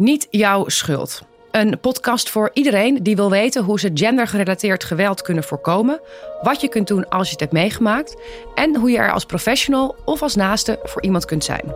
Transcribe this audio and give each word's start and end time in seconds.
Niet 0.00 0.26
jouw 0.30 0.68
schuld. 0.68 1.22
Een 1.50 1.80
podcast 1.80 2.30
voor 2.30 2.50
iedereen 2.52 3.02
die 3.02 3.16
wil 3.16 3.30
weten 3.30 3.64
hoe 3.64 3.80
ze 3.80 3.90
gendergerelateerd 3.94 4.84
geweld 4.84 5.22
kunnen 5.22 5.44
voorkomen, 5.44 6.00
wat 6.42 6.60
je 6.60 6.68
kunt 6.68 6.88
doen 6.88 7.08
als 7.08 7.26
je 7.26 7.32
het 7.32 7.40
hebt 7.40 7.52
meegemaakt 7.52 8.16
en 8.54 8.76
hoe 8.76 8.90
je 8.90 8.98
er 8.98 9.12
als 9.12 9.24
professional 9.24 9.96
of 10.04 10.22
als 10.22 10.34
naaste 10.34 10.78
voor 10.82 11.02
iemand 11.02 11.24
kunt 11.24 11.44
zijn. 11.44 11.74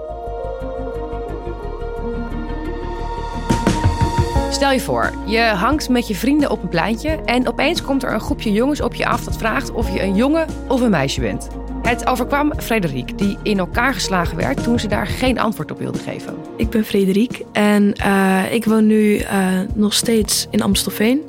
Stel 4.50 4.70
je 4.70 4.80
voor, 4.80 5.12
je 5.27 5.41
hangt 5.41 5.88
met 5.88 6.09
je 6.09 6.14
vrienden 6.14 6.50
op 6.50 6.62
een 6.62 6.68
pleintje 6.68 7.11
en 7.25 7.48
opeens 7.48 7.82
komt 7.82 8.02
er 8.02 8.12
een 8.12 8.20
groepje 8.20 8.52
jongens 8.52 8.80
op 8.80 8.95
je 8.95 9.06
af 9.06 9.25
dat 9.25 9.36
vraagt 9.36 9.72
of 9.72 9.93
je 9.93 10.02
een 10.02 10.14
jongen 10.14 10.46
of 10.68 10.80
een 10.80 10.91
meisje 10.91 11.20
bent. 11.20 11.48
Het 11.85 12.07
overkwam 12.07 12.53
Frederik, 12.61 13.19
die 13.19 13.37
in 13.43 13.59
elkaar 13.59 13.95
geslagen 13.95 14.37
werd 14.37 14.63
toen 14.63 14.79
ze 14.79 14.89
daar 14.89 15.07
geen 15.07 15.39
antwoord 15.39 15.71
op 15.71 15.79
wilde 15.79 15.99
geven. 15.99 16.35
Ik 16.57 16.71
ben 16.71 16.85
Frederik 16.85 17.43
en 17.53 17.95
uh, 18.07 18.53
ik 18.53 18.64
woon 18.64 18.86
nu 18.86 19.18
uh, 19.18 19.61
nog 19.75 19.93
steeds 19.93 20.46
in 20.50 20.63
Amstelveen. 20.63 21.21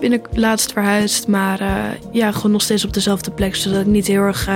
Ben 0.00 0.12
ik 0.12 0.28
laatst 0.32 0.72
verhuisd, 0.72 1.26
maar 1.26 1.60
uh, 1.60 1.84
ja, 2.12 2.32
gewoon 2.32 2.50
nog 2.50 2.62
steeds 2.62 2.84
op 2.84 2.92
dezelfde 2.92 3.30
plek. 3.30 3.56
Zodat 3.56 3.80
ik 3.80 3.86
niet 3.86 4.06
heel 4.06 4.22
erg 4.22 4.48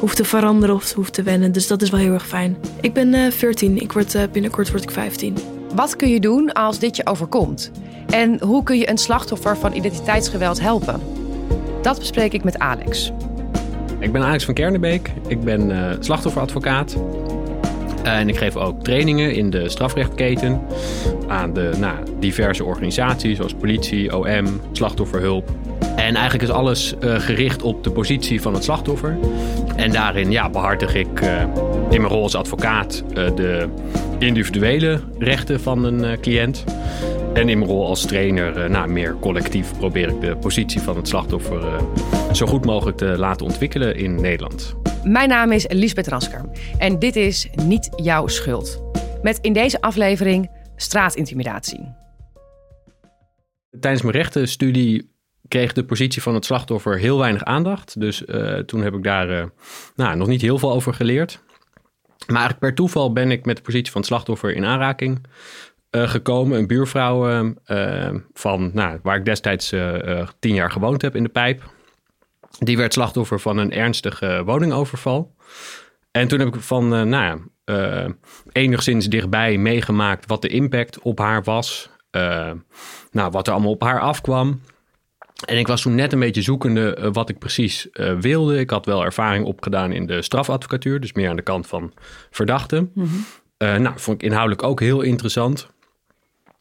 hoef 0.00 0.14
te 0.14 0.24
veranderen 0.24 0.74
of 0.74 0.92
hoef 0.92 1.10
te 1.10 1.22
wennen. 1.22 1.52
Dus 1.52 1.66
dat 1.66 1.82
is 1.82 1.90
wel 1.90 2.00
heel 2.00 2.12
erg 2.12 2.26
fijn. 2.26 2.56
Ik 2.80 2.92
ben 2.92 3.32
14, 3.32 3.80
ik 3.80 3.92
word, 3.92 4.32
binnenkort 4.32 4.70
word 4.70 4.82
ik 4.82 4.90
15. 4.90 5.36
Wat 5.74 5.96
kun 5.96 6.08
je 6.08 6.20
doen 6.20 6.52
als 6.52 6.78
dit 6.78 6.96
je 6.96 7.06
overkomt? 7.06 7.70
En 8.06 8.42
hoe 8.42 8.62
kun 8.62 8.78
je 8.78 8.90
een 8.90 8.98
slachtoffer 8.98 9.56
van 9.56 9.72
identiteitsgeweld 9.72 10.60
helpen? 10.60 11.00
Dat 11.82 11.98
bespreek 11.98 12.32
ik 12.32 12.44
met 12.44 12.58
Alex. 12.58 13.12
Ik 14.00 14.12
ben 14.12 14.22
Alex 14.22 14.44
van 14.44 14.54
Kernenbeek. 14.54 15.12
Ik 15.26 15.40
ben 15.40 15.70
uh, 15.70 15.90
slachtofferadvocaat. 15.98 16.96
en 18.02 18.28
ik 18.28 18.36
geef 18.36 18.56
ook 18.56 18.82
trainingen 18.82 19.34
in 19.34 19.50
de 19.50 19.68
strafrechtketen 19.68 20.60
aan 21.28 21.52
de 21.52 21.70
nou, 21.78 21.96
diverse 22.18 22.64
organisaties 22.64 23.36
zoals 23.36 23.54
politie, 23.54 24.16
OM, 24.16 24.60
slachtofferhulp. 24.72 25.50
En 25.96 26.14
eigenlijk 26.14 26.42
is 26.42 26.50
alles 26.50 26.94
uh, 27.00 27.18
gericht 27.18 27.62
op 27.62 27.84
de 27.84 27.90
positie 27.90 28.40
van 28.40 28.54
het 28.54 28.64
slachtoffer. 28.64 29.18
En 29.76 29.92
daarin 29.92 30.30
ja, 30.30 30.50
behartig 30.50 30.94
ik 30.94 31.20
uh, 31.20 31.42
in 31.90 32.00
mijn 32.00 32.12
rol 32.12 32.22
als 32.22 32.34
advocaat 32.34 33.04
de 33.14 33.68
individuele 34.18 35.00
rechten 35.18 35.60
van 35.60 35.84
een 35.84 36.20
cliënt. 36.20 36.64
En 37.34 37.48
in 37.48 37.58
mijn 37.58 37.70
rol 37.70 37.86
als 37.86 38.06
trainer, 38.06 38.70
nou, 38.70 38.88
meer 38.88 39.16
collectief, 39.18 39.78
probeer 39.78 40.08
ik 40.08 40.20
de 40.20 40.36
positie 40.36 40.80
van 40.80 40.96
het 40.96 41.08
slachtoffer 41.08 41.80
zo 42.32 42.46
goed 42.46 42.64
mogelijk 42.64 42.96
te 42.96 43.18
laten 43.18 43.46
ontwikkelen 43.46 43.96
in 43.96 44.20
Nederland. 44.20 44.74
Mijn 45.04 45.28
naam 45.28 45.52
is 45.52 45.66
Lisbeth 45.68 46.08
Rasker 46.08 46.50
en 46.78 46.98
dit 46.98 47.16
is 47.16 47.48
Niet 47.64 47.90
Jouw 47.96 48.26
Schuld. 48.26 48.82
Met 49.22 49.38
in 49.38 49.52
deze 49.52 49.80
aflevering 49.80 50.50
straatintimidatie. 50.76 51.94
Tijdens 53.80 54.02
mijn 54.02 54.14
rechtenstudie 54.14 55.10
kreeg 55.48 55.72
de 55.72 55.84
positie 55.84 56.22
van 56.22 56.34
het 56.34 56.44
slachtoffer 56.44 56.98
heel 56.98 57.18
weinig 57.18 57.44
aandacht. 57.44 58.00
Dus 58.00 58.22
uh, 58.26 58.58
toen 58.58 58.82
heb 58.82 58.94
ik 58.94 59.02
daar 59.02 59.30
uh, 59.30 59.44
nou, 59.94 60.16
nog 60.16 60.28
niet 60.28 60.42
heel 60.42 60.58
veel 60.58 60.72
over 60.72 60.94
geleerd. 60.94 61.42
Maar 62.26 62.56
per 62.58 62.74
toeval 62.74 63.12
ben 63.12 63.30
ik 63.30 63.44
met 63.44 63.56
de 63.56 63.62
positie 63.62 63.92
van 63.92 64.00
het 64.00 64.10
slachtoffer 64.10 64.54
in 64.54 64.64
aanraking 64.64 65.26
uh, 65.90 66.08
gekomen. 66.08 66.58
Een 66.58 66.66
buurvrouw 66.66 67.54
van, 68.32 68.70
nou, 68.74 68.98
waar 69.02 69.16
ik 69.16 69.24
destijds 69.24 69.74
tien 70.38 70.54
jaar 70.54 70.70
gewoond 70.70 71.02
heb 71.02 71.16
in 71.16 71.22
de 71.22 71.28
pijp. 71.28 71.62
Die 72.58 72.76
werd 72.76 72.92
slachtoffer 72.92 73.40
van 73.40 73.58
een 73.58 73.72
ernstige 73.72 74.42
woningoverval. 74.44 75.34
En 76.10 76.28
toen 76.28 76.38
heb 76.38 76.54
ik 76.54 76.60
van, 76.60 76.88
nou 76.88 77.40
ja, 77.64 78.06
enigszins 78.52 79.08
dichtbij 79.08 79.58
meegemaakt 79.58 80.26
wat 80.26 80.42
de 80.42 80.48
impact 80.48 80.98
op 80.98 81.18
haar 81.18 81.42
was. 81.42 81.90
Nou, 83.10 83.30
wat 83.30 83.46
er 83.46 83.52
allemaal 83.52 83.70
op 83.70 83.82
haar 83.82 84.00
afkwam. 84.00 84.60
En 85.46 85.58
ik 85.58 85.66
was 85.66 85.82
toen 85.82 85.94
net 85.94 86.12
een 86.12 86.18
beetje 86.18 86.42
zoekende 86.42 87.10
wat 87.12 87.28
ik 87.28 87.38
precies 87.38 87.88
wilde. 88.20 88.58
Ik 88.58 88.70
had 88.70 88.86
wel 88.86 89.04
ervaring 89.04 89.44
opgedaan 89.44 89.92
in 89.92 90.06
de 90.06 90.22
strafadvocatuur, 90.22 91.00
dus 91.00 91.12
meer 91.12 91.28
aan 91.28 91.36
de 91.36 91.42
kant 91.42 91.66
van 91.66 91.92
verdachten. 92.30 92.90
Mm 92.94 93.08
-hmm. 93.08 93.82
nou, 93.82 93.98
vond 93.98 94.22
ik 94.22 94.28
inhoudelijk 94.28 94.62
ook 94.62 94.80
heel 94.80 95.00
interessant. 95.00 95.68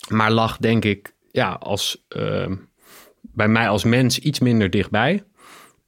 Maar 0.09 0.31
lag 0.31 0.57
denk 0.57 0.85
ik, 0.85 1.13
ja, 1.31 1.51
als, 1.51 2.05
bij 3.21 3.47
mij 3.47 3.69
als 3.69 3.83
mens 3.83 4.19
iets 4.19 4.39
minder 4.39 4.69
dichtbij. 4.69 5.23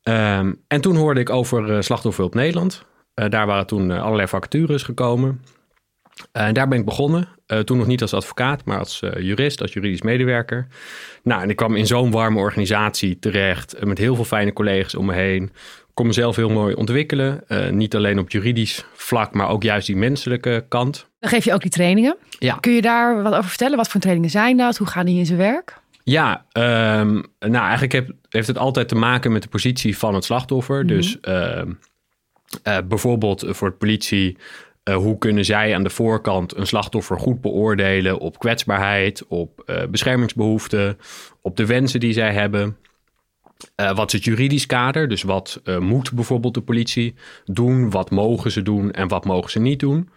Um, 0.04 0.62
en 0.68 0.82
toen 0.82 0.96
hoorde 0.96 1.20
ik 1.20 1.30
over 1.30 1.70
uh, 1.70 1.82
Slachtofferhulp 1.82 2.34
Nederland. 2.34 2.86
Uh, 3.16 3.30
daar 3.30 3.48
waren 3.48 3.68
toen 3.68 3.90
uh, 3.90 4.04
allerlei 4.04 4.28
vacatures 4.28 4.84
gekomen. 4.84 5.42
En 6.32 6.54
daar 6.54 6.68
ben 6.68 6.80
ik 6.80 6.86
begonnen. 6.86 7.28
toen 7.64 7.78
nog 7.78 7.88
niet 7.88 8.02
als 8.02 8.14
advocaat, 8.14 8.66
maar 8.66 8.80
als 8.80 9.00
jurist, 9.00 9.62
als 9.62 9.74
juridisch 9.74 10.02
medewerker. 10.02 10.68
Nou, 11.24 11.42
en 11.42 11.50
ik 11.50 11.56
kwam 11.56 11.76
in 11.76 11.88
zo'n 11.88 12.12
warme 12.12 12.40
organisatie 12.40 13.20
terecht. 13.20 13.86
met 13.86 13.98
heel 13.98 14.16
veel 14.16 14.24
fijne 14.24 14.54
collega's 14.54 14.96
om 14.96 15.06
me 15.06 15.14
heen. 15.14 15.52
Kon 15.94 16.08
mezelf 16.08 16.36
heel 16.36 16.50
mooi 16.50 16.76
ontwikkelen. 16.76 17.44
niet 17.72 17.96
alleen 17.96 18.20
op 18.20 18.32
juridisch 18.32 18.86
vlak, 18.94 19.34
maar 19.34 19.50
ook 19.50 19.64
juist 19.64 19.88
die 19.88 19.96
menselijke 19.96 20.66
kant. 20.68 21.08
Dan 21.20 21.30
geef 21.30 21.46
je 21.46 21.54
ook 21.54 21.62
die 21.62 21.72
trainingen. 21.72 22.18
Ja. 22.40 22.56
Kun 22.56 22.74
je 22.74 22.82
daar 22.82 23.24
wat 23.24 23.34
over 23.34 23.50
vertellen? 23.50 23.78
Wat 23.78 23.88
voor 23.88 24.02
trainingen 24.02 24.30
zijn 24.30 24.58
dat? 24.58 24.78
Hoe 24.78 24.88
gaan 24.88 25.06
die 25.06 25.18
in 25.18 25.26
zijn 25.26 25.38
werk? 25.38 25.80
Ja, 26.04 26.46
um, 26.54 27.24
nou 27.40 27.64
eigenlijk 27.64 27.92
heb, 27.92 28.12
heeft 28.30 28.48
het 28.48 28.58
altijd 28.58 28.88
te 28.88 28.96
maken 28.96 29.32
met 29.32 29.42
de 29.42 29.50
positie 29.50 29.98
van 29.98 30.14
het 30.14 30.24
slachtoffer. 30.24 30.84
Mm 30.84 30.90
-hmm. 30.90 30.98
Dus 30.98 31.18
uh, 31.22 31.62
uh, 32.68 32.78
bijvoorbeeld 32.88 33.46
voor 33.48 33.70
de 33.70 33.76
politie, 33.76 34.38
uh, 34.84 34.96
hoe 34.96 35.18
kunnen 35.18 35.46
zij 35.46 35.76
aan 35.76 35.84
de 35.84 35.90
voorkant 35.90 36.58
een 36.58 36.68
slachtoffer 36.68 37.20
goed 37.20 37.42
beoordelen 37.42 38.20
op 38.20 38.40
kwetsbaarheid, 38.40 39.26
op 39.28 39.74
beschermingsbehoeften, 39.90 40.98
op 41.42 41.58
de 41.58 41.66
wensen 41.66 42.00
die 42.00 42.14
zij 42.14 42.34
hebben. 42.34 42.78
Wat 43.76 44.08
is 44.08 44.14
het 44.14 44.24
juridisch 44.24 44.66
kader? 44.66 45.08
Dus 45.08 45.24
wat 45.24 45.62
moet 45.80 46.12
bijvoorbeeld 46.12 46.54
de 46.54 46.62
politie 46.62 47.16
doen? 47.46 47.90
Wat 47.90 48.10
mogen 48.10 48.52
ze 48.52 48.62
doen 48.62 48.92
en 48.92 49.08
wat 49.08 49.26
mogen 49.26 49.52
ze 49.52 49.60
niet 49.60 49.80
doen? 49.80 50.10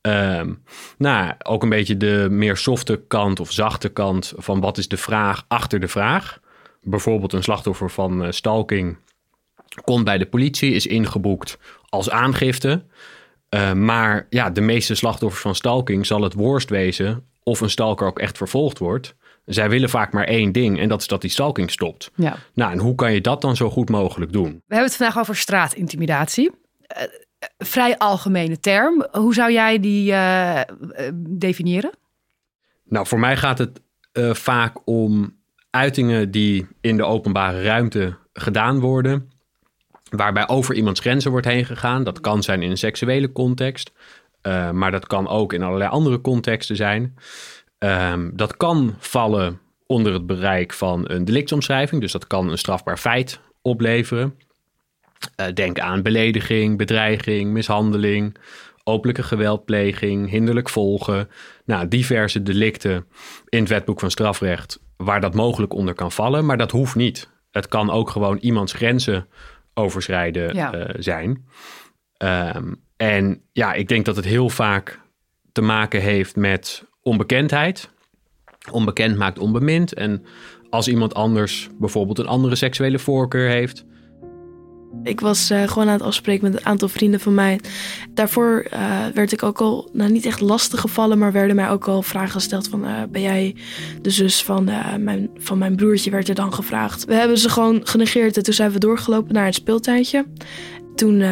Um, 0.00 0.62
nou, 0.98 1.32
ook 1.42 1.62
een 1.62 1.68
beetje 1.68 1.96
de 1.96 2.26
meer 2.30 2.56
softe 2.56 3.02
kant 3.08 3.40
of 3.40 3.52
zachte 3.52 3.88
kant 3.88 4.32
van 4.36 4.60
wat 4.60 4.78
is 4.78 4.88
de 4.88 4.96
vraag 4.96 5.44
achter 5.48 5.80
de 5.80 5.88
vraag. 5.88 6.40
Bijvoorbeeld 6.82 7.32
een 7.32 7.42
slachtoffer 7.42 7.90
van 7.90 8.24
uh, 8.24 8.30
stalking 8.30 8.96
komt 9.84 10.04
bij 10.04 10.18
de 10.18 10.26
politie, 10.26 10.72
is 10.72 10.86
ingeboekt 10.86 11.58
als 11.88 12.10
aangifte. 12.10 12.84
Uh, 13.54 13.72
maar 13.72 14.26
ja, 14.30 14.50
de 14.50 14.60
meeste 14.60 14.94
slachtoffers 14.94 15.42
van 15.42 15.54
stalking 15.54 16.06
zal 16.06 16.22
het 16.22 16.34
worst 16.34 16.70
wezen 16.70 17.24
of 17.42 17.60
een 17.60 17.70
stalker 17.70 18.06
ook 18.06 18.18
echt 18.18 18.36
vervolgd 18.36 18.78
wordt. 18.78 19.16
Zij 19.48 19.68
willen 19.70 19.88
vaak 19.88 20.12
maar 20.12 20.24
één 20.24 20.52
ding 20.52 20.80
en 20.80 20.88
dat 20.88 21.00
is 21.00 21.06
dat 21.06 21.20
die 21.20 21.30
stalking 21.30 21.70
stopt. 21.70 22.10
Ja. 22.14 22.36
Nou, 22.54 22.72
en 22.72 22.78
hoe 22.78 22.94
kan 22.94 23.12
je 23.12 23.20
dat 23.20 23.40
dan 23.40 23.56
zo 23.56 23.70
goed 23.70 23.88
mogelijk 23.88 24.32
doen? 24.32 24.50
We 24.50 24.74
hebben 24.74 24.88
het 24.88 24.96
vandaag 24.96 25.18
over 25.18 25.36
straatintimidatie. 25.36 26.50
Uh, 26.50 27.02
vrij 27.58 27.98
algemene 27.98 28.60
term. 28.60 29.06
Hoe 29.10 29.34
zou 29.34 29.52
jij 29.52 29.80
die 29.80 30.12
uh, 30.12 30.60
definiëren? 31.14 31.90
Nou, 32.84 33.06
voor 33.06 33.18
mij 33.18 33.36
gaat 33.36 33.58
het 33.58 33.80
uh, 34.12 34.34
vaak 34.34 34.76
om 34.84 35.36
uitingen 35.70 36.30
die 36.30 36.66
in 36.80 36.96
de 36.96 37.04
openbare 37.04 37.62
ruimte 37.62 38.16
gedaan 38.32 38.80
worden, 38.80 39.30
waarbij 40.10 40.48
over 40.48 40.74
iemands 40.74 41.00
grenzen 41.00 41.30
wordt 41.30 41.46
heen 41.46 41.64
gegaan. 41.64 42.04
Dat 42.04 42.20
kan 42.20 42.42
zijn 42.42 42.62
in 42.62 42.70
een 42.70 42.76
seksuele 42.76 43.32
context, 43.32 43.92
uh, 44.42 44.70
maar 44.70 44.90
dat 44.90 45.06
kan 45.06 45.28
ook 45.28 45.52
in 45.52 45.62
allerlei 45.62 45.90
andere 45.90 46.20
contexten 46.20 46.76
zijn. 46.76 47.14
Um, 47.78 48.30
dat 48.34 48.56
kan 48.56 48.94
vallen 48.98 49.60
onder 49.86 50.12
het 50.12 50.26
bereik 50.26 50.72
van 50.72 51.10
een 51.10 51.24
delictsomschrijving, 51.24 52.00
dus 52.00 52.12
dat 52.12 52.26
kan 52.26 52.50
een 52.50 52.58
strafbaar 52.58 52.98
feit 52.98 53.40
opleveren. 53.62 54.38
Uh, 55.40 55.46
denk 55.54 55.78
aan 55.78 56.02
belediging, 56.02 56.78
bedreiging, 56.78 57.52
mishandeling, 57.52 58.36
openlijke 58.84 59.22
geweldpleging, 59.22 60.30
hinderlijk 60.30 60.68
volgen. 60.68 61.28
Nou, 61.64 61.88
diverse 61.88 62.42
delicten 62.42 63.06
in 63.48 63.58
het 63.60 63.68
wetboek 63.68 64.00
van 64.00 64.10
strafrecht 64.10 64.80
waar 64.96 65.20
dat 65.20 65.34
mogelijk 65.34 65.72
onder 65.72 65.94
kan 65.94 66.12
vallen, 66.12 66.46
maar 66.46 66.56
dat 66.56 66.70
hoeft 66.70 66.94
niet. 66.94 67.30
Het 67.50 67.68
kan 67.68 67.90
ook 67.90 68.10
gewoon 68.10 68.38
iemands 68.38 68.72
grenzen 68.72 69.28
overschrijden 69.74 70.54
ja. 70.54 70.74
uh, 70.74 70.84
zijn. 70.98 71.46
Um, 72.56 72.82
en 72.96 73.42
ja, 73.52 73.72
ik 73.72 73.88
denk 73.88 74.04
dat 74.04 74.16
het 74.16 74.24
heel 74.24 74.48
vaak 74.48 75.00
te 75.52 75.62
maken 75.62 76.00
heeft 76.00 76.36
met 76.36 76.87
onbekendheid. 77.08 77.90
Onbekend 78.70 79.16
maakt 79.16 79.38
onbemind. 79.38 79.94
En 79.94 80.24
als 80.70 80.88
iemand 80.88 81.14
anders 81.14 81.68
bijvoorbeeld 81.78 82.18
een 82.18 82.26
andere 82.26 82.56
seksuele 82.56 82.98
voorkeur 82.98 83.48
heeft, 83.48 83.84
ik 85.02 85.20
was 85.20 85.50
uh, 85.50 85.62
gewoon 85.62 85.88
aan 85.88 85.94
het 85.94 86.02
afspreken 86.02 86.50
met 86.50 86.60
een 86.60 86.66
aantal 86.66 86.88
vrienden 86.88 87.20
van 87.20 87.34
mij. 87.34 87.60
Daarvoor 88.14 88.66
uh, 88.72 89.06
werd 89.14 89.32
ik 89.32 89.42
ook 89.42 89.60
al, 89.60 89.90
nou 89.92 90.10
niet 90.10 90.26
echt 90.26 90.40
lastig 90.40 90.80
gevallen, 90.80 91.18
maar 91.18 91.32
werden 91.32 91.56
mij 91.56 91.70
ook 91.70 91.88
al 91.88 92.02
vragen 92.02 92.30
gesteld 92.30 92.68
van, 92.68 92.84
uh, 92.84 93.02
ben 93.10 93.22
jij 93.22 93.56
de 94.02 94.10
zus 94.10 94.42
van, 94.42 94.64
mijn, 94.98 95.30
van 95.34 95.58
mijn 95.58 95.76
broertje, 95.76 96.10
werd 96.10 96.28
er 96.28 96.34
dan 96.34 96.54
gevraagd. 96.54 97.04
We 97.04 97.14
hebben 97.14 97.38
ze 97.38 97.48
gewoon 97.48 97.80
genegeerd 97.86 98.36
en 98.36 98.42
toen 98.42 98.54
zijn 98.54 98.70
we 98.70 98.78
doorgelopen 98.78 99.34
naar 99.34 99.44
het 99.44 99.54
speeltuintje. 99.54 100.26
Toen 100.94 101.22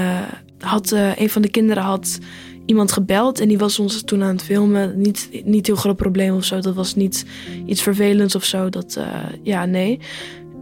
had 0.59 0.91
een 1.17 1.31
van 1.31 1.43
de 1.43 1.51
kinderen 1.51 1.83
had 1.83 2.19
iemand 2.67 2.93
gebeld 2.93 3.41
en 3.41 3.49
die 3.49 3.59
was 3.59 3.79
ons 3.79 4.03
toen 4.03 4.23
aan 4.23 4.35
het 4.35 4.43
filmen. 4.43 5.01
Niet, 5.01 5.29
niet 5.45 5.67
heel 5.67 5.77
groot 5.77 5.97
probleem 5.97 6.35
of 6.35 6.45
zo. 6.45 6.61
Dat 6.61 6.75
was 6.75 6.95
niet 6.95 7.27
iets 7.67 7.83
vervelends 7.83 8.35
of 8.35 8.45
zo. 8.45 8.69
Dat, 8.69 8.97
uh, 8.99 9.07
ja, 9.43 9.65
nee. 9.65 10.01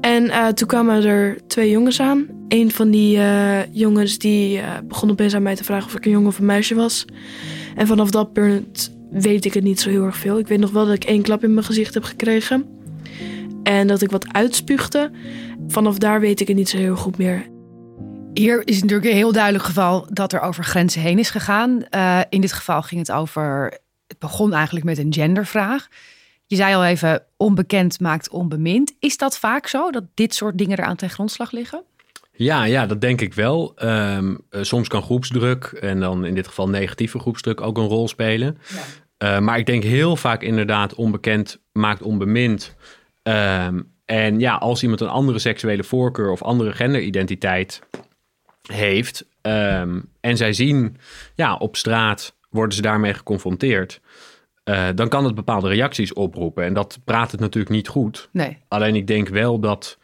En 0.01 0.25
uh, 0.25 0.49
toen 0.49 0.69
kwamen 0.69 1.05
er 1.05 1.39
twee 1.47 1.71
jongens 1.71 2.01
aan. 2.01 2.27
Een 2.49 2.71
van 2.71 2.91
die 2.91 3.17
uh, 3.17 3.59
jongens 3.73 4.19
die 4.19 4.61
begon 4.89 5.11
opeens 5.11 5.35
aan 5.35 5.43
mij 5.43 5.57
te 5.57 5.65
vragen 5.65 5.87
of 5.87 5.95
ik 5.95 6.05
een 6.05 6.11
jongen 6.11 6.29
of 6.29 6.39
een 6.39 6.45
meisje 6.45 6.75
was. 6.75 7.05
En 7.77 7.87
vanaf 7.87 8.11
dat 8.11 8.33
punt 8.33 8.93
weet 9.11 9.45
ik 9.45 9.55
het 9.55 9.65
niet 9.65 9.81
zo 9.81 9.91
heel 9.91 10.05
erg 10.05 10.17
veel. 10.17 10.39
Ik 10.39 10.49
weet 10.49 10.59
nog 10.59 10.71
wel 10.71 10.87
dat 10.87 10.95
ik 10.95 11.05
één 11.05 11.23
klap 11.23 11.45
in 11.45 11.55
mijn 11.55 11.67
gezicht 11.67 11.95
heb 11.95 12.05
gekregen. 12.05 12.67
En 13.63 13.87
dat 13.87 14.03
ik 14.03 14.11
wat 14.11 14.33
uitspuugde. 14.33 15.11
Vanaf 15.69 15.99
daar 15.99 16.21
weet 16.21 16.41
ik 16.41 16.49
het 16.49 16.57
niet 16.57 16.69
zo 16.69 16.77
heel 16.77 16.97
goed 16.97 17.19
meer. 17.19 17.53
Hier 18.35 18.63
is 18.65 18.81
natuurlijk 18.81 19.11
een 19.11 19.17
heel 19.17 19.33
duidelijk 19.33 19.65
geval 19.65 20.07
dat 20.11 20.33
er 20.33 20.41
over 20.41 20.65
grenzen 20.65 21.01
heen 21.01 21.19
is 21.19 21.31
gegaan. 21.31 21.85
Uh, 21.91 22.21
in 22.29 22.41
dit 22.41 22.53
geval 22.53 22.83
ging 22.83 23.01
het 23.01 23.13
over. 23.13 23.79
Het 24.07 24.19
begon 24.19 24.53
eigenlijk 24.53 24.85
met 24.85 24.99
een 24.99 25.13
gendervraag. 25.13 25.89
Je 26.47 26.57
zei 26.57 26.75
al 26.75 26.85
even: 26.85 27.23
onbekend 27.37 28.01
maakt 28.01 28.29
onbemind. 28.29 28.95
Is 28.99 29.17
dat 29.17 29.39
vaak 29.39 29.67
zo 29.67 29.91
dat 29.91 30.05
dit 30.15 30.35
soort 30.35 30.59
dingen 30.59 30.77
er 30.77 30.85
aan 30.85 30.97
ten 30.97 31.11
grondslag 31.11 31.51
liggen? 31.51 31.83
Ja, 32.33 32.65
ja, 32.65 32.87
dat 32.87 33.01
denk 33.01 33.21
ik 33.21 33.35
wel. 33.35 33.75
Um, 33.83 34.39
soms 34.51 34.89
kan 34.89 35.03
groepsdruk 35.03 35.65
en 35.65 36.01
dan 36.01 36.25
in 36.25 36.35
dit 36.35 36.47
geval 36.47 36.69
negatieve 36.69 37.19
groepsdruk 37.19 37.61
ook 37.61 37.79
een 37.79 37.87
rol 37.87 38.09
spelen. 38.09 38.59
Ja. 38.69 39.37
Uh, 39.37 39.45
maar 39.45 39.59
ik 39.59 39.67
denk 39.67 39.83
heel 39.83 40.17
vaak 40.17 40.43
inderdaad 40.43 40.95
onbekend 40.95 41.61
maakt 41.73 42.03
onbemind. 42.03 42.75
Um, 43.23 43.93
en 44.05 44.41
ja, 44.41 44.55
als 44.55 44.83
iemand 44.83 45.01
een 45.01 45.09
andere 45.09 45.39
seksuele 45.39 45.85
voorkeur 45.85 46.31
of 46.31 46.43
andere 46.43 46.73
genderidentiteit 46.73 47.83
heeft 48.73 49.27
um, 49.43 50.09
en 50.21 50.37
zij 50.37 50.53
zien 50.53 50.97
ja, 51.35 51.57
op 51.57 51.77
straat 51.77 52.35
worden 52.51 52.75
ze 52.75 52.83
daarmee 52.83 53.15
geconfronteerd. 53.15 54.01
Uh, 54.65 54.89
dan 54.95 55.09
kan 55.09 55.25
het 55.25 55.35
bepaalde 55.35 55.69
reacties 55.69 56.13
oproepen. 56.13 56.65
En 56.65 56.75
dat 56.75 56.99
praat 57.05 57.31
het 57.31 57.41
natuurlijk 57.41 57.75
niet 57.75 57.89
goed. 57.89 58.29
Nee. 58.33 58.59
Alleen 58.69 58.95
ik 58.95 59.07
denk 59.07 59.29
wel 59.29 59.59
dat 59.61 59.99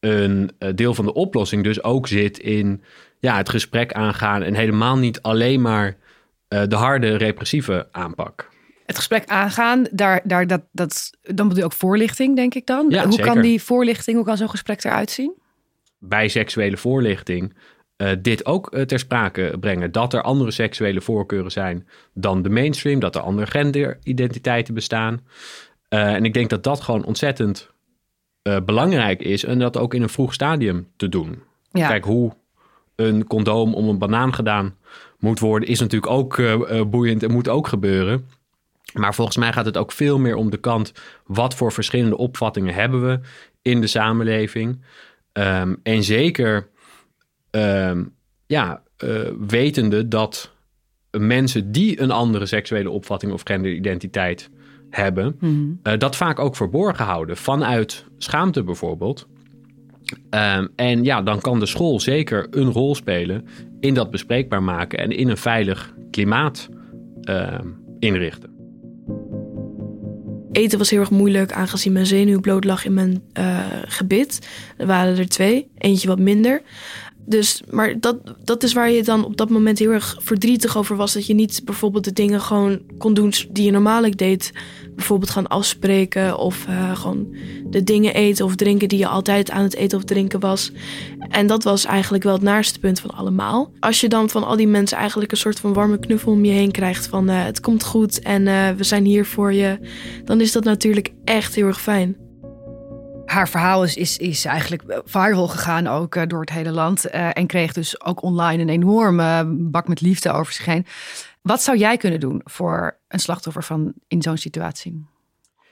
een 0.00 0.50
eh, 0.58 0.68
deel 0.74 0.94
van 0.94 1.04
de 1.04 1.12
oplossing 1.12 1.64
dus 1.64 1.82
ook 1.82 2.08
zit 2.08 2.38
in 2.38 2.82
ja, 3.18 3.36
het 3.36 3.48
gesprek 3.48 3.92
aangaan 3.92 4.42
en 4.42 4.54
helemaal 4.54 4.98
niet 4.98 5.22
alleen 5.22 5.60
maar 5.60 5.96
uh, 6.48 6.62
de 6.68 6.76
harde 6.76 7.16
repressieve 7.16 7.88
aanpak. 7.90 8.50
Het 8.86 8.96
gesprek 8.96 9.26
aangaan, 9.26 9.86
daar, 9.90 10.20
daar, 10.24 10.46
dat, 10.46 10.62
dat, 10.72 11.10
dan 11.22 11.48
bedoel 11.48 11.62
je 11.62 11.64
ook 11.64 11.72
voorlichting, 11.72 12.36
denk 12.36 12.54
ik 12.54 12.66
dan. 12.66 12.86
Ja, 12.88 13.02
hoe 13.02 13.12
zeker. 13.12 13.32
kan 13.32 13.42
die 13.42 13.62
voorlichting, 13.62 14.16
hoe 14.16 14.26
kan 14.26 14.36
zo'n 14.36 14.50
gesprek 14.50 14.84
eruit 14.84 15.10
zien? 15.10 15.32
Bij 15.98 16.28
seksuele 16.28 16.76
voorlichting 16.76 17.54
uh, 17.96 18.10
dit 18.18 18.46
ook 18.46 18.74
uh, 18.74 18.82
ter 18.82 18.98
sprake 18.98 19.56
brengen. 19.60 19.92
Dat 19.92 20.12
er 20.12 20.22
andere 20.22 20.50
seksuele 20.50 21.00
voorkeuren 21.00 21.50
zijn 21.50 21.88
dan 22.14 22.42
de 22.42 22.48
mainstream. 22.48 23.00
Dat 23.00 23.14
er 23.14 23.20
andere 23.20 23.46
genderidentiteiten 23.46 24.74
bestaan. 24.74 25.20
Uh, 25.88 26.14
en 26.14 26.24
ik 26.24 26.34
denk 26.34 26.50
dat 26.50 26.62
dat 26.62 26.80
gewoon 26.80 27.04
ontzettend 27.04 27.72
belangrijk 28.64 29.22
is 29.22 29.44
en 29.44 29.58
dat 29.58 29.76
ook 29.76 29.94
in 29.94 30.02
een 30.02 30.08
vroeg 30.08 30.34
stadium 30.34 30.88
te 30.96 31.08
doen. 31.08 31.42
Ja. 31.70 31.88
Kijk, 31.88 32.04
hoe 32.04 32.32
een 32.96 33.26
condoom 33.26 33.74
om 33.74 33.88
een 33.88 33.98
banaan 33.98 34.34
gedaan 34.34 34.76
moet 35.18 35.38
worden, 35.38 35.68
is 35.68 35.80
natuurlijk 35.80 36.12
ook 36.12 36.42
boeiend 36.90 37.22
en 37.22 37.32
moet 37.32 37.48
ook 37.48 37.68
gebeuren. 37.68 38.28
Maar 38.92 39.14
volgens 39.14 39.36
mij 39.36 39.52
gaat 39.52 39.64
het 39.64 39.76
ook 39.76 39.92
veel 39.92 40.18
meer 40.18 40.36
om 40.36 40.50
de 40.50 40.56
kant 40.56 40.92
wat 41.26 41.54
voor 41.54 41.72
verschillende 41.72 42.16
opvattingen 42.16 42.74
hebben 42.74 43.06
we 43.06 43.20
in 43.62 43.80
de 43.80 43.86
samenleving. 43.86 44.82
Um, 45.32 45.80
en 45.82 46.02
zeker 46.02 46.68
ja, 48.46 48.82
uh, 49.04 49.28
wetende 49.46 50.08
dat 50.08 50.52
mensen 51.10 51.72
die 51.72 52.00
een 52.00 52.10
andere 52.10 52.46
seksuele 52.46 52.90
opvatting 52.90 53.32
of 53.32 53.42
genderidentiteit 53.44 54.50
hebben, 54.90 55.36
mm-hmm. 55.40 55.80
uh, 55.82 55.92
dat 55.98 56.16
vaak 56.16 56.38
ook 56.38 56.56
verborgen 56.56 57.04
houden. 57.04 57.36
Vanuit 57.36 58.04
schaamte 58.18 58.62
bijvoorbeeld. 58.62 59.26
Um, 60.30 60.68
en 60.76 61.04
ja, 61.04 61.22
dan 61.22 61.40
kan 61.40 61.60
de 61.60 61.66
school 61.66 62.00
zeker 62.00 62.46
een 62.50 62.72
rol 62.72 62.94
spelen 62.94 63.46
in 63.80 63.94
dat 63.94 64.10
bespreekbaar 64.10 64.62
maken 64.62 64.98
en 64.98 65.10
in 65.10 65.28
een 65.28 65.36
veilig 65.36 65.94
klimaat 66.10 66.68
uh, 67.22 67.58
inrichten. 67.98 68.52
Eten 70.52 70.78
was 70.78 70.90
heel 70.90 71.00
erg 71.00 71.10
moeilijk, 71.10 71.52
aangezien 71.52 71.92
mijn 71.92 72.06
zenuw 72.06 72.40
bloot 72.40 72.64
lag 72.64 72.84
in 72.84 72.94
mijn 72.94 73.22
uh, 73.38 73.58
gebit. 73.84 74.48
Er 74.76 74.86
waren 74.86 75.18
er 75.18 75.28
twee, 75.28 75.70
eentje 75.78 76.08
wat 76.08 76.18
minder. 76.18 76.62
Dus, 77.26 77.62
maar 77.70 78.00
dat, 78.00 78.16
dat 78.44 78.62
is 78.62 78.72
waar 78.72 78.90
je 78.90 79.02
dan 79.02 79.24
op 79.24 79.36
dat 79.36 79.50
moment 79.50 79.78
heel 79.78 79.90
erg 79.90 80.16
verdrietig 80.18 80.76
over 80.76 80.96
was. 80.96 81.12
Dat 81.12 81.26
je 81.26 81.34
niet 81.34 81.60
bijvoorbeeld 81.64 82.04
de 82.04 82.12
dingen 82.12 82.40
gewoon 82.40 82.80
kon 82.98 83.14
doen 83.14 83.32
die 83.50 83.64
je 83.64 83.70
normaallijk 83.70 84.18
deed. 84.18 84.52
Bijvoorbeeld 84.94 85.30
gaan 85.30 85.46
afspreken 85.46 86.38
of 86.38 86.66
uh, 86.68 86.96
gewoon 86.96 87.36
de 87.70 87.84
dingen 87.84 88.14
eten 88.14 88.44
of 88.44 88.54
drinken 88.54 88.88
die 88.88 88.98
je 88.98 89.06
altijd 89.06 89.50
aan 89.50 89.62
het 89.62 89.74
eten 89.74 89.98
of 89.98 90.04
drinken 90.04 90.40
was. 90.40 90.72
En 91.28 91.46
dat 91.46 91.64
was 91.64 91.84
eigenlijk 91.84 92.24
wel 92.24 92.32
het 92.32 92.42
naarste 92.42 92.78
punt 92.78 93.00
van 93.00 93.10
allemaal. 93.10 93.72
Als 93.80 94.00
je 94.00 94.08
dan 94.08 94.30
van 94.30 94.44
al 94.44 94.56
die 94.56 94.68
mensen 94.68 94.98
eigenlijk 94.98 95.30
een 95.30 95.36
soort 95.36 95.60
van 95.60 95.72
warme 95.72 95.98
knuffel 95.98 96.32
om 96.32 96.44
je 96.44 96.52
heen 96.52 96.70
krijgt 96.70 97.06
van 97.06 97.30
uh, 97.30 97.44
het 97.44 97.60
komt 97.60 97.84
goed 97.84 98.20
en 98.20 98.46
uh, 98.46 98.70
we 98.70 98.84
zijn 98.84 99.04
hier 99.04 99.26
voor 99.26 99.52
je. 99.52 99.78
Dan 100.24 100.40
is 100.40 100.52
dat 100.52 100.64
natuurlijk 100.64 101.12
echt 101.24 101.54
heel 101.54 101.66
erg 101.66 101.80
fijn. 101.80 102.23
Haar 103.34 103.48
verhaal 103.48 103.84
is, 103.84 103.96
is, 103.96 104.16
is 104.18 104.44
eigenlijk 104.44 105.00
viral 105.04 105.48
gegaan 105.48 105.86
ook 105.86 106.14
uh, 106.14 106.22
door 106.26 106.40
het 106.40 106.50
hele 106.50 106.70
land. 106.70 107.06
Uh, 107.06 107.30
en 107.32 107.46
kreeg 107.46 107.72
dus 107.72 108.04
ook 108.04 108.22
online 108.22 108.62
een 108.62 108.68
enorme 108.68 109.44
bak 109.46 109.88
met 109.88 110.00
liefde 110.00 110.32
over 110.32 110.52
zich 110.52 110.64
heen. 110.64 110.86
Wat 111.42 111.62
zou 111.62 111.78
jij 111.78 111.96
kunnen 111.96 112.20
doen 112.20 112.40
voor 112.44 112.96
een 113.08 113.18
slachtoffer 113.18 113.62
van 113.62 113.92
in 114.08 114.22
zo'n 114.22 114.36
situatie? 114.36 115.06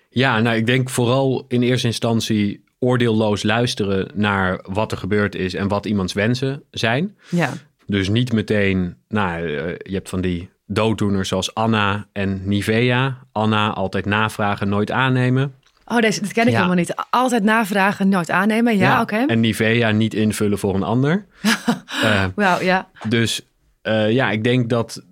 Ja, 0.08 0.40
nou 0.40 0.56
ik 0.56 0.66
denk 0.66 0.90
vooral 0.90 1.44
in 1.48 1.62
eerste 1.62 1.86
instantie 1.86 2.64
oordeelloos 2.78 3.42
luisteren 3.42 4.10
naar 4.14 4.60
wat 4.62 4.92
er 4.92 4.98
gebeurd 4.98 5.34
is 5.34 5.54
en 5.54 5.68
wat 5.68 5.86
iemands 5.86 6.12
wensen 6.12 6.62
zijn. 6.70 7.16
Ja. 7.30 7.52
Dus 7.86 8.08
niet 8.08 8.32
meteen, 8.32 8.96
nou 9.08 9.48
je 9.48 9.92
hebt 9.92 10.08
van 10.08 10.20
die 10.20 10.50
dooddoeners 10.66 11.28
zoals 11.28 11.54
Anna 11.54 12.08
en 12.12 12.40
Nivea. 12.44 13.18
Anna 13.32 13.72
altijd 13.72 14.04
navragen, 14.04 14.68
nooit 14.68 14.90
aannemen. 14.90 15.54
Oh, 15.92 15.98
deze, 15.98 16.20
dit 16.20 16.32
ken 16.32 16.42
ik 16.42 16.50
ja. 16.50 16.54
helemaal 16.54 16.76
niet. 16.76 16.94
Altijd 17.10 17.42
navragen, 17.42 18.08
nooit 18.08 18.30
aannemen. 18.30 18.76
Ja, 18.76 18.82
ja. 18.82 19.00
oké. 19.00 19.14
Okay. 19.14 19.26
En 19.26 19.40
Nivea 19.40 19.90
niet 19.90 20.14
invullen 20.14 20.58
voor 20.58 20.74
een 20.74 20.82
ander. 20.82 21.26
uh, 22.04 22.24
wow, 22.34 22.62
ja. 22.62 22.90
Dus 23.08 23.46
uh, 23.82 24.10
ja, 24.10 24.30
ik 24.30 24.44
denk 24.44 24.68
dat 24.68 25.04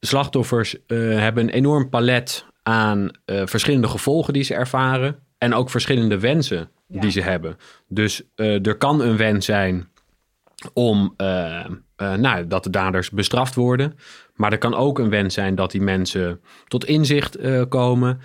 slachtoffers 0.00 0.76
uh, 0.86 1.18
hebben 1.18 1.42
een 1.42 1.50
enorm 1.50 1.88
palet 1.88 2.44
aan 2.62 3.10
verschillende 3.24 3.88
gevolgen 3.88 4.32
die 4.32 4.42
ze 4.42 4.54
ervaren. 4.54 5.18
En 5.38 5.54
ook 5.54 5.70
verschillende 5.70 6.18
wensen 6.18 6.70
ja. 6.86 7.00
die 7.00 7.10
ze 7.10 7.20
hebben. 7.20 7.56
Dus 7.88 8.22
er 8.36 8.76
kan 8.76 9.00
een 9.00 9.16
wens 9.16 9.44
zijn 9.44 9.88
om 10.72 11.14
nou, 11.96 12.46
dat 12.46 12.64
de 12.64 12.70
daders 12.70 13.10
bestraft 13.10 13.54
worden. 13.54 13.98
Maar 14.34 14.52
er 14.52 14.58
kan 14.58 14.74
ook 14.74 14.98
een 14.98 15.10
wens 15.10 15.34
zijn 15.34 15.54
dat 15.54 15.70
die 15.70 15.80
mensen 15.80 16.40
tot 16.66 16.84
inzicht 16.84 17.38
komen. 17.68 18.20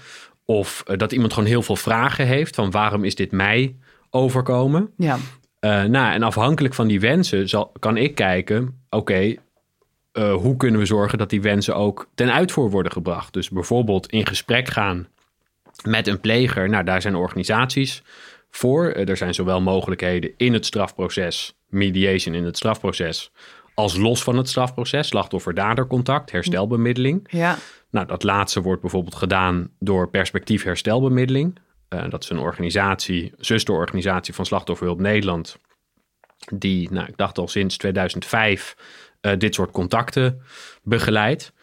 Of 0.45 0.83
uh, 0.87 0.97
dat 0.97 1.11
iemand 1.11 1.33
gewoon 1.33 1.49
heel 1.49 1.61
veel 1.61 1.75
vragen 1.75 2.25
heeft 2.25 2.55
van 2.55 2.71
waarom 2.71 3.03
is 3.03 3.15
dit 3.15 3.31
mij 3.31 3.75
overkomen? 4.09 4.93
Ja. 4.97 5.17
Uh, 5.59 5.83
nou, 5.83 6.13
en 6.13 6.23
afhankelijk 6.23 6.73
van 6.73 6.87
die 6.87 6.99
wensen 6.99 7.49
zal, 7.49 7.71
kan 7.79 7.97
ik 7.97 8.15
kijken, 8.15 8.83
oké, 8.89 8.97
okay, 8.97 9.39
uh, 10.13 10.33
hoe 10.33 10.57
kunnen 10.57 10.79
we 10.79 10.85
zorgen 10.85 11.17
dat 11.17 11.29
die 11.29 11.41
wensen 11.41 11.75
ook 11.75 12.07
ten 12.15 12.33
uitvoer 12.33 12.69
worden 12.69 12.91
gebracht? 12.91 13.33
Dus 13.33 13.49
bijvoorbeeld 13.49 14.07
in 14.07 14.27
gesprek 14.27 14.67
gaan 14.67 15.07
met 15.83 16.07
een 16.07 16.19
pleger. 16.19 16.69
Nou, 16.69 16.83
daar 16.83 17.01
zijn 17.01 17.15
organisaties 17.15 18.03
voor. 18.49 18.91
er 18.91 19.17
zijn 19.17 19.33
zowel 19.33 19.61
mogelijkheden 19.61 20.31
in 20.37 20.53
het 20.53 20.65
strafproces, 20.65 21.55
mediation 21.69 22.35
in 22.35 22.43
het 22.43 22.57
strafproces, 22.57 23.31
als 23.75 23.97
los 23.97 24.23
van 24.23 24.37
het 24.37 24.49
strafproces, 24.49 25.07
slachtoffer-dadercontact, 25.07 26.31
herstelbemiddeling. 26.31 27.27
Ja. 27.31 27.57
Nou, 27.89 28.07
dat 28.07 28.23
laatste 28.23 28.61
wordt 28.61 28.81
bijvoorbeeld 28.81 29.15
gedaan 29.15 29.69
door 29.79 30.09
perspectief 30.09 30.63
herstelbemiddeling. 30.63 31.59
Uh, 31.89 32.09
dat 32.09 32.23
is 32.23 32.29
een 32.29 32.39
organisatie, 32.39 33.33
zusterorganisatie 33.37 34.33
van 34.33 34.45
Slachtofferhulp 34.45 34.99
Nederland. 34.99 35.59
Die, 36.53 36.91
nou, 36.91 37.07
ik 37.07 37.17
dacht 37.17 37.37
al 37.37 37.47
sinds 37.47 37.77
2005 37.77 38.75
uh, 39.21 39.31
dit 39.37 39.55
soort 39.55 39.71
contacten 39.71 40.41
begeleidt. 40.83 41.53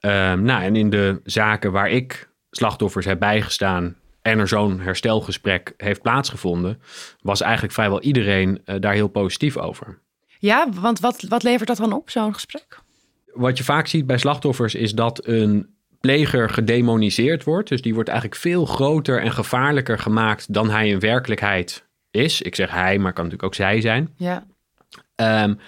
Uh, 0.00 0.32
nou, 0.32 0.62
en 0.62 0.76
in 0.76 0.90
de 0.90 1.20
zaken 1.24 1.72
waar 1.72 1.90
ik 1.90 2.30
slachtoffers 2.50 3.06
heb 3.06 3.18
bijgestaan 3.18 3.96
en 4.22 4.38
er 4.38 4.48
zo'n 4.48 4.80
herstelgesprek 4.80 5.74
heeft 5.76 6.02
plaatsgevonden, 6.02 6.82
was 7.20 7.40
eigenlijk 7.40 7.72
vrijwel 7.72 8.00
iedereen 8.00 8.62
uh, 8.64 8.76
daar 8.80 8.94
heel 8.94 9.08
positief 9.08 9.56
over. 9.56 10.01
Ja, 10.42 10.68
want 10.80 11.00
wat, 11.00 11.22
wat 11.28 11.42
levert 11.42 11.68
dat 11.68 11.76
dan 11.76 11.92
op, 11.92 12.10
zo'n 12.10 12.34
gesprek? 12.34 12.78
Wat 13.32 13.58
je 13.58 13.64
vaak 13.64 13.86
ziet 13.86 14.06
bij 14.06 14.18
slachtoffers 14.18 14.74
is 14.74 14.92
dat 14.92 15.26
een 15.26 15.74
pleger 16.00 16.50
gedemoniseerd 16.50 17.44
wordt. 17.44 17.68
Dus 17.68 17.82
die 17.82 17.94
wordt 17.94 18.08
eigenlijk 18.08 18.40
veel 18.40 18.66
groter 18.66 19.20
en 19.20 19.32
gevaarlijker 19.32 19.98
gemaakt 19.98 20.52
dan 20.52 20.70
hij 20.70 20.88
in 20.88 21.00
werkelijkheid 21.00 21.84
is. 22.10 22.42
Ik 22.42 22.54
zeg 22.54 22.70
hij, 22.70 22.98
maar 22.98 23.12
kan 23.12 23.24
natuurlijk 23.24 23.42
ook 23.42 23.54
zij 23.54 23.80
zijn. 23.80 24.14
Ja. 24.16 24.44
Um, 25.44 25.58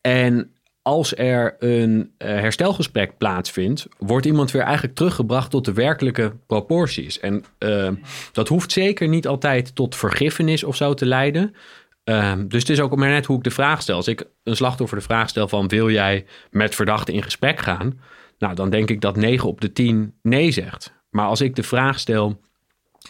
en 0.00 0.50
als 0.82 1.16
er 1.16 1.56
een 1.58 2.12
uh, 2.18 2.28
herstelgesprek 2.28 3.18
plaatsvindt, 3.18 3.86
wordt 3.98 4.26
iemand 4.26 4.50
weer 4.50 4.62
eigenlijk 4.62 4.94
teruggebracht 4.94 5.50
tot 5.50 5.64
de 5.64 5.72
werkelijke 5.72 6.32
proporties. 6.46 7.20
En 7.20 7.44
uh, 7.58 7.88
dat 8.32 8.48
hoeft 8.48 8.72
zeker 8.72 9.08
niet 9.08 9.26
altijd 9.26 9.74
tot 9.74 9.96
vergiffenis 9.96 10.64
of 10.64 10.76
zo 10.76 10.94
te 10.94 11.06
leiden. 11.06 11.54
Uh, 12.04 12.32
dus 12.48 12.60
het 12.60 12.70
is 12.70 12.80
ook 12.80 12.96
maar 12.96 13.08
net 13.08 13.26
hoe 13.26 13.36
ik 13.36 13.44
de 13.44 13.50
vraag 13.50 13.82
stel. 13.82 13.96
Als 13.96 14.08
ik 14.08 14.24
een 14.42 14.56
slachtoffer 14.56 14.98
de 14.98 15.04
vraag 15.04 15.28
stel 15.28 15.48
van 15.48 15.68
wil 15.68 15.90
jij 15.90 16.24
met 16.50 16.74
verdachte 16.74 17.12
in 17.12 17.22
gesprek 17.22 17.60
gaan? 17.60 18.00
Nou, 18.38 18.54
dan 18.54 18.70
denk 18.70 18.90
ik 18.90 19.00
dat 19.00 19.16
9 19.16 19.48
op 19.48 19.60
de 19.60 19.72
10 19.72 20.14
nee 20.22 20.50
zegt. 20.50 20.92
Maar 21.10 21.26
als 21.26 21.40
ik 21.40 21.54
de 21.56 21.62
vraag 21.62 21.98
stel, 21.98 22.40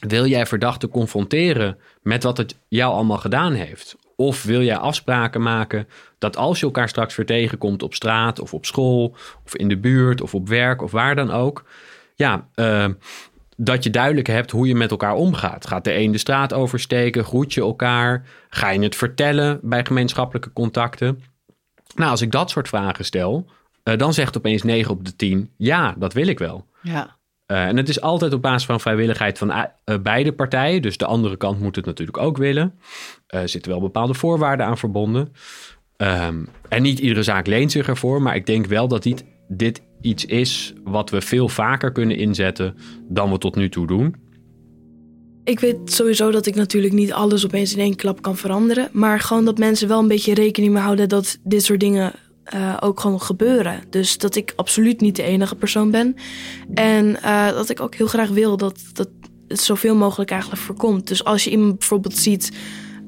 wil 0.01 0.27
jij 0.27 0.47
verdachte 0.47 0.89
confronteren 0.89 1.79
met 2.03 2.23
wat 2.23 2.37
het 2.37 2.59
jou 2.69 2.93
allemaal 2.93 3.19
gedaan 3.19 3.53
heeft? 3.53 3.97
Of 4.17 4.43
wil 4.43 4.63
jij 4.63 4.77
afspraken 4.77 5.43
maken 5.43 5.89
dat 6.19 6.37
als 6.37 6.61
je 6.61 6.67
elkaar 6.67 6.89
straks 6.89 7.17
weer 7.17 7.27
tegenkomt 7.27 7.83
op 7.83 7.95
straat 7.95 8.41
of 8.41 8.55
op 8.55 8.67
school 8.67 9.17
of 9.45 9.57
in 9.57 9.69
de 9.69 9.79
buurt 9.79 10.21
of 10.21 10.35
op 10.35 10.49
werk 10.49 10.83
of 10.83 10.91
waar 10.91 11.15
dan 11.15 11.31
ook, 11.31 11.65
ja, 12.15 12.49
uh, 12.55 12.89
dat 13.57 13.85
je 13.85 13.91
duidelijk 13.91 14.27
hebt 14.27 14.51
hoe 14.51 14.67
je 14.67 14.75
met 14.75 14.91
elkaar 14.91 15.15
omgaat. 15.15 15.67
Gaat 15.67 15.85
de 15.85 15.95
een 15.95 16.13
de 16.13 16.19
straat 16.19 16.53
oversteken? 16.53 17.25
Groet 17.25 17.55
je 17.55 17.61
elkaar? 17.61 18.27
Ga 18.49 18.71
je 18.71 18.81
het 18.81 18.97
vertellen 18.97 19.61
bij 19.63 19.85
gemeenschappelijke 19.85 20.53
contacten? 20.53 21.23
Nou, 21.95 22.11
als 22.11 22.21
ik 22.21 22.31
dat 22.31 22.51
soort 22.51 22.69
vragen 22.69 23.05
stel, 23.05 23.47
uh, 23.85 23.97
dan 23.97 24.15
zegt 24.15 24.37
opeens 24.37 24.63
9 24.63 24.91
op 24.91 25.05
de 25.05 25.17
10 25.17 25.51
ja, 25.57 25.95
dat 25.99 26.13
wil 26.13 26.27
ik 26.27 26.39
wel. 26.39 26.67
Ja. 26.83 27.17
Uh, 27.47 27.67
en 27.67 27.77
het 27.77 27.89
is 27.89 28.01
altijd 28.01 28.33
op 28.33 28.43
basis 28.43 28.65
van 28.65 28.81
vrijwilligheid 28.81 29.39
van 29.39 29.51
uh, 29.51 29.65
beide 30.03 30.33
partijen. 30.33 30.83
Dus 30.83 30.97
de 30.97 31.07
andere 31.07 31.37
kant 31.37 31.61
moet 31.61 31.77
het 31.77 31.85
natuurlijk 31.85 32.19
ook 32.19 32.37
willen. 32.37 32.79
Er 33.27 33.49
zitten 33.49 33.71
wel 33.71 33.81
bepaalde 33.81 34.15
voorwaarden 34.15 34.67
aan 34.67 34.79
verbonden. 34.79 35.33
Um, 35.97 36.49
en 36.69 36.83
niet 36.83 36.99
iedere 36.99 37.23
zaak 37.23 37.47
leent 37.47 37.73
zich 37.73 37.89
ervoor. 37.89 38.23
Maar 38.23 38.35
ik 38.35 38.47
denk 38.47 38.67
wel 38.67 38.89
dat 38.89 39.03
dit, 39.03 39.25
dit 39.49 39.83
iets 40.03 40.25
is 40.25 40.73
wat 40.85 41.11
we 41.11 41.21
veel 41.21 41.49
vaker 41.49 41.93
kunnen 41.93 42.17
inzetten 42.17 42.75
dan 43.09 43.31
we 43.31 43.39
tot 43.39 43.57
nu 43.57 43.69
toe 43.69 43.87
doen. 43.87 44.15
Ik 45.45 45.61
weet 45.61 45.77
sowieso 45.85 46.31
dat 46.31 46.47
ik 46.47 46.55
natuurlijk 46.55 46.95
niet 46.95 47.13
alles 47.13 47.45
opeens 47.45 47.73
in 47.73 47.81
één 47.81 47.97
klap 47.97 48.23
kan 48.23 48.37
veranderen. 48.37 48.89
Maar 48.93 49.21
gewoon 49.21 49.45
dat 49.45 49.59
mensen 49.59 49.89
wel 49.89 49.99
een 49.99 50.09
beetje 50.09 50.35
rekening 50.35 50.73
mee 50.73 50.83
houden 50.83 51.09
dat 51.09 51.39
dit 51.45 51.65
soort 51.65 51.81
dingen 51.81 52.13
uh, 52.55 52.77
ook 52.81 53.01
gewoon 53.01 53.21
gebeuren. 53.21 53.81
Dus 53.91 54.19
dat 54.19 54.35
ik 54.35 54.53
absoluut 54.57 55.01
niet 55.01 55.17
de 55.17 55.23
enige 55.23 55.55
persoon 55.55 55.91
ben. 55.91 56.15
En 56.75 57.07
uh, 57.07 57.49
dat 57.49 57.69
ik 57.69 57.81
ook 57.81 57.95
heel 57.95 58.07
graag 58.07 58.29
wil 58.29 58.57
dat, 58.57 58.81
dat 58.93 59.09
het 59.49 59.61
zoveel 59.61 59.97
mogelijk 59.97 60.31
eigenlijk 60.31 60.63
voorkomt. 60.63 61.09
Dus 61.09 61.25
als 61.25 61.45
je 61.45 61.51
iemand 61.51 61.79
bijvoorbeeld 61.79 62.17
ziet 62.17 62.53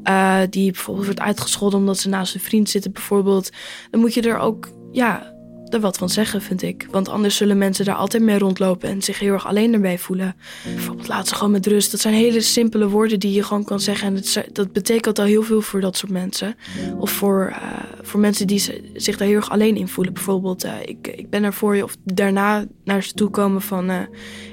uh, 0.05 0.41
die 0.51 0.73
bijvoorbeeld 0.73 1.07
wordt 1.07 1.21
uitgescholden 1.21 1.79
omdat 1.79 1.99
ze 1.99 2.09
naast 2.09 2.35
een 2.35 2.41
vriend 2.41 2.71
zitten, 2.71 2.93
bijvoorbeeld, 2.93 3.51
dan 3.91 4.01
moet 4.01 4.15
je 4.15 4.23
er 4.23 4.39
ook 4.39 4.69
ja, 4.93 5.34
er 5.69 5.81
wat 5.81 5.97
van 5.97 6.09
zeggen, 6.09 6.43
vind 6.43 6.63
ik. 6.63 6.87
Want 6.91 7.09
anders 7.09 7.37
zullen 7.37 7.59
mensen 7.59 7.85
daar 7.85 7.95
altijd 7.95 8.23
mee 8.23 8.39
rondlopen 8.39 8.89
en 8.89 9.03
zich 9.03 9.19
heel 9.19 9.33
erg 9.33 9.47
alleen 9.47 9.75
erbij 9.75 9.99
voelen. 9.99 10.37
Bijvoorbeeld 10.65 11.09
laat 11.09 11.29
ze 11.29 11.35
gewoon 11.35 11.53
met 11.53 11.67
rust. 11.67 11.91
Dat 11.91 12.01
zijn 12.01 12.15
hele 12.15 12.41
simpele 12.41 12.89
woorden 12.89 13.21
die 13.21 13.33
je 13.33 13.43
gewoon 13.43 13.65
kan 13.65 13.81
zeggen. 13.81 14.17
En 14.17 14.23
dat 14.53 14.73
betekent 14.73 15.19
al 15.19 15.25
heel 15.25 15.43
veel 15.43 15.61
voor 15.61 15.81
dat 15.81 15.97
soort 15.97 16.13
mensen. 16.13 16.57
Of 16.99 17.11
voor, 17.11 17.49
uh, 17.51 17.57
voor 18.03 18.21
mensen 18.21 18.47
die 18.47 18.59
zich 18.95 19.17
daar 19.17 19.29
heel 19.29 19.37
erg 19.37 19.51
alleen 19.51 19.77
in 19.77 19.89
voelen. 19.89 20.13
Bijvoorbeeld, 20.13 20.65
uh, 20.65 20.73
ik, 20.85 21.07
ik 21.07 21.31
ben 21.31 21.45
er 21.45 21.55
voor 21.55 21.77
je. 21.77 21.85
Of 21.85 21.97
daarna 22.05 22.65
naar 22.85 23.03
ze 23.03 23.13
toe 23.13 23.31
komen 23.31 23.63
van 23.63 23.91
uh, 23.91 23.99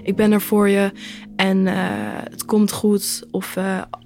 ik 0.04 0.16
ben 0.16 0.32
er 0.32 0.42
voor 0.42 0.70
je 0.70 0.92
en 1.36 1.66
het 2.30 2.46
komt 2.46 2.72
goed. 2.72 3.24
Of 3.32 3.58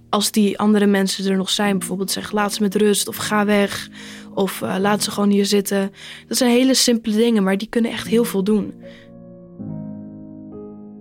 als 0.10 0.32
die 0.32 0.60
andere 0.60 0.86
mensen 0.86 1.32
er 1.32 1.38
nog 1.38 1.50
zijn, 1.50 1.78
bijvoorbeeld 1.78 2.12
zeg 2.12 2.32
laat 2.32 2.54
ze 2.54 2.62
met 2.62 2.76
rust 2.76 3.08
of 3.08 3.16
ga 3.16 3.46
weg. 3.46 3.90
Of 4.36 4.62
uh, 4.62 4.76
laat 4.80 5.04
ze 5.04 5.12
gewoon 5.12 5.30
hier 5.30 5.46
zitten. 5.46 5.92
Dat 6.28 6.38
zijn 6.38 6.52
hele 6.52 6.74
simpele 6.74 7.16
dingen, 7.16 7.44
maar 7.44 7.58
die 7.58 7.70
kunnen 7.70 7.92
echt 7.92 8.08
heel 8.08 8.24
veel 8.24 8.44
doen. 8.44 8.74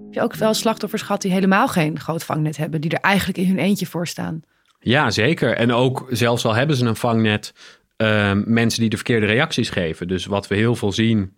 Heb 0.04 0.12
je 0.12 0.22
ook 0.22 0.34
wel 0.34 0.54
slachtoffers 0.54 1.02
gehad 1.02 1.22
die 1.22 1.32
helemaal 1.32 1.68
geen 1.68 2.00
groot 2.00 2.24
vangnet 2.24 2.56
hebben, 2.56 2.80
die 2.80 2.90
er 2.90 3.00
eigenlijk 3.00 3.38
in 3.38 3.46
hun 3.46 3.58
eentje 3.58 3.86
voor 3.86 4.06
staan? 4.06 4.42
Ja, 4.80 5.10
zeker. 5.10 5.56
En 5.56 5.72
ook 5.72 6.06
zelfs 6.10 6.44
al 6.44 6.54
hebben 6.54 6.76
ze 6.76 6.84
een 6.84 6.96
vangnet, 6.96 7.54
uh, 7.96 8.32
mensen 8.44 8.80
die 8.80 8.90
de 8.90 8.96
verkeerde 8.96 9.26
reacties 9.26 9.70
geven. 9.70 10.08
Dus 10.08 10.26
wat 10.26 10.48
we 10.48 10.54
heel 10.54 10.74
veel 10.74 10.92
zien 10.92 11.36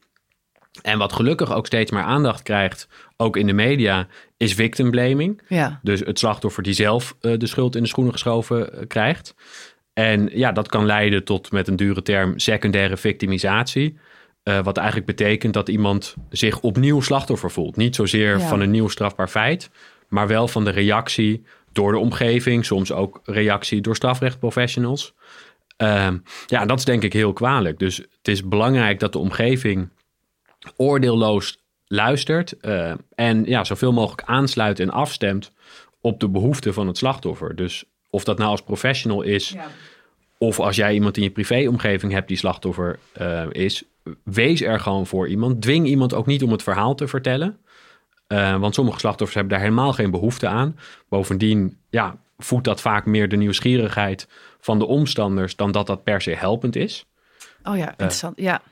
en 0.82 0.98
wat 0.98 1.12
gelukkig 1.12 1.54
ook 1.54 1.66
steeds 1.66 1.90
meer 1.90 2.02
aandacht 2.02 2.42
krijgt, 2.42 2.88
ook 3.16 3.36
in 3.36 3.46
de 3.46 3.52
media, 3.52 4.06
is 4.36 4.54
victim 4.54 4.90
blaming. 4.90 5.42
Ja. 5.48 5.80
Dus 5.82 6.00
het 6.00 6.18
slachtoffer 6.18 6.62
die 6.62 6.72
zelf 6.72 7.16
uh, 7.20 7.38
de 7.38 7.46
schuld 7.46 7.76
in 7.76 7.82
de 7.82 7.88
schoenen 7.88 8.12
geschoven 8.12 8.70
uh, 8.74 8.86
krijgt. 8.86 9.34
En 9.98 10.28
ja, 10.32 10.52
dat 10.52 10.68
kan 10.68 10.86
leiden 10.86 11.24
tot 11.24 11.52
met 11.52 11.68
een 11.68 11.76
dure 11.76 12.02
term 12.02 12.38
secundaire 12.38 12.96
victimisatie. 12.96 13.98
Uh, 14.44 14.62
wat 14.62 14.76
eigenlijk 14.76 15.06
betekent 15.06 15.54
dat 15.54 15.68
iemand 15.68 16.14
zich 16.30 16.60
opnieuw 16.60 17.00
slachtoffer 17.00 17.50
voelt. 17.50 17.76
Niet 17.76 17.94
zozeer 17.94 18.38
ja. 18.38 18.48
van 18.48 18.60
een 18.60 18.70
nieuw 18.70 18.88
strafbaar 18.88 19.28
feit, 19.28 19.70
maar 20.08 20.26
wel 20.26 20.48
van 20.48 20.64
de 20.64 20.70
reactie 20.70 21.44
door 21.72 21.92
de 21.92 21.98
omgeving, 21.98 22.64
soms 22.64 22.92
ook 22.92 23.20
reactie 23.24 23.80
door 23.80 23.96
strafrechtprofessionals. 23.96 25.14
Uh, 25.82 26.08
ja, 26.46 26.66
dat 26.66 26.78
is 26.78 26.84
denk 26.84 27.02
ik 27.02 27.12
heel 27.12 27.32
kwalijk. 27.32 27.78
Dus 27.78 27.96
het 27.96 28.28
is 28.28 28.48
belangrijk 28.48 29.00
dat 29.00 29.12
de 29.12 29.18
omgeving 29.18 29.88
oordeelloos 30.76 31.64
luistert 31.86 32.54
uh, 32.60 32.92
en 33.14 33.44
ja, 33.44 33.64
zoveel 33.64 33.92
mogelijk 33.92 34.28
aansluit 34.28 34.80
en 34.80 34.90
afstemt 34.90 35.52
op 36.00 36.20
de 36.20 36.28
behoeften 36.28 36.74
van 36.74 36.86
het 36.86 36.96
slachtoffer. 36.96 37.56
Dus 37.56 37.84
of 38.16 38.25
dat 38.25 38.38
nou 38.38 38.50
als 38.50 38.62
professional 38.62 39.23
is, 39.23 39.49
ja. 39.49 39.66
of 40.38 40.61
als 40.61 40.76
jij 40.76 40.94
iemand 40.94 41.16
in 41.16 41.23
je 41.23 41.30
privéomgeving 41.30 42.12
hebt 42.12 42.28
die 42.28 42.37
slachtoffer 42.37 42.99
uh, 43.20 43.42
is, 43.50 43.85
wees 44.25 44.62
er 44.62 44.80
gewoon 44.80 45.06
voor 45.06 45.28
iemand. 45.28 45.62
Dwing 45.62 45.87
iemand 45.87 46.14
ook 46.14 46.26
niet 46.26 46.42
om 46.42 46.50
het 46.52 46.62
verhaal 46.62 46.94
te 46.94 47.08
vertellen. 47.08 47.58
Uh, 48.28 48.58
want 48.58 48.75
sommige 48.75 48.99
slachtoffers 48.99 49.35
hebben 49.35 49.52
daar 49.52 49.62
helemaal 49.62 49.92
geen 49.92 50.11
behoefte 50.11 50.46
aan. 50.46 50.78
Bovendien 51.08 51.78
ja, 51.90 52.16
voedt 52.38 52.64
dat 52.64 52.80
vaak 52.80 53.06
meer 53.06 53.28
de 53.28 53.37
nieuwsgierigheid 53.37 54.28
van 54.61 54.78
de 54.78 54.87
omstanders 54.87 55.56
dan 55.56 55.73
dat 55.73 55.87
dat 55.87 56.04
per 56.04 56.20
se 56.20 56.35
helpend 56.35 56.76
is. 56.76 57.06
Oh 57.62 57.76
ja, 57.76 57.90
interessant. 57.90 58.40
ja. 58.40 58.62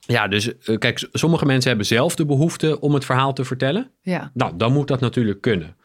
Ja, 0.00 0.28
dus 0.28 0.52
kijk, 0.78 1.08
sommige 1.12 1.46
mensen 1.46 1.68
hebben 1.68 1.86
zelf 1.86 2.14
de 2.14 2.26
behoefte 2.26 2.80
om 2.80 2.94
het 2.94 3.04
verhaal 3.04 3.32
te 3.32 3.44
vertellen. 3.44 3.90
Ja. 4.00 4.30
Nou, 4.34 4.56
dan 4.56 4.72
moet 4.72 4.88
dat 4.88 5.00
natuurlijk 5.00 5.40
kunnen. 5.40 5.76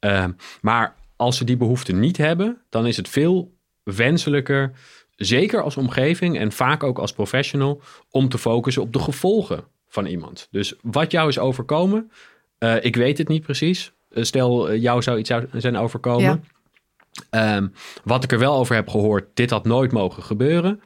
Uh, 0.00 0.24
maar 0.60 0.94
als 1.22 1.36
ze 1.36 1.44
die 1.44 1.56
behoefte 1.56 1.92
niet 1.92 2.16
hebben, 2.16 2.62
dan 2.68 2.86
is 2.86 2.96
het 2.96 3.08
veel 3.08 3.54
wenselijker, 3.82 4.72
zeker 5.16 5.62
als 5.62 5.76
omgeving 5.76 6.38
en 6.38 6.52
vaak 6.52 6.82
ook 6.82 6.98
als 6.98 7.12
professional, 7.12 7.80
om 8.10 8.28
te 8.28 8.38
focussen 8.38 8.82
op 8.82 8.92
de 8.92 8.98
gevolgen 8.98 9.64
van 9.88 10.06
iemand. 10.06 10.48
Dus 10.50 10.74
wat 10.82 11.10
jou 11.10 11.28
is 11.28 11.38
overkomen, 11.38 12.10
uh, 12.58 12.84
ik 12.84 12.96
weet 12.96 13.18
het 13.18 13.28
niet 13.28 13.42
precies. 13.42 13.92
Stel, 14.10 14.74
jou 14.74 15.02
zou 15.02 15.18
iets 15.18 15.32
zijn 15.52 15.76
overkomen. 15.76 16.44
Ja. 17.30 17.56
Um, 17.56 17.72
wat 18.04 18.24
ik 18.24 18.32
er 18.32 18.38
wel 18.38 18.54
over 18.54 18.74
heb 18.74 18.88
gehoord, 18.88 19.26
dit 19.34 19.50
had 19.50 19.64
nooit 19.64 19.92
mogen 19.92 20.22
gebeuren. 20.22 20.80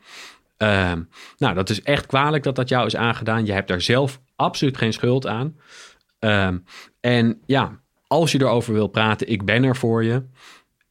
Uh, 0.59 0.93
nou, 1.39 1.55
dat 1.55 1.71
is 1.71 1.83
echt 1.83 2.07
kwalijk 2.07 2.43
dat 2.43 2.57
dat 2.57 2.69
jou 2.69 2.87
is 2.87 2.97
aangedaan. 2.97 3.47
Je 3.47 3.53
hebt 3.53 3.69
daar 3.69 3.81
zelf 3.81 4.21
absoluut 4.37 4.77
geen 4.77 4.93
schuld 4.93 5.27
aan. 5.27 5.57
Uh, 6.21 6.49
en 7.01 7.41
ja, 7.47 7.81
als 8.07 8.33
je 8.33 8.41
erover 8.41 8.73
wil 8.73 8.87
praten, 8.87 9.29
ik 9.29 9.45
ben 9.45 9.65
er 9.65 9.77
voor 9.77 10.05
je. 10.05 10.23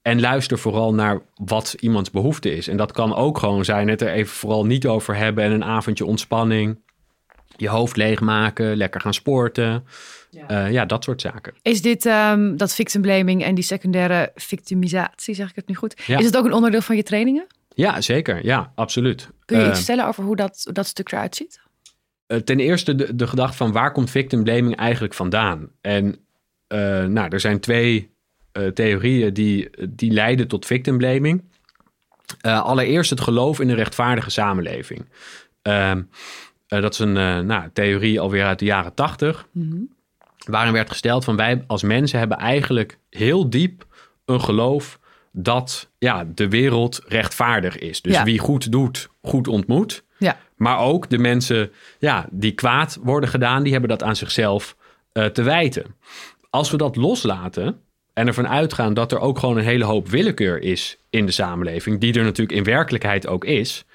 En 0.02 0.20
luister 0.20 0.60
vooral 0.60 0.94
naar 0.94 1.22
wat 1.36 1.76
iemands 1.80 2.12
behoefte 2.12 2.56
is. 2.56 2.68
En 2.68 2.78
dat 2.78 2.92
kan 2.92 3.16
ook 3.16 3.38
gewoon 3.38 3.66
zijn 3.66 3.88
het 3.88 4.02
er 4.02 4.12
even 4.12 4.36
vooral 4.36 4.66
niet 4.66 4.88
over 4.88 5.16
hebben 5.16 5.44
en 5.44 5.52
een 5.52 5.64
avondje 5.64 6.06
ontspanning. 6.06 6.80
Je 7.58 7.70
hoofd 7.70 7.98
leegmaken, 7.98 8.76
lekker 8.76 9.02
gaan 9.02 9.14
sporten. 9.14 9.86
Ja, 10.30 10.66
uh, 10.66 10.72
ja 10.72 10.86
dat 10.86 11.04
soort 11.04 11.22
zaken. 11.22 11.54
Is 11.62 11.82
dit 11.82 12.06
um, 12.06 12.58
dat 12.58 12.74
victim 12.74 13.02
blaming 13.02 13.44
en 13.44 13.56
die 13.56 13.64
secundaire 13.64 14.32
victimisatie, 14.36 15.36
zeg 15.36 15.50
ik 15.50 15.56
het 15.56 15.68
nu 15.68 15.76
goed? 15.76 16.04
Ja. 16.06 16.18
Is 16.20 16.26
het 16.26 16.38
ook 16.38 16.46
een 16.46 16.54
onderdeel 16.54 16.82
van 16.82 16.96
je 16.96 17.04
trainingen? 17.04 17.48
Ja, 17.74 18.02
zeker. 18.02 18.46
Ja, 18.46 18.72
absoluut. 18.76 19.30
Kun 19.46 19.58
je 19.58 19.64
uh, 19.64 19.70
iets 19.70 19.82
stellen 19.82 20.08
over 20.08 20.24
hoe 20.24 20.36
dat, 20.36 20.62
hoe 20.64 20.74
dat 20.74 20.88
stuk 20.88 21.12
eruit 21.12 21.36
ziet? 21.36 21.60
Uh, 22.28 22.38
ten 22.38 22.60
eerste 22.60 22.96
de, 22.96 23.16
de 23.16 23.28
gedachte 23.28 23.58
van 23.58 23.72
waar 23.72 23.92
komt 23.92 24.10
victim 24.10 24.44
blaming 24.44 24.76
eigenlijk 24.76 25.14
vandaan? 25.14 25.70
En 25.82 26.25
nou, 27.06 27.30
er 27.30 27.40
zijn 27.40 27.60
twee 27.60 28.14
theorieën 28.74 29.34
die, 29.34 29.70
die 29.90 30.12
leiden 30.12 30.48
tot 30.48 30.66
victim 30.66 30.98
blaming. 30.98 31.44
allereerst 32.42 33.10
het 33.10 33.22
geloof 33.22 33.60
in 33.60 33.70
een 33.70 33.76
rechtvaardige 33.76 34.30
samenleving. 34.30 35.06
Ehm, 35.62 36.02
dat 36.68 36.94
is 36.94 37.00
een 37.00 37.46
nou, 37.46 37.70
theorie 37.74 38.20
alweer 38.20 38.46
uit 38.46 38.60
de 38.60 38.66
jaren 38.66 38.94
tachtig. 38.94 39.48
Mm-hmm. 39.52 39.90
Waarin 40.46 40.74
werd 40.74 40.90
gesteld 40.90 41.24
van 41.24 41.36
wij 41.36 41.64
als 41.68 41.84
mensen 41.84 42.20
hebben 42.20 42.38
eigenlijk 42.38 42.98
heel 43.10 43.50
diep 43.50 43.86
een 44.26 44.42
geloof 44.42 45.00
dat 45.32 45.90
ja, 45.98 46.26
de 46.36 46.50
wereld 46.50 47.02
rechtvaardig 47.08 47.78
is. 47.78 48.02
Dus 48.02 48.14
ja. 48.14 48.24
wie 48.24 48.40
goed 48.40 48.72
doet, 48.72 49.10
goed 49.22 49.48
ontmoet. 49.48 50.04
Ja. 50.18 50.38
Maar 50.56 50.80
ook 50.80 51.10
de 51.10 51.18
mensen 51.18 51.72
ja, 52.00 52.26
die 52.32 52.52
kwaad 52.52 53.00
worden 53.02 53.30
gedaan, 53.30 53.64
die 53.64 53.72
hebben 53.72 53.90
dat 53.90 54.04
aan 54.04 54.16
zichzelf 54.16 54.76
uh, 55.14 55.26
te 55.26 55.44
wijten. 55.44 55.96
Als 56.56 56.72
we 56.72 56.78
dat 56.78 56.96
loslaten 56.96 57.82
en 58.14 58.28
ervan 58.28 58.48
uitgaan 58.48 58.94
dat 58.94 59.12
er 59.12 59.20
ook 59.20 59.40
gewoon 59.40 59.58
een 59.58 59.64
hele 59.64 59.84
hoop 59.84 60.08
willekeur 60.08 60.62
is 60.62 60.98
in 61.10 61.26
de 61.26 61.32
samenleving, 61.32 62.00
die 62.00 62.14
er 62.14 62.24
natuurlijk 62.24 62.58
in 62.58 62.64
werkelijkheid 62.64 63.28
ook 63.28 63.46
is, 63.46 63.86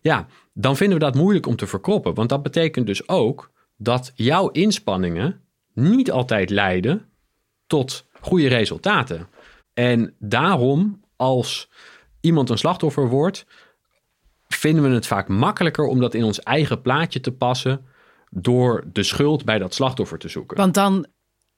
ja, 0.00 0.26
dan 0.52 0.76
vinden 0.76 0.98
we 0.98 1.04
dat 1.04 1.14
moeilijk 1.14 1.46
om 1.46 1.56
te 1.56 1.66
verkroppen. 1.66 2.14
Want 2.14 2.28
dat 2.28 2.42
betekent 2.42 2.86
dus 2.86 3.08
ook 3.08 3.50
dat 3.76 4.12
jouw 4.14 4.48
inspanningen 4.48 5.40
niet 5.74 6.10
altijd 6.10 6.50
leiden 6.50 7.08
tot 7.66 8.06
goede 8.20 8.48
resultaten. 8.48 9.28
En 9.74 10.14
daarom, 10.18 11.00
als 11.16 11.70
iemand 12.20 12.50
een 12.50 12.58
slachtoffer 12.58 13.08
wordt, 13.08 13.46
vinden 14.46 14.82
we 14.82 14.94
het 14.94 15.06
vaak 15.06 15.28
makkelijker 15.28 15.84
om 15.84 16.00
dat 16.00 16.14
in 16.14 16.24
ons 16.24 16.40
eigen 16.40 16.82
plaatje 16.82 17.20
te 17.20 17.32
passen 17.32 17.86
door 18.30 18.84
de 18.92 19.02
schuld 19.02 19.44
bij 19.44 19.58
dat 19.58 19.74
slachtoffer 19.74 20.18
te 20.18 20.28
zoeken. 20.28 20.56
Want 20.56 20.74
dan 20.74 21.06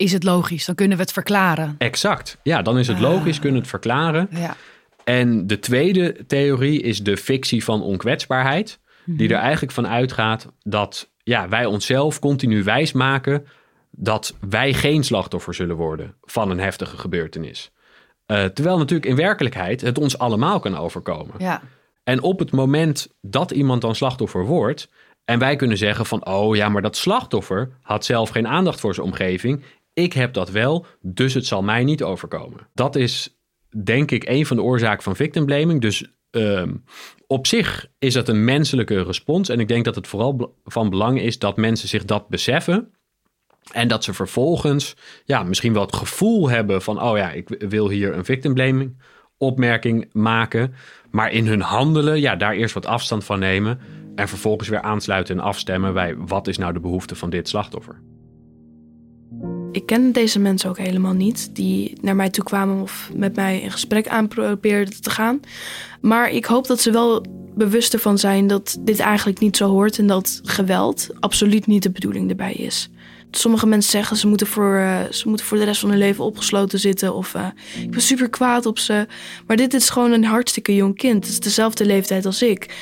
is 0.00 0.12
het 0.12 0.22
logisch, 0.22 0.64
dan 0.64 0.74
kunnen 0.74 0.96
we 0.96 1.02
het 1.02 1.12
verklaren. 1.12 1.74
Exact. 1.78 2.38
Ja, 2.42 2.62
dan 2.62 2.78
is 2.78 2.86
het 2.86 3.00
logisch, 3.00 3.38
kunnen 3.38 3.52
we 3.52 3.58
het 3.58 3.68
verklaren. 3.68 4.28
Ja. 4.30 4.56
En 5.04 5.46
de 5.46 5.58
tweede 5.58 6.26
theorie 6.26 6.82
is 6.82 7.02
de 7.02 7.16
fictie 7.16 7.64
van 7.64 7.82
onkwetsbaarheid. 7.82 8.78
Die 9.04 9.28
er 9.28 9.40
eigenlijk 9.40 9.72
van 9.72 9.88
uitgaat 9.88 10.46
dat 10.62 11.10
ja, 11.22 11.48
wij 11.48 11.64
onszelf 11.64 12.18
continu 12.18 12.62
wijsmaken 12.62 13.46
dat 13.90 14.36
wij 14.48 14.72
geen 14.74 15.04
slachtoffer 15.04 15.54
zullen 15.54 15.76
worden 15.76 16.14
van 16.22 16.50
een 16.50 16.60
heftige 16.60 16.96
gebeurtenis. 16.96 17.70
Uh, 18.26 18.44
terwijl 18.44 18.78
natuurlijk 18.78 19.10
in 19.10 19.16
werkelijkheid 19.16 19.80
het 19.80 19.98
ons 19.98 20.18
allemaal 20.18 20.60
kan 20.60 20.76
overkomen. 20.76 21.34
Ja. 21.38 21.62
En 22.04 22.22
op 22.22 22.38
het 22.38 22.50
moment 22.50 23.08
dat 23.20 23.50
iemand 23.50 23.80
dan 23.80 23.94
slachtoffer 23.94 24.44
wordt, 24.44 24.88
en 25.24 25.38
wij 25.38 25.56
kunnen 25.56 25.76
zeggen 25.76 26.06
van, 26.06 26.26
oh 26.26 26.56
ja, 26.56 26.68
maar 26.68 26.82
dat 26.82 26.96
slachtoffer 26.96 27.70
had 27.82 28.04
zelf 28.04 28.28
geen 28.28 28.48
aandacht 28.48 28.80
voor 28.80 28.94
zijn 28.94 29.06
omgeving. 29.06 29.62
Ik 29.92 30.12
heb 30.12 30.32
dat 30.32 30.50
wel, 30.50 30.86
dus 31.00 31.34
het 31.34 31.46
zal 31.46 31.62
mij 31.62 31.84
niet 31.84 32.02
overkomen. 32.02 32.66
Dat 32.74 32.96
is 32.96 33.40
denk 33.84 34.10
ik 34.10 34.28
een 34.28 34.46
van 34.46 34.56
de 34.56 34.62
oorzaken 34.62 35.02
van 35.02 35.16
victim 35.16 35.46
blaming. 35.46 35.80
Dus 35.80 36.10
Ehm, 36.30 36.74
op 37.26 37.46
zich 37.46 37.86
is 37.98 38.14
het 38.14 38.28
een 38.28 38.44
menselijke 38.44 39.02
respons. 39.02 39.48
En 39.48 39.60
ik 39.60 39.68
denk 39.68 39.84
dat 39.84 39.94
het 39.94 40.08
vooral 40.08 40.56
van 40.64 40.90
belang 40.90 41.20
is 41.20 41.38
dat 41.38 41.56
mensen 41.56 41.88
zich 41.88 42.04
dat 42.04 42.28
beseffen. 42.28 42.92
En 43.72 43.88
dat 43.88 44.04
ze 44.04 44.12
vervolgens 44.12 44.96
ja, 45.24 45.42
misschien 45.42 45.72
wel 45.72 45.82
het 45.82 45.96
gevoel 45.96 46.48
hebben 46.48 46.82
van: 46.82 47.02
oh 47.02 47.16
ja, 47.16 47.30
ik 47.30 47.48
wil 47.68 47.88
hier 47.88 48.14
een 48.14 48.24
victim 48.24 48.54
blaming 48.54 49.02
opmerking 49.38 50.08
maken. 50.12 50.74
Maar 51.10 51.32
in 51.32 51.46
hun 51.46 51.60
handelen, 51.60 52.20
ja, 52.20 52.36
daar 52.36 52.54
eerst 52.54 52.74
wat 52.74 52.86
afstand 52.86 53.24
van 53.24 53.38
nemen. 53.38 53.80
En 54.14 54.28
vervolgens 54.28 54.68
weer 54.68 54.82
aansluiten 54.82 55.38
en 55.38 55.44
afstemmen 55.44 55.92
bij 55.94 56.16
wat 56.16 56.46
is 56.46 56.58
nou 56.58 56.72
de 56.72 56.80
behoefte 56.80 57.14
van 57.14 57.30
dit 57.30 57.48
slachtoffer. 57.48 58.00
Ik 59.72 59.86
ken 59.86 60.12
deze 60.12 60.38
mensen 60.38 60.70
ook 60.70 60.78
helemaal 60.78 61.12
niet, 61.12 61.50
die 61.52 61.92
naar 62.00 62.16
mij 62.16 62.30
toe 62.30 62.44
kwamen 62.44 62.82
of 62.82 63.10
met 63.14 63.34
mij 63.36 63.60
in 63.60 63.70
gesprek 63.70 64.08
aan 64.08 64.28
probeerden 64.28 65.02
te 65.02 65.10
gaan. 65.10 65.40
Maar 66.00 66.30
ik 66.30 66.44
hoop 66.44 66.66
dat 66.66 66.80
ze 66.80 66.90
wel 66.90 67.24
bewust 67.54 67.94
ervan 67.94 68.18
zijn 68.18 68.46
dat 68.46 68.78
dit 68.80 68.98
eigenlijk 68.98 69.38
niet 69.38 69.56
zo 69.56 69.68
hoort 69.68 69.98
en 69.98 70.06
dat 70.06 70.40
geweld 70.44 71.08
absoluut 71.20 71.66
niet 71.66 71.82
de 71.82 71.90
bedoeling 71.90 72.30
erbij 72.30 72.52
is. 72.52 72.90
Sommige 73.30 73.66
mensen 73.66 73.90
zeggen 73.90 74.16
ze 74.16 74.26
moeten 74.26 74.46
voor, 74.46 74.78
uh, 74.78 75.00
ze 75.10 75.28
moeten 75.28 75.46
voor 75.46 75.58
de 75.58 75.64
rest 75.64 75.80
van 75.80 75.90
hun 75.90 75.98
leven 75.98 76.24
opgesloten 76.24 76.78
zitten 76.78 77.14
of 77.14 77.34
uh, 77.34 77.46
ik 77.82 77.90
ben 77.90 78.00
super 78.00 78.28
kwaad 78.28 78.66
op 78.66 78.78
ze. 78.78 79.06
Maar 79.46 79.56
dit 79.56 79.74
is 79.74 79.90
gewoon 79.90 80.12
een 80.12 80.24
hartstikke 80.24 80.74
jong 80.74 80.96
kind. 80.96 81.24
Het 81.24 81.32
is 81.32 81.40
dezelfde 81.40 81.86
leeftijd 81.86 82.26
als 82.26 82.42
ik. 82.42 82.74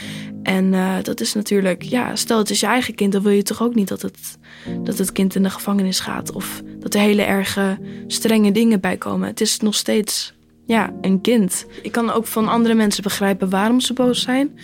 En 0.42 0.72
uh, 0.72 0.94
dat 1.02 1.20
is 1.20 1.34
natuurlijk, 1.34 1.82
ja, 1.82 2.16
stel 2.16 2.38
het 2.38 2.50
is 2.50 2.60
je 2.60 2.66
eigen 2.66 2.94
kind, 2.94 3.12
dan 3.12 3.22
wil 3.22 3.32
je 3.32 3.42
toch 3.42 3.62
ook 3.62 3.74
niet 3.74 3.88
dat 3.88 4.02
het, 4.02 4.38
dat 4.82 4.98
het 4.98 5.12
kind 5.12 5.34
in 5.34 5.42
de 5.42 5.50
gevangenis 5.50 6.00
gaat 6.00 6.32
of 6.32 6.62
dat 6.78 6.94
er 6.94 7.00
hele 7.00 7.22
erge 7.22 7.78
strenge 8.06 8.52
dingen 8.52 8.80
bij 8.80 8.96
komen. 8.96 9.28
Het 9.28 9.40
is 9.40 9.58
nog 9.58 9.74
steeds, 9.74 10.34
ja, 10.66 10.92
een 11.00 11.20
kind. 11.20 11.66
Ik 11.82 11.92
kan 11.92 12.10
ook 12.10 12.26
van 12.26 12.48
andere 12.48 12.74
mensen 12.74 13.02
begrijpen 13.02 13.50
waarom 13.50 13.80
ze 13.80 13.92
boos 13.92 14.22
zijn. 14.22 14.58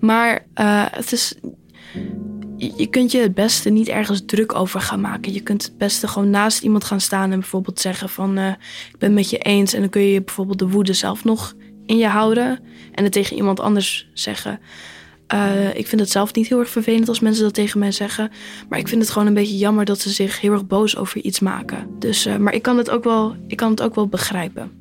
Maar 0.00 0.46
het 0.90 1.12
is 1.12 1.34
je 2.56 2.86
kunt 2.86 3.12
je 3.12 3.18
het 3.18 3.34
beste 3.34 3.70
niet 3.70 3.88
ergens 3.88 4.22
druk 4.26 4.54
over 4.54 4.80
gaan 4.80 5.00
maken. 5.00 5.32
Je 5.32 5.40
kunt 5.40 5.62
het 5.62 5.78
beste 5.78 6.08
gewoon 6.08 6.30
naast 6.30 6.62
iemand 6.62 6.84
gaan 6.84 7.00
staan 7.00 7.32
en 7.32 7.40
bijvoorbeeld 7.40 7.80
zeggen 7.80 8.08
van 8.08 8.38
uh, 8.38 8.48
ik 8.48 8.98
ben 8.98 9.08
het 9.08 9.18
met 9.18 9.30
je 9.30 9.38
eens. 9.38 9.72
En 9.72 9.80
dan 9.80 9.90
kun 9.90 10.02
je 10.02 10.22
bijvoorbeeld 10.22 10.58
de 10.58 10.68
woede 10.68 10.92
zelf 10.92 11.24
nog 11.24 11.54
in 11.86 11.96
je 11.96 12.06
houden 12.06 12.60
en 12.92 13.04
het 13.04 13.12
tegen 13.12 13.36
iemand 13.36 13.60
anders 13.60 14.10
zeggen. 14.14 14.60
Uh, 15.34 15.74
ik 15.74 15.86
vind 15.86 16.00
het 16.00 16.10
zelf 16.10 16.34
niet 16.34 16.48
heel 16.48 16.58
erg 16.58 16.68
vervelend 16.68 17.08
als 17.08 17.20
mensen 17.20 17.44
dat 17.44 17.54
tegen 17.54 17.78
mij 17.78 17.92
zeggen. 17.92 18.30
Maar 18.68 18.78
ik 18.78 18.88
vind 18.88 19.02
het 19.02 19.10
gewoon 19.10 19.28
een 19.28 19.34
beetje 19.34 19.56
jammer 19.56 19.84
dat 19.84 20.00
ze 20.00 20.10
zich 20.10 20.40
heel 20.40 20.52
erg 20.52 20.66
boos 20.66 20.96
over 20.96 21.20
iets 21.20 21.40
maken. 21.40 21.98
Dus, 21.98 22.26
uh, 22.26 22.36
maar 22.36 22.54
ik 22.54 22.62
kan, 22.62 22.78
het 22.78 22.90
ook 22.90 23.04
wel, 23.04 23.36
ik 23.46 23.56
kan 23.56 23.70
het 23.70 23.82
ook 23.82 23.94
wel 23.94 24.08
begrijpen. 24.08 24.72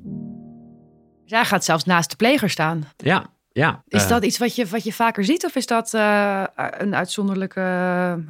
Zij 1.26 1.46
gaat 1.46 1.66
zelfs 1.66 1.84
naast 1.84 2.10
de 2.10 2.16
pleger 2.16 2.50
staan. 2.50 2.88
Ja, 2.98 3.34
ja, 3.60 3.84
is 3.88 4.04
uh, 4.04 4.10
dat 4.10 4.26
iets 4.26 4.38
wat 4.38 4.56
je, 4.56 4.66
wat 4.66 4.84
je 4.84 4.94
vaker 4.94 5.24
ziet 5.26 5.46
of 5.46 5.56
is 5.56 5.66
dat 5.66 5.94
uh, 5.94 6.44
een 6.56 6.96
uitzonderlijke 6.96 7.62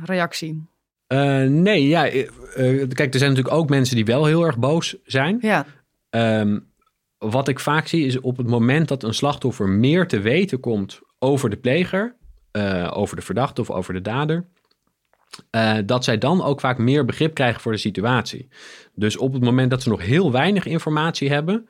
reactie? 0.04 0.68
Uh, 1.08 1.44
nee, 1.44 1.88
ja. 1.88 2.02
kijk, 2.04 3.14
er 3.14 3.20
zijn 3.20 3.30
natuurlijk 3.30 3.56
ook 3.56 3.70
mensen 3.70 3.96
die 3.96 4.06
wel 4.06 4.26
heel 4.26 4.46
erg 4.46 4.58
boos 4.58 4.96
zijn. 5.04 5.38
Ja. 5.42 5.66
Um, 6.10 6.68
wat 7.18 7.48
ik 7.48 7.60
vaak 7.60 7.88
zie 7.88 8.06
is 8.06 8.20
op 8.20 8.38
het 8.38 8.48
moment 8.48 8.88
dat 8.88 9.04
een 9.04 9.14
slachtoffer 9.14 9.70
meer 9.70 10.08
te 10.08 10.20
weten 10.20 10.60
komt 10.60 11.00
over 11.20 11.50
de 11.50 11.58
pleger, 11.58 12.16
over 12.90 13.16
de 13.16 13.22
verdachte 13.22 13.62
of 13.62 13.70
over 13.70 13.94
de 13.94 14.02
dader, 14.02 14.46
dat 15.86 16.04
zij 16.04 16.18
dan 16.18 16.44
ook 16.44 16.60
vaak 16.60 16.78
meer 16.78 17.06
begrip 17.06 17.34
krijgen 17.34 17.62
voor 17.62 17.72
de 17.72 17.78
situatie. 17.78 18.48
Dus 18.96 19.18
op 19.18 19.34
het 19.34 19.44
moment 19.44 19.70
dat 19.70 19.82
ze 19.82 19.90
nog 19.90 20.02
heel 20.02 20.32
weinig 20.32 20.66
informatie 20.66 21.30
hebben, 21.30 21.68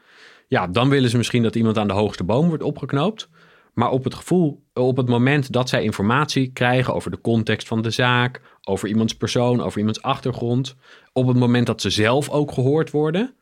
ja, 0.48 0.68
dan 0.68 0.90
willen 0.90 1.10
ze 1.10 1.18
misschien 1.18 1.44
dat 1.44 1.56
iemand 1.56 1.78
aan 1.78 1.88
de 1.88 1.94
hoogste 1.94 2.24
boom 2.24 2.48
wordt 2.48 2.64
opgeknoopt. 2.64 3.30
Maar 3.76 3.92
op 3.92 4.04
het 4.04 4.16
gevoel, 4.16 4.64
op 4.74 4.98
het 4.98 5.08
moment 5.08 5.52
dat 5.52 5.70
zij 5.70 5.84
informatie 5.84 6.52
krijgen 6.52 6.94
over 6.94 7.12
de 7.12 7.22
context 7.22 7.68
van 7.68 7.82
de 7.82 7.90
zaak, 7.90 8.42
over 8.64 8.88
iemands 8.88 9.16
persoon, 9.16 9.62
over 9.62 9.78
iemands 9.78 10.02
achtergrond, 10.02 10.76
op 11.14 11.28
het 11.28 11.38
moment 11.38 11.66
dat 11.66 11.82
ze 11.82 11.90
zelf 11.90 12.30
ook 12.30 12.52
gehoord 12.52 12.92
worden, 12.92 13.36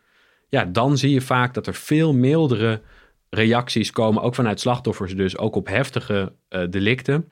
ja, 0.49 0.65
dan 0.65 0.97
zie 0.97 1.11
je 1.11 1.21
vaak 1.21 1.53
dat 1.53 1.67
er 1.67 1.73
veel 1.73 2.13
mildere 2.13 2.81
reacties 3.29 3.91
komen, 3.91 4.23
ook 4.23 4.35
vanuit 4.35 4.59
slachtoffers, 4.59 5.15
dus 5.15 5.37
ook 5.37 5.55
op 5.55 5.67
heftige 5.67 6.33
uh, 6.49 6.61
delicten. 6.69 7.31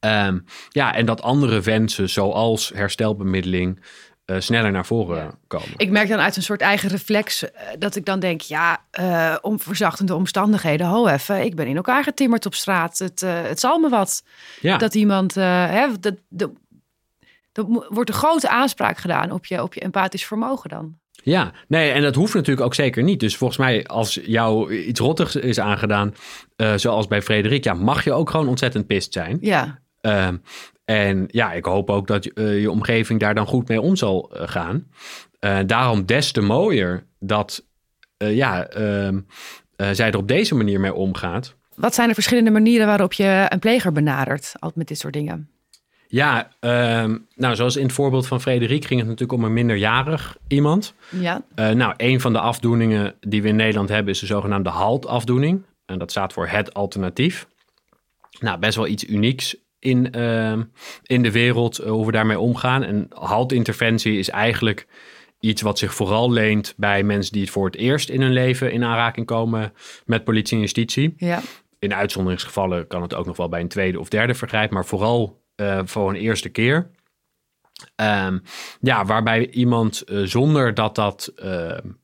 Um, 0.00 0.44
ja, 0.68 0.94
en 0.94 1.06
dat 1.06 1.22
andere 1.22 1.60
wensen, 1.60 2.10
zoals 2.10 2.68
herstelbemiddeling, 2.74 3.80
uh, 4.26 4.40
sneller 4.40 4.70
naar 4.70 4.86
voren 4.86 5.16
ja. 5.16 5.30
komen. 5.46 5.68
Ik 5.76 5.90
merk 5.90 6.08
dan 6.08 6.18
uit 6.18 6.36
een 6.36 6.42
soort 6.42 6.60
eigen 6.60 6.88
reflex 6.88 7.42
uh, 7.42 7.50
dat 7.78 7.96
ik 7.96 8.04
dan 8.04 8.20
denk, 8.20 8.40
ja, 8.40 8.84
uh, 9.00 9.36
om 9.40 9.60
verzachtende 9.60 10.14
omstandigheden, 10.14 10.86
ho 10.86 11.06
even, 11.06 11.44
ik 11.44 11.54
ben 11.54 11.66
in 11.66 11.76
elkaar 11.76 12.02
getimmerd 12.04 12.46
op 12.46 12.54
straat, 12.54 12.98
het, 12.98 13.20
het 13.20 13.60
zal 13.60 13.78
me 13.78 13.88
wat. 13.88 14.24
Ja. 14.60 14.76
Dat 14.76 14.94
iemand, 14.94 15.34
hè, 15.34 15.86
dat, 16.00 16.14
dat, 16.28 16.50
dat 17.52 17.66
wordt 17.88 18.10
een 18.10 18.16
grote 18.16 18.48
aanspraak 18.48 18.98
gedaan 18.98 19.30
op 19.30 19.46
je, 19.46 19.62
op 19.62 19.74
je 19.74 19.80
empathisch 19.80 20.26
vermogen 20.26 20.70
dan. 20.70 20.98
Ja, 21.22 21.52
nee, 21.68 21.90
en 21.90 22.02
dat 22.02 22.14
hoeft 22.14 22.34
natuurlijk 22.34 22.66
ook 22.66 22.74
zeker 22.74 23.02
niet. 23.02 23.20
Dus 23.20 23.36
volgens 23.36 23.58
mij, 23.58 23.86
als 23.86 24.20
jou 24.22 24.74
iets 24.74 25.00
rottigs 25.00 25.36
is 25.36 25.60
aangedaan, 25.60 26.14
zoals 26.76 27.06
bij 27.06 27.22
Frederik, 27.22 27.64
ja, 27.64 27.74
mag 27.74 28.04
je 28.04 28.12
ook 28.12 28.30
gewoon 28.30 28.48
ontzettend 28.48 28.86
pist 28.86 29.12
zijn. 29.12 29.38
Ja. 29.40 29.82
Ehm, 30.00 30.36
en 30.84 31.24
ja, 31.26 31.52
ik 31.52 31.64
hoop 31.64 31.90
ook 31.90 32.06
dat 32.06 32.30
uh, 32.34 32.60
je 32.60 32.70
omgeving 32.70 33.20
daar 33.20 33.34
dan 33.34 33.46
goed 33.46 33.68
mee 33.68 33.80
om 33.80 33.96
zal 33.96 34.30
uh, 34.32 34.42
gaan. 34.44 34.86
Uh, 35.40 35.58
daarom 35.66 36.06
des 36.06 36.32
te 36.32 36.40
mooier 36.40 37.06
dat 37.18 37.64
ja, 38.16 38.66
ehm, 38.66 39.20
zij 39.76 40.10
er 40.10 40.16
op 40.16 40.28
deze 40.28 40.54
manier 40.54 40.80
mee 40.80 40.94
omgaat. 40.94 41.56
Wat 41.74 41.94
zijn 41.94 42.08
de 42.08 42.14
verschillende 42.14 42.50
manieren 42.50 42.86
waarop 42.86 43.12
je 43.12 43.46
een 43.48 43.58
pleger 43.58 43.92
benadert 43.92 44.52
altijd 44.52 44.76
met 44.76 44.88
dit 44.88 44.98
soort 44.98 45.12
dingen? 45.12 45.48
Ja, 46.06 46.48
um, 46.60 47.26
nou 47.34 47.54
zoals 47.54 47.76
in 47.76 47.82
het 47.82 47.92
voorbeeld 47.92 48.26
van 48.26 48.40
Frederik 48.40 48.84
ging 48.84 49.00
het 49.00 49.08
natuurlijk 49.08 49.38
om 49.38 49.44
een 49.44 49.52
minderjarig 49.52 50.36
iemand. 50.48 50.94
Ja. 51.10 51.42
nou, 51.54 51.94
een 51.96 52.20
van 52.20 52.32
de 52.32 52.38
afdoeningen 52.38 53.14
die 53.20 53.42
we 53.42 53.48
in 53.48 53.56
Nederland 53.56 53.88
hebben 53.88 54.12
is 54.12 54.20
de 54.20 54.26
zogenaamde 54.26 54.70
HALT-afdoening. 54.70 55.62
En 55.86 55.98
dat 55.98 56.10
staat 56.10 56.32
voor 56.32 56.48
het 56.48 56.74
alternatief. 56.74 57.46
Nou, 58.40 58.58
best 58.58 58.76
wel 58.76 58.86
iets 58.86 59.04
unieks 59.04 59.56
in, 59.84 60.16
uh, 60.16 60.60
in 61.02 61.22
de 61.22 61.30
wereld, 61.30 61.80
uh, 61.80 61.86
hoe 61.86 62.06
we 62.06 62.12
daarmee 62.12 62.38
omgaan. 62.38 62.82
En 62.82 63.06
haltinterventie 63.08 64.18
is 64.18 64.30
eigenlijk 64.30 64.86
iets 65.40 65.62
wat 65.62 65.78
zich 65.78 65.94
vooral 65.94 66.30
leent 66.30 66.74
bij 66.76 67.02
mensen 67.02 67.32
die 67.32 67.42
het 67.42 67.50
voor 67.50 67.66
het 67.66 67.76
eerst 67.76 68.08
in 68.08 68.20
hun 68.20 68.32
leven 68.32 68.72
in 68.72 68.84
aanraking 68.84 69.26
komen 69.26 69.72
met 70.04 70.24
politie 70.24 70.54
en 70.54 70.60
justitie. 70.60 71.14
Ja. 71.16 71.40
In 71.78 71.94
uitzonderingsgevallen 71.94 72.86
kan 72.86 73.02
het 73.02 73.14
ook 73.14 73.26
nog 73.26 73.36
wel 73.36 73.48
bij 73.48 73.60
een 73.60 73.68
tweede 73.68 74.00
of 74.00 74.08
derde 74.08 74.34
vergrijp, 74.34 74.70
maar 74.70 74.86
vooral 74.86 75.42
uh, 75.56 75.80
voor 75.84 76.10
een 76.10 76.16
eerste 76.16 76.48
keer. 76.48 76.90
Um, 77.96 78.42
ja, 78.80 79.04
waarbij 79.04 79.50
iemand 79.50 80.02
zonder 80.06 80.74
dat 80.74 80.94
dat 80.94 81.32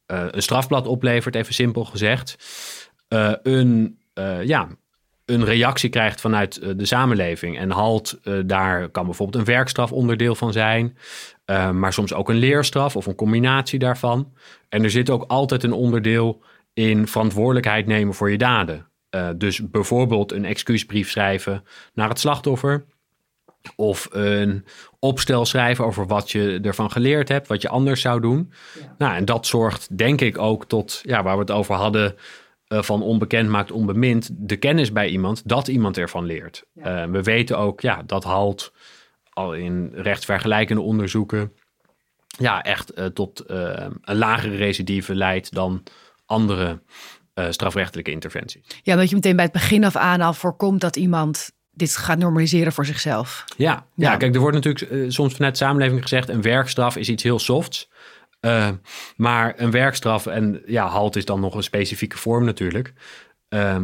een 0.06 0.42
strafblad 0.42 0.86
oplevert, 0.86 1.34
even 1.34 1.54
simpel 1.54 1.84
gezegd, 1.84 2.36
een 3.42 3.98
ja, 4.42 4.68
een 5.30 5.44
reactie 5.44 5.90
krijgt 5.90 6.20
vanuit 6.20 6.60
uh, 6.62 6.70
de 6.76 6.86
samenleving. 6.86 7.58
En 7.58 7.70
halt, 7.70 8.18
uh, 8.24 8.40
daar 8.44 8.88
kan 8.88 9.04
bijvoorbeeld 9.04 9.38
een 9.38 9.54
werkstraf 9.54 9.92
onderdeel 9.92 10.34
van 10.34 10.52
zijn. 10.52 10.96
Uh, 11.46 11.70
maar 11.70 11.92
soms 11.92 12.14
ook 12.14 12.28
een 12.28 12.36
leerstraf 12.36 12.96
of 12.96 13.06
een 13.06 13.14
combinatie 13.14 13.78
daarvan. 13.78 14.32
En 14.68 14.82
er 14.84 14.90
zit 14.90 15.10
ook 15.10 15.24
altijd 15.26 15.62
een 15.62 15.72
onderdeel 15.72 16.42
in 16.72 17.06
verantwoordelijkheid 17.06 17.86
nemen 17.86 18.14
voor 18.14 18.30
je 18.30 18.38
daden. 18.38 18.86
Dus 19.36 19.70
bijvoorbeeld 19.70 20.32
een 20.32 20.44
excuusbrief 20.44 21.10
schrijven 21.10 21.64
naar 21.94 22.08
het 22.08 22.20
slachtoffer. 22.20 22.84
Of 23.76 24.08
een 24.10 24.64
opstel 24.98 25.44
schrijven 25.44 25.84
over 25.84 26.06
wat 26.06 26.30
je 26.30 26.60
ervan 26.62 26.90
geleerd 26.90 27.28
hebt, 27.28 27.48
wat 27.48 27.62
je 27.62 27.68
anders 27.68 28.00
zou 28.00 28.20
doen. 28.20 28.52
Ja. 28.80 28.94
Nou, 28.98 29.14
en 29.14 29.24
dat 29.24 29.46
zorgt 29.46 29.98
denk 29.98 30.20
ik 30.20 30.38
ook 30.38 30.64
tot, 30.64 31.00
ja, 31.02 31.22
waar 31.22 31.34
we 31.34 31.40
het 31.40 31.50
over 31.50 31.74
hadden, 31.74 32.14
uh, 32.72 32.82
van 32.82 33.02
onbekend 33.02 33.48
maakt 33.48 33.70
onbemind, 33.70 34.30
de 34.32 34.56
kennis 34.56 34.92
bij 34.92 35.08
iemand, 35.08 35.48
dat 35.48 35.68
iemand 35.68 35.98
ervan 35.98 36.24
leert. 36.24 36.64
Ja. 36.72 37.04
Uh, 37.04 37.10
we 37.12 37.22
weten 37.22 37.58
ook, 37.58 37.80
ja, 37.80 38.02
dat 38.06 38.24
haalt 38.24 38.72
al 39.30 39.54
in 39.54 39.90
rechtsvergelijkende 39.94 40.82
onderzoeken, 40.82 41.52
ja, 42.26 42.62
echt 42.62 42.98
uh, 42.98 43.04
tot 43.04 43.44
een 43.46 44.16
lagere 44.16 44.56
recidive 44.56 45.14
leidt 45.14 45.54
dan 45.54 45.82
andere 46.26 46.82
strafrechtelijke 47.50 48.10
interventies. 48.10 48.62
Ja, 48.82 48.96
dat 48.96 49.08
je 49.08 49.14
meteen 49.14 49.36
bij 49.36 49.44
het 49.44 49.52
begin 49.52 49.84
af 49.84 49.96
aan 49.96 50.20
al 50.20 50.32
voorkomt 50.32 50.80
dat 50.80 50.96
iemand 50.96 51.50
dit 51.70 51.96
gaat 51.96 52.18
normaliseren 52.18 52.72
voor 52.72 52.86
zichzelf. 52.86 53.44
Ja, 53.56 53.86
ja. 53.94 54.16
kijk, 54.16 54.34
er 54.34 54.40
wordt 54.40 54.64
natuurlijk 54.64 55.12
soms 55.12 55.34
vanuit 55.34 55.58
de 55.58 55.64
samenleving 55.64 56.02
gezegd: 56.02 56.28
een 56.28 56.42
werkstraf 56.42 56.96
is 56.96 57.08
iets 57.08 57.22
heel 57.22 57.38
softs. 57.38 57.89
Uh, 58.40 58.68
maar 59.16 59.54
een 59.56 59.70
werkstraf, 59.70 60.26
en 60.26 60.62
ja, 60.66 60.86
halt 60.86 61.16
is 61.16 61.24
dan 61.24 61.40
nog 61.40 61.54
een 61.54 61.62
specifieke 61.62 62.18
vorm 62.18 62.44
natuurlijk, 62.44 62.92
uh, 63.48 63.78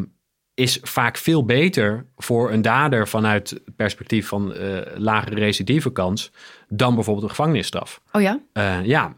is 0.55 0.79
vaak 0.83 1.17
veel 1.17 1.45
beter 1.45 2.07
voor 2.17 2.53
een 2.53 2.63
dader 2.63 3.09
vanuit 3.09 3.51
het 3.51 3.77
perspectief 3.77 4.29
van 4.29 4.53
uh, 4.53 4.79
lagere 4.95 5.35
recidieve 5.35 5.93
kans 5.93 6.33
dan 6.69 6.95
bijvoorbeeld 6.95 7.25
een 7.25 7.35
gevangenisstraf. 7.35 8.01
Oh 8.13 8.23
ja? 8.23 8.41
ja, 8.83 9.17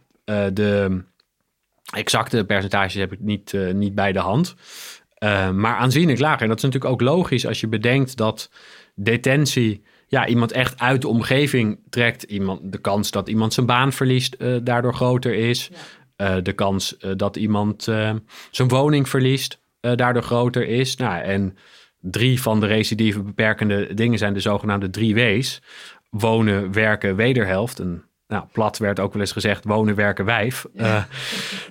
de 0.52 1.02
exacte 1.94 2.44
percentages 2.44 2.94
heb 2.94 3.12
ik 3.12 3.20
niet, 3.20 3.52
niet 3.72 3.94
bij 3.94 4.12
de 4.12 4.18
hand. 4.18 4.54
Maar 5.54 5.76
aanzienlijk 5.76 6.18
lager. 6.18 6.42
En 6.42 6.48
dat 6.48 6.56
is 6.56 6.62
natuurlijk 6.62 6.92
ook 6.92 7.00
logisch 7.00 7.46
als 7.46 7.60
je 7.60 7.68
bedenkt 7.68 8.16
dat 8.16 8.50
detentie 8.94 9.82
ja, 10.08 10.26
iemand 10.26 10.52
echt 10.52 10.80
uit 10.80 11.00
de 11.00 11.08
omgeving 11.08 11.78
trekt. 11.90 12.22
Iemand, 12.22 12.72
de 12.72 12.78
kans 12.78 13.10
dat 13.10 13.28
iemand 13.28 13.52
zijn 13.52 13.66
baan 13.66 13.92
verliest 13.92 14.36
uh, 14.38 14.56
daardoor 14.62 14.94
groter 14.94 15.34
is. 15.34 15.70
Ja. 16.16 16.36
Uh, 16.36 16.42
de 16.42 16.52
kans 16.52 16.96
dat 17.16 17.36
iemand 17.36 17.82
zijn 18.50 18.68
woning 18.68 19.08
verliest 19.08 19.60
daardoor 19.80 20.22
groter 20.22 20.68
is. 20.68 20.96
Nou, 20.96 21.22
en 21.22 21.56
drie 22.00 22.42
van 22.42 22.60
de 22.60 22.66
recidieve 22.66 23.22
beperkende 23.22 23.94
dingen 23.94 24.18
zijn 24.18 24.34
de 24.34 24.40
zogenaamde 24.40 24.90
drie 24.90 25.14
W's. 25.14 25.62
Wonen, 26.10 26.72
werken, 26.72 27.16
wederhelft. 27.16 27.78
Een 27.78 28.02
nou, 28.28 28.44
plat 28.52 28.78
werd 28.78 29.00
ook 29.00 29.12
wel 29.12 29.22
eens 29.22 29.32
gezegd, 29.32 29.64
wonen, 29.64 29.94
werken, 29.94 30.24
wijf. 30.24 30.66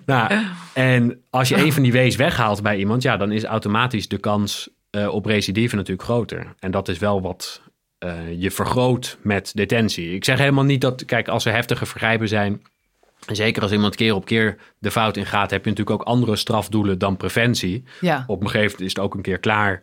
Nou, 0.06 0.32
en 0.74 1.22
als 1.30 1.50
je 1.50 1.58
een 1.58 1.74
van 1.74 1.84
die 1.84 1.92
W's 1.92 2.16
weghaalt 2.16 2.62
bij 2.62 2.78
iemand, 2.78 3.02
ja, 3.02 3.18
dan 3.18 3.32
is 3.32 3.44
automatisch 3.44 4.08
de 4.08 4.18
kans 4.18 4.70
op 5.10 5.26
recidive 5.26 5.76
natuurlijk 5.76 6.08
groter. 6.08 6.56
En 6.60 6.72
dat 6.72 6.88
is 6.88 6.98
wel 6.98 7.22
wat 7.22 7.62
uh, 8.06 8.42
je 8.42 8.52
vergroot 8.52 9.18
met 9.22 9.52
detentie. 9.56 10.14
Ik 10.14 10.26
zeg 10.26 10.38
helemaal 10.38 10.64
niet 10.64 10.82
dat, 10.82 11.06
kijk, 11.06 11.28
als 11.28 11.46
er 11.46 11.54
heftige 11.54 11.86
vergrijpen 11.86 12.28
zijn, 12.28 12.62
zeker 13.32 13.62
als 13.62 13.72
iemand 13.72 13.96
keer 13.96 14.16
op 14.16 14.26
keer 14.26 14.58
de 14.80 14.92
fout 14.92 15.18
ingaat, 15.18 15.52
heb 15.52 15.64
je 15.64 15.70
natuurlijk 15.70 16.02
ook 16.02 16.08
andere 16.08 16.36
strafdoelen 16.36 17.00
dan 17.00 17.18
preventie. 17.18 17.84
Ja. 18.02 18.24
Op 18.28 18.42
een 18.42 18.50
gegeven 18.50 18.72
moment 18.72 18.82
is 18.82 18.94
het 18.94 19.00
ook 19.00 19.16
een 19.16 19.22
keer 19.22 19.40
klaar. 19.40 19.82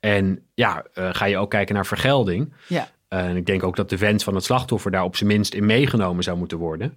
En 0.00 0.42
ja, 0.54 0.84
ga 0.92 1.24
je 1.24 1.38
ook 1.38 1.50
kijken 1.50 1.74
naar 1.74 1.86
vergelding. 1.86 2.52
Ja. 2.66 2.88
Uh, 3.08 3.20
en 3.20 3.36
ik 3.36 3.46
denk 3.46 3.62
ook 3.62 3.76
dat 3.76 3.90
de 3.90 3.98
wens 3.98 4.24
van 4.24 4.34
het 4.34 4.44
slachtoffer 4.44 4.90
daar 4.90 5.04
op 5.04 5.16
zijn 5.16 5.30
minst 5.30 5.54
in 5.54 5.66
meegenomen 5.66 6.24
zou 6.24 6.38
moeten 6.38 6.58
worden. 6.58 6.94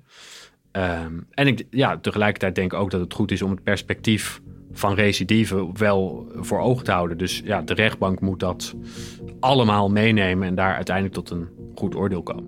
Um, 0.71 1.27
en 1.31 1.47
ik, 1.47 1.63
ja, 1.69 1.97
tegelijkertijd 1.97 2.55
denk 2.55 2.73
ik 2.73 2.79
ook 2.79 2.91
dat 2.91 3.01
het 3.01 3.13
goed 3.13 3.31
is 3.31 3.41
om 3.41 3.51
het 3.51 3.63
perspectief 3.63 4.41
van 4.77 4.93
recidive 4.93 5.69
wel 5.73 6.27
voor 6.35 6.59
ogen 6.59 6.83
te 6.83 6.91
houden. 6.91 7.17
Dus 7.17 7.41
ja, 7.45 7.61
de 7.61 7.73
rechtbank 7.73 8.21
moet 8.21 8.39
dat 8.39 8.75
allemaal 9.39 9.89
meenemen 9.89 10.47
en 10.47 10.55
daar 10.55 10.75
uiteindelijk 10.75 11.15
tot 11.15 11.29
een 11.29 11.47
goed 11.75 11.95
oordeel 11.95 12.23
komen. 12.23 12.45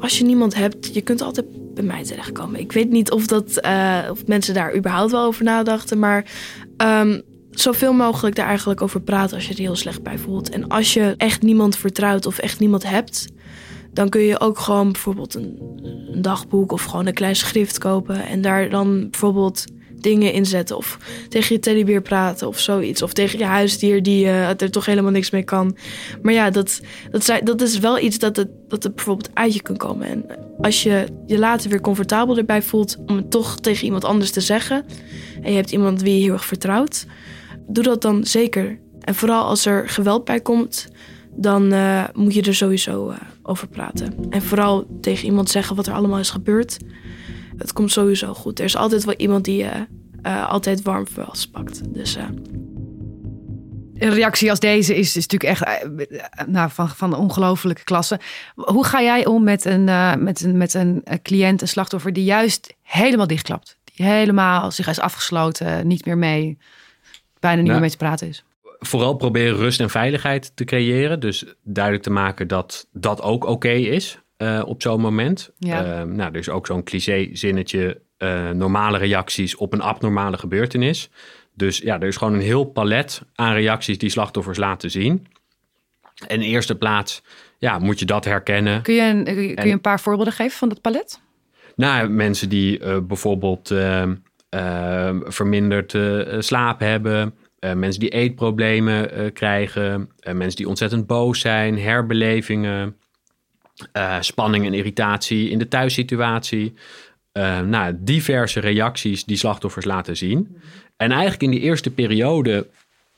Als 0.00 0.18
je 0.18 0.24
niemand 0.24 0.54
hebt, 0.54 0.94
je 0.94 1.00
kunt 1.00 1.22
altijd 1.22 1.46
bij 1.74 1.84
mij 1.84 2.04
terechtkomen. 2.04 2.60
Ik 2.60 2.72
weet 2.72 2.90
niet 2.90 3.10
of, 3.10 3.26
dat, 3.26 3.64
uh, 3.64 3.98
of 4.10 4.26
mensen 4.26 4.54
daar 4.54 4.76
überhaupt 4.76 5.10
wel 5.10 5.24
over 5.24 5.44
nadachten, 5.44 5.98
maar 5.98 6.24
um, 6.76 7.22
zoveel 7.50 7.92
mogelijk 7.92 8.36
daar 8.36 8.46
eigenlijk 8.46 8.82
over 8.82 9.00
praten 9.00 9.36
als 9.36 9.46
je 9.46 9.54
er 9.54 9.60
heel 9.60 9.76
slecht 9.76 10.02
bij 10.02 10.18
voelt. 10.18 10.50
En 10.50 10.68
als 10.68 10.94
je 10.94 11.14
echt 11.16 11.42
niemand 11.42 11.76
vertrouwt 11.76 12.26
of 12.26 12.38
echt 12.38 12.60
niemand 12.60 12.90
hebt, 12.90 13.28
dan 13.92 14.08
kun 14.08 14.20
je 14.20 14.40
ook 14.40 14.58
gewoon 14.58 14.92
bijvoorbeeld 14.92 15.34
een, 15.34 15.58
een 16.12 16.22
dagboek 16.22 16.72
of 16.72 16.84
gewoon 16.84 17.06
een 17.06 17.14
klein 17.14 17.36
schrift 17.36 17.78
kopen 17.78 18.26
en 18.26 18.42
daar 18.42 18.70
dan 18.70 19.10
bijvoorbeeld 19.10 19.64
dingen 20.00 20.32
inzetten. 20.32 20.76
Of 20.76 20.98
tegen 21.28 21.54
je 21.54 21.60
teddybeer 21.60 22.02
praten 22.02 22.48
of 22.48 22.58
zoiets. 22.58 23.02
Of 23.02 23.12
tegen 23.12 23.38
je 23.38 23.44
huisdier 23.44 24.02
die 24.02 24.24
uh, 24.24 24.48
er 24.48 24.70
toch 24.70 24.86
helemaal 24.86 25.10
niks 25.10 25.30
mee 25.30 25.42
kan. 25.42 25.76
Maar 26.22 26.32
ja, 26.32 26.50
dat, 26.50 26.80
dat, 27.10 27.40
dat 27.44 27.60
is 27.60 27.78
wel 27.78 27.98
iets 27.98 28.18
dat, 28.18 28.36
het, 28.36 28.48
dat 28.68 28.84
er 28.84 28.92
bijvoorbeeld 28.92 29.30
uit 29.34 29.54
je 29.54 29.62
kan 29.62 29.76
komen. 29.76 30.08
En 30.08 30.24
als 30.60 30.82
je 30.82 31.06
je 31.26 31.38
later 31.38 31.70
weer 31.70 31.80
comfortabel 31.80 32.36
erbij 32.36 32.62
voelt 32.62 32.96
om 33.06 33.16
het 33.16 33.30
toch 33.30 33.60
tegen 33.60 33.84
iemand 33.84 34.04
anders 34.04 34.30
te 34.30 34.40
zeggen. 34.40 34.84
En 35.42 35.50
je 35.50 35.56
hebt 35.56 35.72
iemand 35.72 36.02
wie 36.02 36.14
je 36.14 36.22
heel 36.22 36.32
erg 36.32 36.44
vertrouwt 36.44 37.06
doe 37.68 37.84
dat 37.84 38.02
dan 38.02 38.24
zeker. 38.24 38.78
En 39.00 39.14
vooral 39.14 39.44
als 39.44 39.66
er 39.66 39.88
geweld 39.88 40.24
bij 40.24 40.40
komt, 40.40 40.88
dan 41.30 41.72
uh, 41.72 42.04
moet 42.14 42.34
je 42.34 42.42
er 42.42 42.54
sowieso 42.54 43.10
uh, 43.10 43.16
over 43.42 43.68
praten. 43.68 44.14
En 44.30 44.42
vooral 44.42 44.86
tegen 45.00 45.24
iemand 45.24 45.50
zeggen 45.50 45.76
wat 45.76 45.86
er 45.86 45.92
allemaal 45.92 46.18
is 46.18 46.30
gebeurd. 46.30 46.76
Het 47.58 47.72
komt 47.72 47.92
sowieso 47.92 48.34
goed. 48.34 48.58
Er 48.58 48.64
is 48.64 48.76
altijd 48.76 49.04
wel 49.04 49.14
iemand 49.14 49.44
die 49.44 49.56
je 49.56 49.86
uh, 50.22 50.48
altijd 50.48 50.82
warm 50.82 51.06
vastpakt. 51.06 51.94
Dus, 51.94 52.16
een 53.94 54.14
reactie 54.14 54.50
als 54.50 54.60
deze 54.60 54.96
is, 54.96 55.16
is 55.16 55.26
natuurlijk 55.26 55.60
echt 55.60 55.86
nou, 56.46 56.70
van, 56.70 56.88
van 56.88 57.12
een 57.12 57.18
ongelofelijke 57.18 57.84
klasse. 57.84 58.20
Hoe 58.54 58.84
ga 58.84 59.02
jij 59.02 59.26
om 59.26 59.42
met 59.42 59.64
een, 59.64 59.84
met 60.22 60.40
een, 60.40 60.56
met 60.56 60.74
een 60.74 61.04
cliënt, 61.22 61.62
een 61.62 61.68
slachtoffer, 61.68 62.12
die 62.12 62.24
juist 62.24 62.74
helemaal 62.82 63.26
dichtklapt? 63.26 63.76
Die 63.84 64.06
helemaal 64.06 64.70
zich 64.70 64.88
is 64.88 65.00
afgesloten, 65.00 65.86
niet 65.86 66.04
meer 66.04 66.18
mee 66.18 66.58
bijna 67.40 67.56
niet 67.56 67.70
nou, 67.70 67.80
meer 67.80 67.80
mee 67.80 67.90
te 67.90 68.04
praten 68.04 68.28
is. 68.28 68.44
Vooral 68.78 69.14
proberen 69.14 69.56
rust 69.56 69.80
en 69.80 69.90
veiligheid 69.90 70.52
te 70.54 70.64
creëren. 70.64 71.20
Dus 71.20 71.44
duidelijk 71.62 72.04
te 72.04 72.10
maken 72.10 72.48
dat 72.48 72.86
dat 72.92 73.22
ook 73.22 73.44
oké 73.44 73.72
is 73.72 74.18
uh, 74.38 74.62
op 74.66 74.82
zo'n 74.82 75.00
moment. 75.00 75.50
Ja. 75.58 75.84
Uh, 75.84 76.02
nou, 76.02 76.30
er 76.32 76.38
is 76.38 76.48
ook 76.48 76.66
zo'n 76.66 76.84
cliché 76.84 77.28
zinnetje. 77.32 78.00
Uh, 78.18 78.50
normale 78.50 78.98
reacties 78.98 79.56
op 79.56 79.72
een 79.72 79.80
abnormale 79.80 80.38
gebeurtenis. 80.38 81.10
Dus 81.54 81.78
ja, 81.78 82.00
er 82.00 82.06
is 82.06 82.16
gewoon 82.16 82.34
een 82.34 82.40
heel 82.40 82.64
palet 82.64 83.22
aan 83.34 83.52
reacties 83.52 83.98
die 83.98 84.10
slachtoffers 84.10 84.58
laten 84.58 84.90
zien. 84.90 85.26
En 86.26 86.42
in 86.42 86.48
eerste 86.48 86.74
plaats 86.74 87.22
ja, 87.58 87.78
moet 87.78 87.98
je 87.98 88.04
dat 88.04 88.24
herkennen. 88.24 88.82
Kun 88.82 88.94
je 88.94 89.02
een, 89.02 89.24
kun 89.24 89.66
je 89.66 89.72
een 89.72 89.80
paar 89.80 90.00
voorbeelden 90.00 90.34
geven 90.34 90.58
van 90.58 90.68
dat 90.68 90.80
palet? 90.80 91.20
Nou, 91.76 92.08
mensen 92.08 92.48
die 92.48 93.00
bijvoorbeeld 93.02 93.70
uh, 94.50 95.10
verminderd 95.24 95.92
uh, 95.92 96.40
slaap 96.40 96.80
hebben. 96.80 97.34
Uh, 97.60 97.72
mensen 97.72 98.00
die 98.00 98.08
eetproblemen 98.08 99.20
uh, 99.20 99.32
krijgen. 99.32 100.10
mensen 100.32 100.56
die 100.56 100.68
ontzettend 100.68 101.06
boos 101.06 101.40
zijn. 101.40 101.78
Herbelevingen. 101.78 102.96
Spanning 104.20 104.66
en 104.66 104.74
irritatie 104.74 105.50
in 105.50 105.58
de 105.58 105.68
thuissituatie. 105.68 106.74
nou, 107.64 107.96
diverse 107.98 108.60
reacties 108.60 109.24
die 109.24 109.36
slachtoffers 109.36 109.84
laten 109.84 110.16
zien. 110.16 110.56
En 110.96 111.10
eigenlijk 111.10 111.42
in 111.42 111.50
die 111.50 111.60
eerste 111.60 111.90
periode 111.90 112.66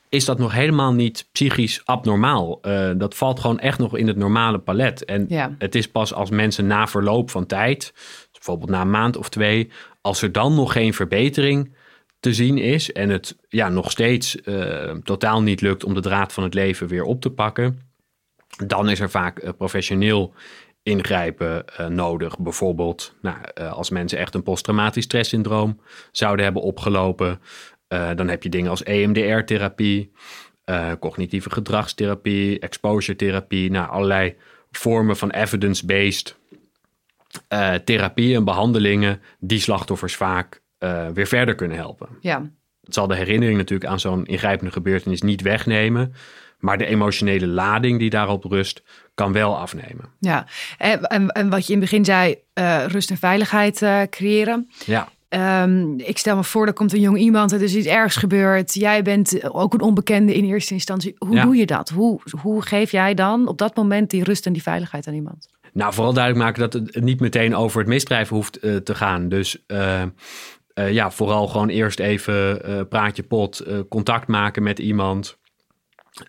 is 0.09 0.25
dat 0.25 0.37
nog 0.37 0.51
helemaal 0.51 0.93
niet 0.93 1.27
psychisch 1.31 1.81
abnormaal. 1.85 2.59
dat 2.97 3.15
valt 3.15 3.39
gewoon 3.39 3.59
echt 3.59 3.79
nog 3.79 3.97
in 3.97 4.07
het 4.07 4.17
normale 4.17 4.59
palet. 4.59 5.05
En 5.05 5.25
ja. 5.29 5.55
het 5.57 5.75
is 5.75 5.87
pas 5.87 6.13
als 6.13 6.29
mensen 6.29 6.67
na 6.67 6.87
verloop 6.87 7.29
van 7.29 7.45
tijd, 7.45 7.93
bijvoorbeeld 8.31 8.69
na 8.69 8.81
een 8.81 8.89
maand 8.89 9.17
of 9.17 9.29
twee, 9.29 9.69
als 10.01 10.21
er 10.21 10.31
dan 10.31 10.55
nog 10.55 10.71
geen 10.71 10.93
verbetering 10.93 11.73
te 12.19 12.33
zien 12.33 12.57
is 12.57 12.91
en 12.91 13.09
het 13.09 13.37
ja, 13.49 13.69
nog 13.69 13.91
steeds 13.91 14.37
totaal 15.03 15.41
niet 15.41 15.61
lukt 15.61 15.83
om 15.83 15.93
de 15.93 16.01
draad 16.01 16.33
van 16.33 16.43
het 16.43 16.53
leven 16.53 16.87
weer 16.87 17.03
op 17.03 17.21
te 17.21 17.29
pakken, 17.29 17.90
dan 18.65 18.89
is 18.89 18.99
er 18.99 19.09
vaak 19.09 19.43
uh, 19.43 19.49
professioneel 19.57 20.33
ingrijpen 20.83 21.65
uh, 21.79 21.87
nodig. 21.87 22.39
Bijvoorbeeld 22.39 23.15
nou, 23.21 23.37
als 23.69 23.89
mensen 23.89 24.17
echt 24.17 24.35
een 24.35 24.43
posttraumatisch 24.43 25.03
stresssyndroom 25.03 25.79
zouden 26.11 26.43
hebben 26.45 26.61
opgelopen, 26.61 27.41
dan 27.87 28.27
heb 28.27 28.43
je 28.43 28.49
dingen 28.49 28.69
als 28.69 28.83
EMDR-therapie, 28.83 30.11
cognitieve 30.99 31.49
gedragstherapie, 31.49 32.59
exposure-therapie, 32.59 33.71
nou, 33.71 33.89
allerlei 33.89 34.35
vormen 34.71 35.17
van 35.17 35.29
evidence-based 35.29 36.37
therapieën 37.83 38.35
en 38.35 38.43
behandelingen 38.43 39.21
die 39.39 39.59
slachtoffers 39.59 40.15
vaak 40.15 40.61
weer 41.13 41.27
verder 41.27 41.55
kunnen 41.55 41.77
helpen. 41.77 42.07
Ja. 42.19 42.51
Het 42.83 42.93
zal 42.93 43.07
de 43.07 43.15
herinnering 43.15 43.57
natuurlijk 43.57 43.91
aan 43.91 43.99
zo'n 43.99 44.25
ingrijpende 44.25 44.71
gebeurtenis 44.71 45.21
niet 45.21 45.41
wegnemen. 45.41 46.13
Maar 46.61 46.77
de 46.77 46.85
emotionele 46.85 47.47
lading 47.47 47.99
die 47.99 48.09
daarop 48.09 48.43
rust, 48.43 48.83
kan 49.15 49.31
wel 49.31 49.57
afnemen. 49.57 50.05
Ja, 50.19 50.45
en, 50.77 51.01
en, 51.01 51.27
en 51.29 51.49
wat 51.49 51.67
je 51.67 51.73
in 51.73 51.79
het 51.79 51.89
begin 51.89 52.05
zei, 52.05 52.35
uh, 52.59 52.85
rust 52.87 53.09
en 53.09 53.17
veiligheid 53.17 53.85
creëren. 54.09 54.69
Ja. 54.85 55.07
ehm, 55.29 55.93
ik 55.99 56.17
stel 56.17 56.35
me 56.35 56.43
voor, 56.43 56.67
er 56.67 56.73
komt 56.73 56.93
een 56.93 56.99
jong 56.99 57.17
iemand, 57.17 57.51
er 57.51 57.61
is 57.61 57.75
iets 57.75 57.87
ergs 57.87 58.15
gebeurd. 58.15 58.73
Jij 58.73 59.01
bent 59.01 59.51
ook 59.53 59.73
een 59.73 59.81
onbekende 59.81 60.35
in 60.35 60.45
eerste 60.45 60.73
instantie. 60.73 61.15
Hoe 61.17 61.35
Ja. 61.35 61.43
doe 61.43 61.55
je 61.55 61.65
dat? 61.65 61.89
Hoe, 61.89 62.19
hoe 62.41 62.61
geef 62.61 62.91
jij 62.91 63.13
dan 63.13 63.47
op 63.47 63.57
dat 63.57 63.75
moment 63.75 64.09
die 64.09 64.23
rust 64.23 64.45
en 64.45 64.53
die 64.53 64.61
veiligheid 64.61 65.07
aan 65.07 65.13
iemand? 65.13 65.49
Nou, 65.73 65.93
vooral 65.93 66.13
duidelijk 66.13 66.43
maken 66.45 66.61
dat 66.61 66.73
het 66.73 67.03
niet 67.03 67.19
meteen 67.19 67.55
over 67.55 67.79
het 67.79 67.87
misdrijf 67.87 68.29
hoeft 68.29 68.55
eh, 68.59 68.75
te 68.75 68.95
gaan. 68.95 69.29
Dus 69.29 69.63
eh, 69.67 70.01
eh, 70.73 70.91
ja, 70.91 71.11
vooral 71.11 71.47
gewoon 71.47 71.69
eerst 71.69 71.99
even 71.99 72.63
eh 72.65 72.79
praatje 72.89 73.23
pot, 73.23 73.59
eh, 73.59 73.79
contact 73.89 74.27
maken 74.27 74.63
met 74.63 74.79
iemand. 74.79 75.39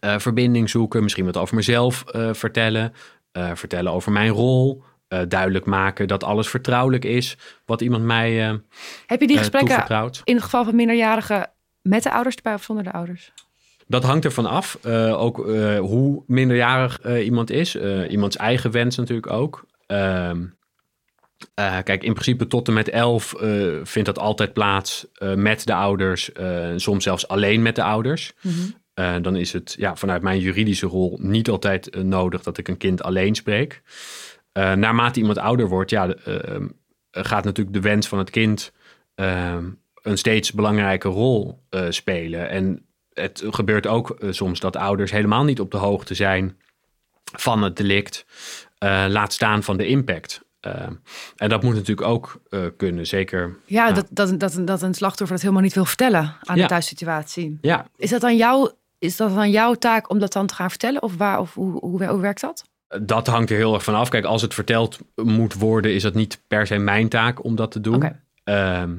Eh, 0.01 0.19
verbinding 0.19 0.71
zoeken, 0.71 1.03
misschien 1.03 1.25
wat 1.25 1.37
over 1.37 1.55
mezelf 1.55 2.05
eh, 2.05 2.29
vertellen. 2.33 2.93
eh, 3.33 3.51
vertellen 3.55 3.93
over 3.93 4.13
mijn 4.13 4.31
rol. 4.31 4.83
duidelijk 5.29 5.65
maken 5.65 6.09
dat 6.09 6.25
alles 6.25 6.49
vertrouwelijk 6.49 7.05
is 7.05 7.37
wat 7.67 7.81
iemand 7.81 8.05
mij 8.05 8.61
Heb 9.07 9.21
je 9.21 9.27
die 9.27 9.39
gesprekken 9.39 10.11
in 10.25 10.35
het 10.35 10.45
geval 10.45 10.65
van 10.65 10.77
minderjarigen 10.77 11.51
met 11.83 12.03
de 12.03 12.13
ouders 12.13 12.37
erbij 12.37 12.55
of 12.55 12.63
zonder 12.63 12.85
de 12.85 12.93
ouders? 12.93 13.33
Dat 13.87 14.03
hangt 14.03 14.25
ervan 14.25 14.47
af. 14.47 14.79
ook 15.13 15.37
hoe 15.79 16.23
minderjarig 16.27 17.05
iemand 17.05 17.51
is. 17.51 17.77
Iemands 18.09 18.37
eigen 18.37 18.71
wens 18.71 18.97
natuurlijk 18.97 19.33
ook. 19.33 19.65
Ehm, 19.87 20.45
eh, 21.55 21.79
kijk, 21.83 22.03
in 22.03 22.13
principe 22.13 22.47
tot 22.47 22.69
en 22.69 22.75
met 22.75 22.89
elf 22.89 23.35
eh, 23.35 23.67
vindt 23.83 24.09
dat 24.09 24.19
altijd 24.19 24.53
plaats 24.53 25.07
met 25.35 25.67
de 25.67 25.75
ouders. 25.75 26.31
soms 26.77 27.05
zelfs 27.05 27.29
alleen 27.29 27.63
met 27.63 27.77
de 27.77 27.83
ouders. 27.83 28.33
Eh, 28.95 29.15
dan 29.23 29.37
is 29.37 29.53
het 29.53 29.75
ja, 29.79 29.97
vanuit 29.97 30.23
mijn 30.23 30.41
juridische 30.41 30.87
rol 30.87 31.19
niet 31.23 31.49
altijd 31.49 31.91
eh, 31.91 32.03
nodig 32.03 32.43
dat 32.43 32.59
ik 32.59 32.69
een 32.69 32.77
kind 32.77 33.03
alleen 33.03 33.35
spreek. 33.35 33.83
Eh, 34.53 34.73
naarmate 34.73 35.19
iemand 35.19 35.39
ouder 35.39 35.69
wordt, 35.69 35.91
ja, 35.91 36.09
eh, 36.09 36.55
eh, 36.57 36.63
gaat 37.11 37.45
natuurlijk 37.45 37.77
de 37.77 37.81
wens 37.83 38.09
van 38.09 38.19
het 38.19 38.31
kind 38.31 38.73
eh, 39.15 39.57
een 40.03 40.19
steeds 40.19 40.53
belangrijke 40.53 41.09
rol 41.09 41.63
spelen. 41.89 42.49
En 42.49 42.87
het 43.13 43.43
gebeurt 43.51 43.87
ook 43.87 44.17
soms 44.31 44.61
dat 44.61 44.77
ouders 44.77 45.11
helemaal 45.11 45.45
niet 45.45 45.61
op 45.61 45.71
de 45.71 45.77
hoogte 45.77 46.15
zijn 46.15 46.57
van 47.39 47.63
het 47.63 47.77
delict, 47.77 48.25
laat 49.09 49.33
staan 49.33 49.63
van 49.63 49.77
de 49.77 49.87
impact. 49.87 50.43
Eh, 50.61 50.87
en 51.37 51.49
dat 51.49 51.63
moet 51.63 51.75
natuurlijk 51.75 52.07
ook 52.09 52.41
kunnen, 52.77 53.07
zeker. 53.07 53.57
Ja. 53.67 53.93
Dat, 53.93 54.07
dat, 54.11 54.41
dat, 54.41 54.61
dat 54.65 54.83
een 54.83 54.95
slachtoffer 54.95 55.35
dat 55.37 55.41
helemaal 55.45 55.63
niet 55.65 55.75
wil 55.75 55.85
vertellen 55.85 56.37
aan 56.43 56.57
Ja. 56.57 56.63
de 56.63 56.69
thuissituatie. 56.69 57.59
Ja, 57.61 57.87
Is 57.97 58.11
dat 58.11 58.21
dan 58.21 58.37
jouw, 58.37 58.71
is 59.03 59.17
dat 59.17 59.35
dan 59.35 59.51
jouw 59.51 59.75
taak 59.75 60.11
om 60.11 60.19
dat 60.19 60.33
dan 60.33 60.47
te 60.47 60.55
gaan 60.55 60.71
vertellen? 60.71 61.03
Of, 61.03 61.17
waar, 61.17 61.41
of 61.41 61.55
hoe, 61.55 61.79
hoe, 61.79 62.05
hoe 62.07 62.21
werkt 62.21 62.41
dat? 62.41 62.65
dat 63.03 63.27
hangt 63.27 63.51
er 63.51 63.57
heel 63.57 63.75
erg 63.75 63.85
van 63.85 63.95
af. 63.95 64.09
Kijk, 64.09 64.25
als 64.25 64.43
het 64.43 64.55
verteld 64.55 64.99
moet 65.15 65.55
worden, 65.55 65.95
is 65.95 66.03
dat 66.03 66.15
niet 66.15 66.43
per 66.47 66.67
se 66.67 66.77
mijn 66.79 67.09
taak 67.09 67.45
om 67.45 67.57
dat 67.57 67.71
te 67.71 67.81
doen. 67.81 68.03
Ehm, 68.45 68.91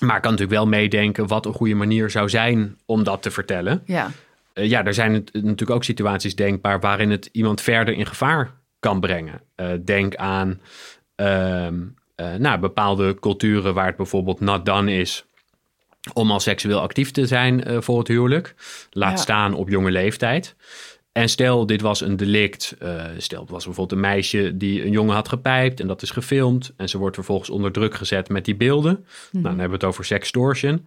maar 0.00 0.16
ik 0.16 0.22
kan 0.22 0.30
natuurlijk 0.30 0.50
wel 0.50 0.66
meedenken 0.66 1.26
wat 1.26 1.46
een 1.46 1.52
goede 1.52 1.74
manier 1.74 2.10
zou 2.10 2.28
zijn 2.28 2.78
om 2.86 3.04
dat 3.04 3.22
te 3.22 3.30
vertellen. 3.30 3.82
Ja. 3.84 4.10
Eh, 4.52 4.68
ja, 4.68 4.84
er 4.84 4.94
zijn 4.94 5.14
het- 5.14 5.32
natuurlijk 5.32 5.70
ook 5.70 5.84
situaties 5.84 6.34
denkbaar 6.36 6.80
waarin 6.80 7.10
het 7.10 7.28
iemand 7.32 7.60
verder 7.60 7.94
in 7.94 8.06
gevaar 8.06 8.50
kan 8.78 9.00
brengen. 9.00 9.40
Eh, 9.54 9.68
denk 9.84 10.16
aan 10.16 10.60
ehm, 11.14 11.74
eh, 12.14 12.34
nou, 12.34 12.58
bepaalde 12.58 13.14
culturen 13.20 13.74
waar 13.74 13.86
het 13.86 13.96
bijvoorbeeld 13.96 14.40
not 14.40 14.66
done 14.66 14.92
is 14.92 15.25
om 16.12 16.30
al 16.30 16.40
seksueel 16.40 16.80
actief 16.80 17.10
te 17.10 17.26
zijn 17.26 17.64
eh, 17.64 17.80
voor 17.80 17.98
het 17.98 18.08
huwelijk. 18.08 18.54
Laat 18.90 19.10
Ja. 19.10 19.16
staan 19.16 19.54
op 19.54 19.68
jonge 19.68 19.90
leeftijd. 19.90 20.54
En 21.12 21.28
stel, 21.28 21.66
dit 21.66 21.80
was 21.80 22.00
een 22.00 22.16
delict. 22.16 22.74
eh, 22.78 23.04
stel, 23.16 23.40
het 23.40 23.50
was 23.50 23.64
bijvoorbeeld 23.64 23.92
een 24.02 24.08
meisje 24.10 24.56
die 24.56 24.84
een 24.84 24.90
jongen 24.90 25.14
had 25.14 25.28
gepijpt 25.28 25.80
en 25.80 25.86
dat 25.86 26.02
is 26.02 26.10
gefilmd. 26.10 26.72
En 26.76 26.88
ze 26.88 26.98
wordt 26.98 27.14
vervolgens 27.16 27.50
onder 27.50 27.72
druk 27.72 27.94
gezet 27.94 28.28
met 28.28 28.44
die 28.44 28.56
beelden. 28.56 28.92
Nou, 29.32 29.42
dan 29.44 29.44
hebben 29.52 29.68
we 29.68 29.74
het 29.74 29.84
over 29.84 30.04
sextortion. 30.04 30.86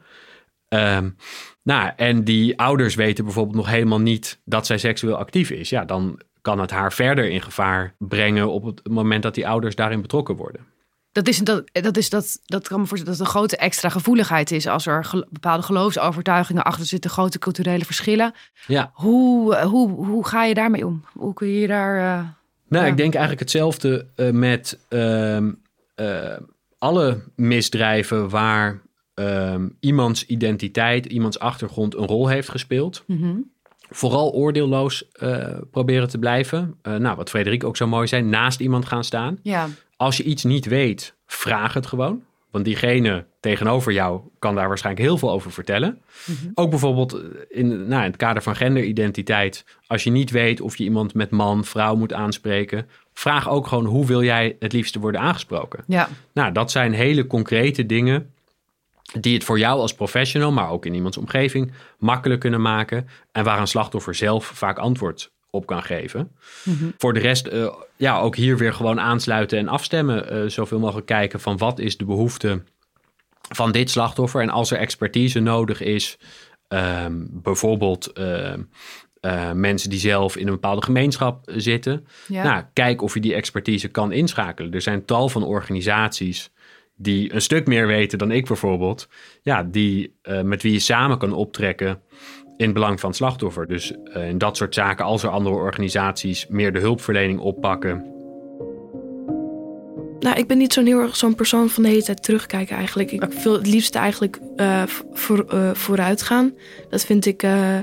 Ehm, 0.67 1.09
nou, 1.63 1.91
en 1.95 2.23
die 2.23 2.57
ouders 2.59 2.95
weten 2.95 3.23
bijvoorbeeld 3.23 3.55
nog 3.55 3.69
helemaal 3.69 3.99
niet 3.99 4.39
dat 4.45 4.65
zij 4.65 4.77
seksueel 4.77 5.15
actief 5.17 5.49
is. 5.49 5.69
Ja, 5.69 5.85
dan 5.85 6.19
kan 6.41 6.59
het 6.59 6.71
haar 6.71 6.93
verder 6.93 7.29
in 7.29 7.41
gevaar 7.41 7.95
brengen 7.97 8.49
op 8.51 8.63
het 8.63 8.87
moment 8.89 9.23
dat 9.23 9.35
die 9.35 9.47
ouders 9.47 9.75
daarin 9.75 10.01
betrokken 10.01 10.35
worden. 10.35 10.65
Dat, 11.11 11.27
is, 11.27 11.37
dat, 11.37 11.69
dat, 11.71 11.97
is, 11.97 12.09
dat, 12.09 12.39
dat 12.45 12.67
kan 12.67 12.79
me 12.79 12.85
voorstellen 12.87 13.17
dat 13.17 13.27
het 13.27 13.35
een 13.35 13.39
grote 13.39 13.57
extra 13.57 13.89
gevoeligheid 13.89 14.51
is 14.51 14.67
als 14.67 14.85
er 14.85 15.05
gel- 15.05 15.25
bepaalde 15.29 15.63
geloofsovertuigingen 15.63 16.63
achter 16.63 16.85
zitten, 16.85 17.09
grote 17.09 17.39
culturele 17.39 17.85
verschillen. 17.85 18.33
Ja, 18.67 18.91
Hoe, 18.93 19.55
eh, 19.55 19.65
hoe, 19.65 19.89
hoe 20.05 20.27
ga 20.27 20.43
je 20.43 20.53
daarmee 20.53 20.85
om? 20.85 21.03
Hoe 21.13 21.33
kun 21.33 21.47
je 21.47 21.67
daar. 21.67 21.97
eh, 21.97 22.25
nou, 22.67 22.85
Ja. 22.85 22.91
ik 22.91 22.97
denk 22.97 23.11
eigenlijk 23.13 23.39
hetzelfde 23.41 24.05
eh, 24.15 24.29
met 24.29 24.79
ehm, 24.89 25.51
eh, 25.95 26.35
alle 26.77 27.21
misdrijven 27.35 28.29
waar 28.29 28.81
ehm, 29.13 29.67
iemands 29.79 30.25
identiteit, 30.25 31.05
iemands 31.05 31.39
achtergrond 31.39 31.95
een 31.95 32.05
rol 32.07 32.27
heeft 32.27 32.49
gespeeld. 32.49 33.03
mhm. 33.07 33.35
Vooral 33.91 34.31
oordeelloos 34.33 35.03
proberen 35.71 36.09
te 36.09 36.17
blijven. 36.17 36.75
Nou, 36.81 37.15
wat 37.15 37.29
Frederik 37.29 37.63
ook 37.63 37.77
zo 37.77 37.87
mooi 37.87 38.07
zei, 38.07 38.21
naast 38.23 38.59
iemand 38.59 38.85
gaan 38.85 39.03
staan. 39.03 39.39
Ja, 39.41 39.67
Als 39.99 40.17
je 40.17 40.23
iets 40.23 40.43
niet 40.43 40.65
weet, 40.65 41.15
vraag 41.25 41.73
het 41.73 41.85
gewoon. 41.85 42.23
Want 42.51 42.65
diegene 42.65 43.25
tegenover 43.39 43.91
jou 43.91 44.21
kan 44.39 44.55
daar 44.55 44.67
waarschijnlijk 44.67 45.05
heel 45.05 45.17
veel 45.17 45.31
over 45.31 45.51
vertellen. 45.51 46.01
Ook 46.53 46.69
bijvoorbeeld 46.69 47.21
in, 47.49 47.67
nou, 47.67 48.03
in 48.03 48.09
het 48.09 48.15
kader 48.15 48.41
van 48.41 48.55
genderidentiteit. 48.55 49.65
Als 49.87 50.03
je 50.03 50.09
niet 50.09 50.31
weet 50.31 50.61
of 50.61 50.77
je 50.77 50.83
iemand 50.83 51.13
met 51.13 51.29
man, 51.29 51.65
vrouw 51.65 51.95
moet 51.95 52.13
aanspreken. 52.13 52.87
Vraag 53.13 53.49
ook 53.49 53.67
gewoon 53.67 53.85
hoe 53.85 54.05
wil 54.05 54.23
jij 54.23 54.55
het 54.59 54.73
liefste 54.73 54.99
worden 54.99 55.21
aangesproken. 55.21 55.83
ja. 55.87 56.09
Nou, 56.33 56.51
dat 56.51 56.71
zijn 56.71 56.93
hele 56.93 57.27
concrete 57.27 57.85
dingen 57.85 58.33
die 59.19 59.33
het 59.33 59.43
voor 59.43 59.59
jou 59.59 59.79
als 59.79 59.93
professional, 59.93 60.51
maar 60.51 60.69
ook 60.69 60.85
in 60.85 60.93
iemands 60.93 61.17
omgeving, 61.17 61.71
makkelijk 61.97 62.39
kunnen 62.39 62.61
maken. 62.61 63.07
En 63.31 63.43
waar 63.43 63.59
een 63.59 63.67
slachtoffer 63.67 64.15
zelf 64.15 64.45
vaak 64.45 64.77
antwoord 64.77 65.31
op 65.51 65.65
kan 65.65 65.83
geven. 65.83 66.31
Voor 66.97 67.13
de 67.13 67.19
rest, 67.19 67.47
eh, 67.47 67.73
ja, 67.95 68.19
ook 68.19 68.35
hier 68.35 68.57
weer 68.57 68.73
gewoon 68.73 68.99
aansluiten 68.99 69.57
en 69.57 69.67
afstemmen. 69.67 70.29
eh, 70.29 70.49
zoveel 70.49 70.79
mogelijk 70.79 71.07
kijken 71.07 71.39
van 71.39 71.57
wat 71.57 71.79
is 71.79 71.97
de 71.97 72.05
behoefte 72.05 72.63
van 73.49 73.71
dit 73.71 73.89
slachtoffer. 73.89 74.41
En 74.41 74.49
als 74.49 74.71
er 74.71 74.77
expertise 74.77 75.39
nodig 75.39 75.81
is, 75.81 76.17
ehm, 76.67 77.25
bijvoorbeeld 77.29 78.11
eh, 79.21 79.51
mensen 79.51 79.89
die 79.89 79.99
zelf 79.99 80.37
in 80.37 80.47
een 80.47 80.53
bepaalde 80.53 80.83
gemeenschap 80.83 81.51
zitten. 81.55 82.07
Ja. 82.27 82.43
Nou, 82.43 82.63
kijk 82.73 83.01
of 83.01 83.13
je 83.13 83.19
die 83.19 83.33
expertise 83.33 83.87
kan 83.87 84.11
inschakelen. 84.11 84.71
Er 84.71 84.81
zijn 84.81 85.05
tal 85.05 85.29
van 85.29 85.43
organisaties 85.43 86.51
die 86.95 87.33
een 87.33 87.41
stuk 87.41 87.67
meer 87.67 87.87
weten 87.87 88.17
dan 88.17 88.31
ik 88.31 88.47
bijvoorbeeld. 88.47 89.07
Ja, 89.41 89.63
die, 89.63 90.19
met 90.43 90.61
wie 90.61 90.71
je 90.71 90.79
samen 90.79 91.17
kan 91.17 91.33
optrekken 91.33 92.01
in 92.59 92.65
het 92.65 92.73
belang 92.73 92.99
van 92.99 93.09
het 93.09 93.17
slachtoffer. 93.17 93.67
Dus 93.67 93.93
eh, 94.03 94.27
in 94.27 94.37
dat 94.37 94.57
soort 94.57 94.73
zaken, 94.73 95.05
als 95.05 95.23
er 95.23 95.29
andere 95.29 95.55
organisaties 95.55 96.47
meer 96.47 96.73
de 96.73 96.79
hulpverlening 96.79 97.39
oppakken. 97.39 98.17
Nou, 100.19 100.37
ik 100.37 100.47
ben 100.47 100.57
niet 100.57 100.73
zo'n 100.73 100.85
heel 100.85 100.99
erg 100.99 101.15
zo'n 101.15 101.35
persoon 101.35 101.69
van 101.69 101.83
de 101.83 101.89
hele 101.89 102.03
tijd 102.03 102.23
terugkijken 102.23 102.75
eigenlijk. 102.75 103.11
Ik 103.11 103.23
wil 103.43 103.53
het 103.53 103.67
liefst 103.67 103.95
eigenlijk 103.95 104.39
eh, 104.55 104.83
voor, 105.11 105.45
eh, 105.49 105.69
vooruit 105.73 106.21
gaan. 106.21 106.53
Dat 106.89 107.05
vind 107.05 107.25
ik 107.25 107.43
eh, 107.43 107.77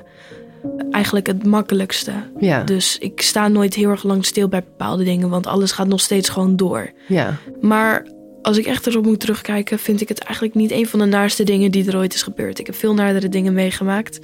eigenlijk 0.90 1.26
het 1.26 1.44
makkelijkste. 1.44 2.12
Ja. 2.38 2.62
Dus 2.62 2.98
ik 2.98 3.20
sta 3.20 3.48
nooit 3.48 3.74
heel 3.74 3.90
erg 3.90 4.02
lang 4.02 4.24
stil 4.24 4.48
bij 4.48 4.62
bepaalde 4.62 5.04
dingen, 5.04 5.28
want 5.28 5.46
alles 5.46 5.72
gaat 5.72 5.86
nog 5.86 6.00
steeds 6.00 6.28
gewoon 6.28 6.56
door. 6.56 6.90
ja. 7.08 7.36
Maar 7.60 8.06
als 8.46 8.58
ik 8.58 8.66
echt 8.66 8.86
erop 8.86 9.04
moet 9.04 9.20
terugkijken, 9.20 9.78
vind 9.78 10.00
ik 10.00 10.08
het 10.08 10.18
eigenlijk 10.18 10.54
niet 10.54 10.70
een 10.70 10.86
van 10.86 10.98
de 10.98 11.04
naarste 11.04 11.42
dingen 11.42 11.70
die 11.70 11.86
er 11.90 11.96
ooit 11.96 12.14
is 12.14 12.22
gebeurd. 12.22 12.58
Ik 12.58 12.66
heb 12.66 12.74
veel 12.74 12.94
naardere 12.94 13.28
dingen 13.28 13.52
meegemaakt. 13.52 14.18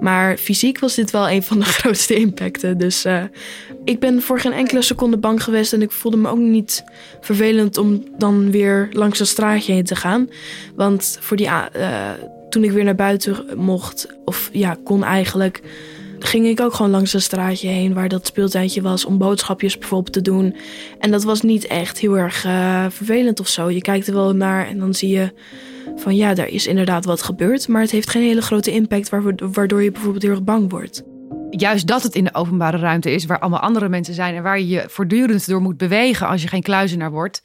Maar 0.00 0.36
fysiek 0.36 0.78
was 0.78 0.94
dit 0.94 1.10
wel 1.10 1.30
een 1.30 1.42
van 1.42 1.58
de 1.58 1.64
grootste 1.78 2.14
impacten. 2.14 2.78
Dus 2.78 3.04
eh, 3.04 3.22
ik 3.84 4.00
ben 4.00 4.22
voor 4.22 4.40
geen 4.40 4.52
enkele 4.52 4.82
seconde 4.82 5.16
bang 5.16 5.42
geweest. 5.42 5.72
En 5.72 5.82
ik 5.82 5.90
voelde 5.90 6.16
me 6.16 6.28
ook 6.28 6.38
niet 6.38 6.84
vervelend 7.20 7.76
om 7.76 8.04
dan 8.16 8.50
weer 8.50 8.88
langs 8.92 9.20
een 9.20 9.26
straatje 9.26 9.72
heen 9.72 9.84
te 9.84 9.96
gaan. 9.96 10.28
Want 10.74 11.18
voor 11.20 11.36
die, 11.36 11.46
eh, 11.46 12.10
toen 12.48 12.64
ik 12.64 12.70
weer 12.70 12.84
naar 12.84 12.94
buiten 12.94 13.46
mocht, 13.56 14.06
of 14.24 14.50
ja, 14.52 14.76
kon 14.84 15.04
eigenlijk 15.04 15.62
ging 16.24 16.46
ik 16.46 16.60
ook 16.60 16.74
gewoon 16.74 16.90
langs 16.90 17.12
een 17.12 17.22
straatje 17.22 17.68
heen 17.68 17.94
waar 17.94 18.08
dat 18.08 18.26
speeltuintje 18.26 18.82
was 18.82 19.04
om 19.04 19.18
boodschapjes 19.18 19.78
bijvoorbeeld 19.78 20.12
te 20.12 20.22
doen. 20.22 20.56
En 20.98 21.10
dat 21.10 21.22
was 21.24 21.42
niet 21.42 21.66
echt 21.66 21.98
heel 21.98 22.18
erg 22.18 22.44
eh, 22.44 22.86
vervelend 22.88 23.40
of 23.40 23.48
zo. 23.48 23.70
Je 23.70 23.80
kijkt 23.80 24.06
er 24.06 24.14
wel 24.14 24.34
naar 24.34 24.66
en 24.66 24.78
dan 24.78 24.94
zie 24.94 25.08
je 25.08 25.32
van 25.96 26.16
ja, 26.16 26.34
daar 26.34 26.48
is 26.48 26.66
inderdaad 26.66 27.04
wat 27.04 27.22
gebeurd, 27.22 27.68
maar 27.68 27.80
het 27.80 27.90
heeft 27.90 28.10
geen 28.10 28.22
hele 28.22 28.42
grote 28.42 28.72
impact 28.72 29.08
waardoor, 29.08 29.82
je 29.82 29.90
bijvoorbeeld 29.90 30.22
heel 30.22 30.30
erg 30.30 30.44
bang 30.44 30.70
wordt. 30.70 31.02
Juist 31.50 31.86
dat 31.86 32.02
het 32.02 32.14
in 32.14 32.24
de 32.24 32.34
openbare 32.34 32.76
ruimte 32.76 33.10
is, 33.10 33.24
waar 33.24 33.38
allemaal 33.38 33.60
andere 33.60 33.88
mensen 33.88 34.14
zijn 34.14 34.34
en 34.34 34.42
waar 34.42 34.58
je 34.58 34.68
je 34.68 34.84
voortdurend 34.88 35.46
door 35.46 35.60
moet 35.60 35.76
bewegen 35.76 36.26
als 36.26 36.42
je 36.42 36.48
geen 36.48 36.62
kluizenaar 36.62 37.10
wordt, 37.10 37.42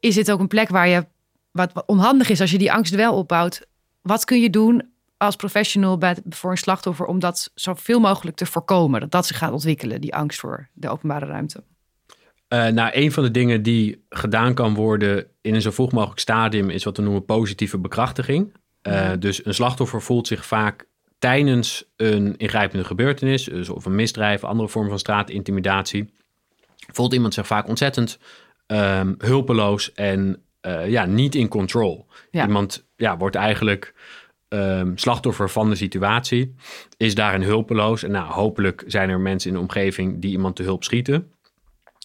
is 0.00 0.14
dit 0.14 0.30
ook 0.30 0.40
een 0.40 0.48
plek 0.48 0.68
waar 0.68 0.88
je, 0.88 1.06
wat 1.52 1.82
onhandig 1.86 2.28
is 2.28 2.40
als 2.40 2.50
je 2.50 2.58
die 2.58 2.72
angst 2.72 2.94
wel 2.94 3.14
opbouwt. 3.14 3.66
Wat 4.02 4.24
kun 4.24 4.40
je 4.40 4.50
doen 4.50 4.82
als 5.18 5.36
professional 5.36 5.98
bij, 5.98 6.16
voor 6.28 6.50
een 6.50 6.56
slachtoffer 6.56 7.06
om 7.06 7.18
dat 7.18 7.50
zoveel 7.54 8.00
mogelijk 8.00 8.36
te 8.36 8.46
voorkomen, 8.46 9.00
dat 9.00 9.10
dat 9.10 9.26
zich 9.26 9.38
gaat 9.38 9.52
ontwikkelen, 9.52 10.00
die 10.00 10.14
angst 10.14 10.40
voor 10.40 10.68
de 10.72 10.88
openbare 10.88 11.26
ruimte? 11.26 11.62
Uh, 12.48 12.66
nou, 12.66 12.90
een 12.92 13.12
van 13.12 13.22
de 13.22 13.30
dingen 13.30 13.62
die 13.62 14.04
gedaan 14.08 14.54
kan 14.54 14.74
worden 14.74 15.26
in 15.40 15.54
een 15.54 15.62
zo 15.62 15.70
vroeg 15.70 15.92
mogelijk 15.92 16.20
stadium 16.20 16.70
is 16.70 16.84
wat 16.84 16.96
we 16.96 17.02
noemen 17.02 17.24
positieve 17.24 17.78
bekrachtiging. 17.78 18.56
Uh, 18.82 19.10
Dus 19.18 19.44
een 19.44 19.54
slachtoffer 19.54 20.02
voelt 20.02 20.26
zich 20.26 20.46
vaak 20.46 20.86
tijdens 21.18 21.84
een 21.96 22.36
ingrijpende 22.36 22.84
gebeurtenis, 22.84 23.44
dus 23.44 23.68
of 23.68 23.84
een 23.84 23.94
misdrijf, 23.94 24.44
andere 24.44 24.68
vorm 24.68 24.88
van 24.88 24.98
straatintimidatie, 24.98 26.12
voelt 26.92 27.14
iemand 27.14 27.34
zich 27.34 27.46
vaak 27.46 27.68
ontzettend 27.68 28.18
um, 28.66 29.14
hulpeloos 29.18 29.92
en 29.92 30.42
uh, 30.62 30.88
ja, 30.88 31.04
niet 31.04 31.34
in 31.34 31.48
control. 31.48 32.06
Ja. 32.30 32.46
Iemand 32.46 32.86
ja, 32.96 33.16
wordt 33.16 33.36
eigenlijk 33.36 33.94
um, 34.48 34.98
slachtoffer 34.98 35.50
van 35.50 35.70
de 35.70 35.76
situatie, 35.76 36.54
is 36.96 37.14
daarin 37.14 37.42
hulpeloos. 37.42 38.02
En 38.02 38.10
nou, 38.10 38.32
hopelijk 38.32 38.84
zijn 38.86 39.10
er 39.10 39.20
mensen 39.20 39.50
in 39.50 39.56
de 39.56 39.62
omgeving 39.62 40.20
die 40.20 40.30
iemand 40.30 40.56
te 40.56 40.62
hulp 40.62 40.84
schieten. 40.84 41.32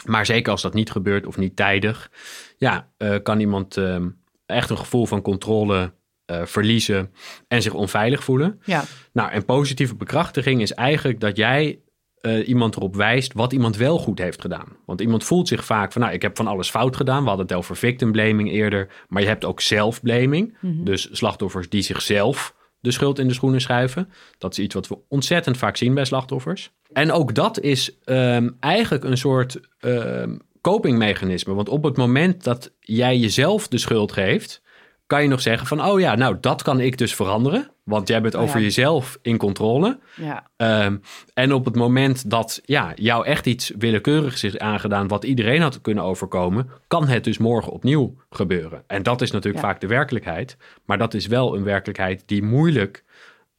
Maar 0.05 0.25
zeker 0.25 0.51
als 0.51 0.61
dat 0.61 0.73
niet 0.73 0.91
gebeurt 0.91 1.25
of 1.25 1.37
niet 1.37 1.55
tijdig, 1.55 2.11
ja, 2.57 2.89
uh, 2.97 3.15
kan 3.23 3.39
iemand 3.39 3.75
um, 3.75 4.21
echt 4.45 4.69
een 4.69 4.77
gevoel 4.77 5.05
van 5.05 5.21
controle 5.21 5.93
uh, 6.31 6.45
verliezen 6.45 7.13
en 7.47 7.61
zich 7.61 7.73
onveilig 7.73 8.23
voelen. 8.23 8.59
Ja. 8.65 8.83
Nou, 9.13 9.31
en 9.31 9.45
positieve 9.45 9.95
bekrachtiging 9.95 10.61
is 10.61 10.73
eigenlijk 10.73 11.19
dat 11.19 11.37
jij 11.37 11.79
uh, 12.25 12.47
iemand 12.47 12.75
erop 12.75 12.95
wijst 12.95 13.33
wat 13.33 13.53
iemand 13.53 13.77
wel 13.77 13.97
goed 13.97 14.19
heeft 14.19 14.41
gedaan. 14.41 14.67
Want 14.85 15.01
iemand 15.01 15.23
voelt 15.23 15.47
zich 15.47 15.65
vaak 15.65 15.91
van, 15.91 16.01
nou, 16.01 16.13
ik 16.13 16.21
heb 16.21 16.35
van 16.35 16.47
alles 16.47 16.69
fout 16.69 16.95
gedaan. 16.95 17.21
We 17.21 17.27
hadden 17.27 17.45
het 17.47 17.55
over 17.55 17.75
victim 17.75 18.11
blaming 18.11 18.51
eerder, 18.51 18.87
maar 19.07 19.21
je 19.21 19.27
hebt 19.27 19.45
ook 19.45 19.61
zelfblaming. 19.61 20.57
Mm 20.59 20.75
-hmm. 20.75 20.85
Dus 20.85 21.09
slachtoffers 21.11 21.69
die 21.69 21.81
zichzelf 21.81 22.55
de 22.79 22.91
schuld 22.91 23.19
in 23.19 23.27
de 23.27 23.33
schoenen 23.33 23.61
schuiven. 23.61 24.09
Dat 24.37 24.51
is 24.51 24.59
iets 24.59 24.73
wat 24.73 24.87
we 24.87 24.97
ontzettend 25.07 25.57
vaak 25.57 25.77
zien 25.77 25.93
bij 25.93 26.05
slachtoffers. 26.05 26.71
En 26.93 27.11
ook 27.11 27.35
dat 27.35 27.59
is 27.59 27.97
um, 28.05 28.57
eigenlijk 28.59 29.03
een 29.03 29.17
soort 29.17 29.59
um, 29.79 30.41
copingmechanisme. 30.61 31.53
Want 31.53 31.69
op 31.69 31.83
het 31.83 31.97
moment 31.97 32.43
dat 32.43 32.71
jij 32.79 33.17
jezelf 33.17 33.67
de 33.67 33.77
schuld 33.77 34.11
geeft, 34.11 34.61
kan 35.07 35.21
je 35.21 35.27
nog 35.27 35.41
zeggen 35.41 35.67
van, 35.67 35.85
oh 35.85 35.99
ja, 35.99 36.15
nou 36.15 36.37
dat 36.39 36.61
kan 36.61 36.79
ik 36.79 36.97
dus 36.97 37.15
veranderen. 37.15 37.71
Want 37.83 38.07
jij 38.07 38.21
bent 38.21 38.35
over 38.35 38.55
oh 38.55 38.61
ja. 38.61 38.65
jezelf 38.65 39.17
in 39.21 39.37
controle. 39.37 39.99
Ja. 40.15 40.49
Um, 40.85 41.01
en 41.33 41.53
op 41.53 41.65
het 41.65 41.75
moment 41.75 42.29
dat 42.29 42.61
ja, 42.65 42.91
jou 42.95 43.25
echt 43.25 43.45
iets 43.45 43.71
willekeurigs 43.77 44.43
is 44.43 44.57
aangedaan, 44.57 45.07
wat 45.07 45.23
iedereen 45.23 45.61
had 45.61 45.81
kunnen 45.81 46.03
overkomen, 46.03 46.69
kan 46.87 47.07
het 47.07 47.23
dus 47.23 47.37
morgen 47.37 47.71
opnieuw 47.71 48.15
gebeuren. 48.29 48.83
En 48.87 49.03
dat 49.03 49.21
is 49.21 49.31
natuurlijk 49.31 49.63
ja. 49.63 49.69
vaak 49.69 49.81
de 49.81 49.87
werkelijkheid. 49.87 50.57
Maar 50.85 50.97
dat 50.97 51.13
is 51.13 51.27
wel 51.27 51.55
een 51.55 51.63
werkelijkheid 51.63 52.23
die 52.25 52.43
moeilijk 52.43 53.03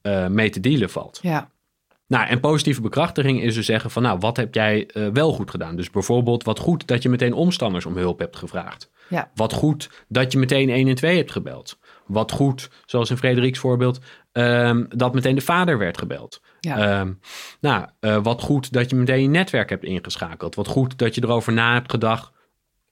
uh, 0.02 0.26
mee 0.26 0.50
te 0.50 0.60
dealen 0.60 0.90
valt. 0.90 1.18
Ja. 1.22 1.50
Nou, 2.06 2.26
en 2.26 2.40
positieve 2.40 2.80
bekrachtiging 2.80 3.42
is 3.42 3.54
dus 3.54 3.66
zeggen 3.66 3.90
van, 3.90 4.02
nou, 4.02 4.18
wat 4.18 4.36
heb 4.36 4.54
jij 4.54 4.90
uh, 4.92 5.08
wel 5.12 5.32
goed 5.32 5.50
gedaan? 5.50 5.76
Dus 5.76 5.90
bijvoorbeeld, 5.90 6.44
wat 6.44 6.58
goed 6.58 6.86
dat 6.86 7.02
je 7.02 7.08
meteen 7.08 7.32
omstanders 7.32 7.86
om 7.86 7.96
hulp 7.96 8.18
hebt 8.18 8.36
gevraagd. 8.36 8.90
Ja. 9.08 9.30
Wat 9.34 9.52
goed 9.52 10.04
dat 10.08 10.32
je 10.32 10.38
meteen 10.38 10.70
1 10.70 10.88
en 10.88 10.94
2 10.94 11.16
hebt 11.16 11.32
gebeld. 11.32 11.78
Wat 12.06 12.32
goed, 12.32 12.70
zoals 12.84 13.10
in 13.10 13.16
Frederiks 13.16 13.58
voorbeeld, 13.58 14.00
um, 14.32 14.86
dat 14.88 15.14
meteen 15.14 15.34
de 15.34 15.40
vader 15.40 15.78
werd 15.78 15.98
gebeld. 15.98 16.40
Ja. 16.60 17.00
Um, 17.00 17.20
nou, 17.60 17.86
uh, 18.00 18.18
wat 18.22 18.42
goed 18.42 18.72
dat 18.72 18.90
je 18.90 18.96
meteen 18.96 19.22
je 19.22 19.28
netwerk 19.28 19.70
hebt 19.70 19.84
ingeschakeld. 19.84 20.54
Wat 20.54 20.66
goed 20.66 20.98
dat 20.98 21.14
je 21.14 21.22
erover 21.22 21.52
na 21.52 21.72
hebt 21.72 21.90
gedacht 21.90 22.32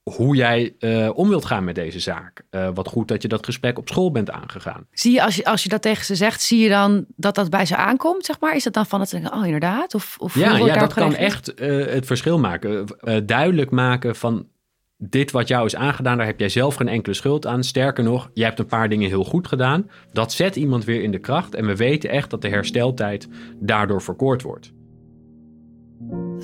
hoe 0.03 0.37
jij 0.37 0.75
uh, 0.79 1.11
om 1.15 1.29
wilt 1.29 1.45
gaan 1.45 1.65
met 1.65 1.75
deze 1.75 2.01
zaak. 2.01 2.43
Uh, 2.51 2.69
wat 2.75 2.89
goed 2.89 3.09
dat 3.09 3.23
je 3.23 3.29
dat 3.29 3.45
gesprek 3.45 3.79
op 3.79 3.89
school 3.89 4.11
bent 4.11 4.31
aangegaan. 4.31 4.87
Zie 4.91 5.13
je 5.13 5.23
als, 5.23 5.37
je, 5.37 5.45
als 5.45 5.63
je 5.63 5.69
dat 5.69 5.83
tegen 5.83 6.05
ze 6.05 6.15
zegt, 6.15 6.43
zie 6.43 6.59
je 6.59 6.69
dan 6.69 7.05
dat 7.17 7.35
dat 7.35 7.51
bij 7.51 7.67
ze 7.67 7.77
aankomt, 7.77 8.25
zeg 8.25 8.41
maar? 8.41 8.57
Is 8.57 8.65
dat 8.65 8.73
dan 8.73 8.87
van 8.87 9.01
het 9.01 9.09
zeggen, 9.09 9.33
oh 9.33 9.45
inderdaad? 9.45 9.95
Of, 9.95 10.17
of 10.19 10.35
ja, 10.35 10.57
ja 10.57 10.79
dat 10.79 10.95
kan 10.95 11.15
echt 11.15 11.61
uh, 11.61 11.87
het 11.87 12.07
verschil 12.07 12.39
maken. 12.39 12.87
duidelijk 13.27 13.71
maken 13.71 14.17
van 14.17 14.47
dit 15.09 15.31
wat 15.31 15.49
jou 15.49 15.67
is 15.67 15.77
aangedaan, 15.77 16.17
daar 16.17 16.27
heb 16.27 16.39
jij 16.39 16.49
zelf 16.49 16.75
geen 16.75 16.89
enkele 16.89 17.15
schuld 17.15 17.47
aan. 17.47 17.65
Sterker 17.65 18.05
nog, 18.05 18.31
jij 18.35 18.47
hebt 18.47 18.59
een 18.59 18.67
paar 18.67 18.89
dingen 18.89 19.09
heel 19.09 19.25
goed 19.25 19.49
gedaan. 19.49 19.91
Dat 20.13 20.33
zet 20.33 20.57
iemand 20.57 20.85
weer 20.85 21.03
in 21.03 21.11
de 21.11 21.19
kracht. 21.19 21.55
En 21.55 21.67
we 21.67 21.77
weten 21.77 22.11
echt 22.11 22.31
dat 22.31 22.43
de 22.43 22.49
hersteltijd 22.49 23.29
daardoor 23.61 24.03
verkort 24.03 24.43
wordt. 24.43 24.73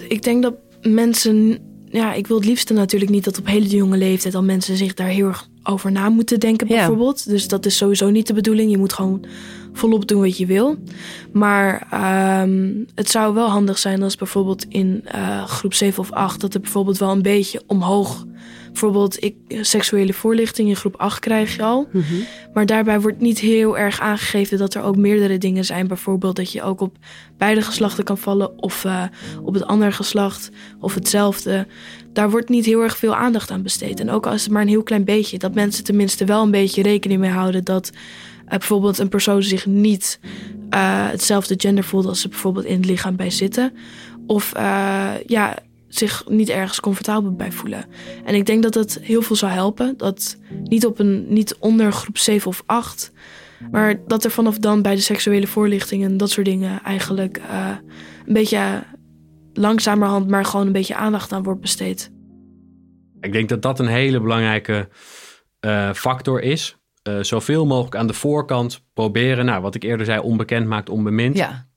Ik 0.08 0.22
denk 0.22 0.42
dat 0.42 0.54
mensen. 0.82 1.66
Ja, 1.90 2.14
ik 2.14 2.26
wil 2.26 2.36
het 2.36 2.46
liefste 2.46 2.72
natuurlijk 2.72 3.10
niet 3.10 3.24
dat 3.24 3.38
op 3.38 3.46
hele 3.46 3.68
jonge 3.68 3.96
leeftijd 3.96 4.34
al 4.34 4.42
mensen 4.42 4.76
zich 4.76 4.94
daar 4.94 5.08
heel 5.08 5.26
erg 5.26 5.48
over 5.62 5.92
na 5.92 6.08
moeten 6.08 6.40
denken, 6.40 6.66
bijvoorbeeld. 6.66 7.22
Ja. 7.24 7.32
Dus 7.32 7.48
dat 7.48 7.66
is 7.66 7.76
sowieso 7.76 8.10
niet 8.10 8.26
de 8.26 8.32
bedoeling. 8.32 8.70
Je 8.70 8.78
moet 8.78 8.92
gewoon 8.92 9.24
volop 9.72 10.08
doen 10.08 10.20
wat 10.20 10.36
je 10.36 10.46
wil. 10.46 10.76
Maar 11.32 11.88
um, 12.42 12.86
het 12.94 13.10
zou 13.10 13.34
wel 13.34 13.48
handig 13.48 13.78
zijn 13.78 14.02
als 14.02 14.16
bijvoorbeeld 14.16 14.64
in 14.68 15.04
uh, 15.14 15.44
groep 15.44 15.74
7 15.74 16.02
of 16.02 16.12
8 16.12 16.40
dat 16.40 16.54
er 16.54 16.60
bijvoorbeeld 16.60 16.98
wel 16.98 17.10
een 17.10 17.22
beetje 17.22 17.62
omhoog 17.66 18.26
Bijvoorbeeld, 18.66 19.24
ik, 19.24 19.34
seksuele 19.48 20.12
voorlichting 20.12 20.68
in 20.68 20.76
groep 20.76 20.96
8 20.96 21.18
krijg 21.18 21.56
je 21.56 21.62
al. 21.62 21.88
Mm 21.92 22.02
-hmm. 22.02 22.24
Maar 22.52 22.66
daarbij 22.66 23.00
wordt 23.00 23.20
niet 23.20 23.38
heel 23.38 23.78
erg 23.78 24.00
aangegeven 24.00 24.58
dat 24.58 24.74
er 24.74 24.82
ook 24.82 24.96
meerdere 24.96 25.38
dingen 25.38 25.64
zijn. 25.64 25.86
Bijvoorbeeld 25.86 26.36
dat 26.36 26.52
je 26.52 26.62
ook 26.62 26.80
op 26.80 26.96
beide 27.36 27.62
geslachten 27.62 28.04
kan 28.04 28.18
vallen 28.18 28.62
of 28.62 28.84
uh, 28.84 29.02
op 29.42 29.54
het 29.54 29.64
andere 29.64 29.92
geslacht 29.92 30.50
of 30.80 30.94
hetzelfde. 30.94 31.66
Daar 32.12 32.30
wordt 32.30 32.48
niet 32.48 32.64
heel 32.64 32.82
erg 32.82 32.96
veel 32.96 33.14
aandacht 33.14 33.50
aan 33.50 33.62
besteed. 33.62 34.00
En 34.00 34.10
ook 34.10 34.26
als 34.26 34.42
het 34.42 34.52
maar 34.52 34.62
een 34.62 34.68
heel 34.68 34.82
klein 34.82 35.04
beetje, 35.04 35.38
dat 35.38 35.54
mensen 35.54 35.84
tenminste 35.84 36.24
wel 36.24 36.42
een 36.42 36.50
beetje 36.50 36.82
rekening 36.82 37.20
mee 37.20 37.30
houden 37.30 37.64
dat 37.64 37.90
uh, 37.94 38.50
bijvoorbeeld 38.50 38.98
een 38.98 39.08
persoon 39.08 39.42
zich 39.42 39.66
niet 39.66 40.20
uh, 40.74 41.08
hetzelfde 41.10 41.54
gender 41.56 41.84
voelt 41.84 42.06
als 42.06 42.20
ze 42.20 42.28
bijvoorbeeld 42.28 42.64
in 42.64 42.76
het 42.76 42.86
lichaam 42.86 43.16
bij 43.16 43.30
zitten. 43.30 43.72
Of 44.26 44.52
ja, 45.26 45.54
zich 45.88 46.24
niet 46.28 46.48
ergens 46.48 46.80
comfortabel 46.80 47.32
bij 47.32 47.52
voelen. 47.52 47.84
En 48.24 48.34
ik 48.34 48.46
denk 48.46 48.62
dat 48.62 48.74
het 48.74 48.98
heel 49.02 49.22
veel 49.22 49.36
zou 49.36 49.52
helpen. 49.52 49.94
Dat 49.96 50.36
niet, 50.62 50.86
op 50.86 50.98
een, 50.98 51.26
niet 51.28 51.56
onder 51.58 51.92
groep 51.92 52.18
7 52.18 52.48
of 52.48 52.62
8. 52.66 53.12
Maar 53.70 54.00
dat 54.06 54.24
er 54.24 54.30
vanaf 54.30 54.58
dan 54.58 54.82
bij 54.82 54.94
de 54.94 55.00
seksuele 55.00 55.46
voorlichting 55.46 56.04
en 56.04 56.16
dat 56.16 56.30
soort 56.30 56.46
dingen 56.46 56.82
eigenlijk 56.82 57.38
uh, 57.38 57.70
een 58.26 58.32
beetje 58.32 58.82
langzamerhand, 59.52 60.28
maar 60.28 60.44
gewoon 60.44 60.66
een 60.66 60.72
beetje 60.72 60.94
aandacht 60.94 61.32
aan 61.32 61.42
wordt 61.42 61.60
besteed. 61.60 62.12
Ik 63.20 63.32
denk 63.32 63.48
dat 63.48 63.62
dat 63.62 63.78
een 63.78 63.86
hele 63.86 64.20
belangrijke 64.20 64.88
uh, 65.60 65.92
factor 65.92 66.42
is. 66.42 66.76
Uh, 67.08 67.22
zoveel 67.22 67.66
mogelijk 67.66 67.96
aan 67.96 68.06
de 68.06 68.12
voorkant 68.12 68.84
proberen, 68.92 69.44
nou, 69.44 69.62
wat 69.62 69.74
ik 69.74 69.82
eerder 69.82 70.06
zei, 70.06 70.20
onbekend 70.20 70.66
maakt 70.66 70.88
onbemind. 70.88 71.36
Ja 71.36 71.67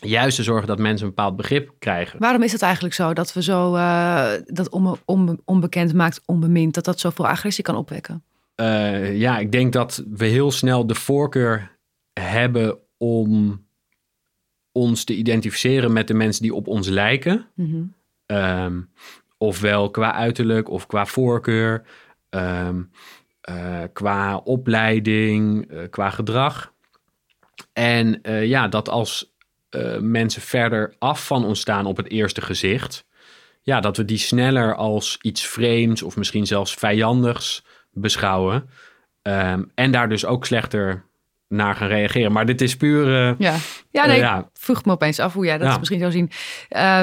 juist 0.00 0.36
te 0.36 0.42
zorgen 0.42 0.66
dat 0.66 0.78
mensen 0.78 1.06
een 1.06 1.14
bepaald 1.14 1.36
begrip 1.36 1.72
krijgen. 1.78 2.18
Waarom 2.18 2.42
is 2.42 2.52
het 2.52 2.62
eigenlijk 2.62 2.94
zo 2.94 3.12
dat 3.12 3.32
we 3.32 3.42
zo 3.42 3.74
uh, 3.74 4.30
dat 4.44 4.68
onbe 4.68 4.98
onbe 5.04 5.38
onbekend 5.44 5.94
maakt 5.94 6.22
onbemind, 6.26 6.74
dat 6.74 6.84
dat 6.84 7.00
zoveel 7.00 7.28
agressie 7.28 7.64
kan 7.64 7.76
opwekken? 7.76 8.22
Uh, 8.56 9.18
ja, 9.18 9.38
ik 9.38 9.52
denk 9.52 9.72
dat 9.72 10.04
we 10.10 10.26
heel 10.26 10.50
snel 10.50 10.86
de 10.86 10.94
voorkeur 10.94 11.76
hebben 12.12 12.78
om 12.96 13.64
ons 14.72 15.04
te 15.04 15.14
identificeren 15.14 15.92
met 15.92 16.08
de 16.08 16.14
mensen 16.14 16.42
die 16.42 16.54
op 16.54 16.66
ons 16.66 16.88
lijken. 16.88 17.46
Mm 17.54 17.70
-hmm. 17.70 18.36
um, 18.36 18.90
ofwel 19.38 19.90
qua 19.90 20.12
uiterlijk 20.14 20.68
of 20.68 20.86
qua 20.86 21.06
voorkeur, 21.06 21.82
um, 22.30 22.90
uh, 23.50 23.82
qua 23.92 24.36
opleiding, 24.36 25.70
qua 25.90 26.10
gedrag. 26.10 26.72
En 27.72 28.20
ja, 28.46 28.68
dat 28.68 28.88
als 28.88 29.31
uh, 29.76 29.98
mensen 29.98 30.42
verder 30.42 30.94
af 30.98 31.26
van 31.26 31.44
ons 31.44 31.60
staan 31.60 31.86
op 31.86 31.96
het 31.96 32.10
eerste 32.10 32.40
gezicht. 32.40 33.04
Ja, 33.62 33.80
dat 33.80 33.96
we 33.96 34.04
die 34.04 34.18
sneller 34.18 34.74
als 34.74 35.18
iets 35.20 35.46
vreemds 35.46 36.02
of 36.02 36.16
misschien 36.16 36.46
zelfs 36.46 36.74
vijandigs 36.74 37.64
beschouwen. 37.90 38.68
Um, 39.22 39.70
en 39.74 39.92
daar 39.92 40.08
dus 40.08 40.24
ook 40.24 40.46
slechter 40.46 41.04
naar 41.48 41.74
gaan 41.74 41.88
reageren. 41.88 42.32
Maar 42.32 42.46
dit 42.46 42.60
is 42.60 42.76
puur. 42.76 43.06
Uh, 43.06 43.38
ja, 43.38 43.56
ja, 43.90 44.06
nee, 44.06 44.16
uh, 44.16 44.22
ja. 44.22 44.48
vroeg 44.52 44.84
me 44.84 44.92
opeens 44.92 45.18
af 45.18 45.32
hoe 45.32 45.44
jij 45.44 45.58
dat 45.58 45.68
ja. 45.68 45.78
misschien 45.78 45.98
zou 45.98 46.12
zien. 46.12 46.30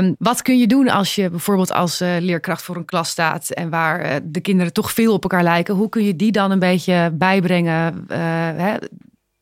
Um, 0.06 0.16
wat 0.20 0.42
kun 0.42 0.60
je 0.60 0.68
doen 0.68 0.90
als 0.90 1.16
je 1.16 1.30
bijvoorbeeld 1.30 1.72
als 1.72 2.02
uh, 2.02 2.16
leerkracht 2.20 2.62
voor 2.62 2.76
een 2.76 2.86
klas 2.86 3.10
staat 3.10 3.50
en 3.50 3.70
waar 3.70 4.20
de 4.24 4.42
kinderen 4.42 4.74
toch 4.74 4.92
veel 4.92 5.14
op 5.14 5.24
elkaar 5.24 5.44
lijken? 5.44 5.76
Hoe 5.76 5.90
kun 5.90 6.04
je 6.04 6.16
die 6.16 6.32
dan 6.32 6.52
een 6.52 6.60
beetje 6.60 7.12
bijbrengen? 7.14 8.06
Hè, 8.08 8.76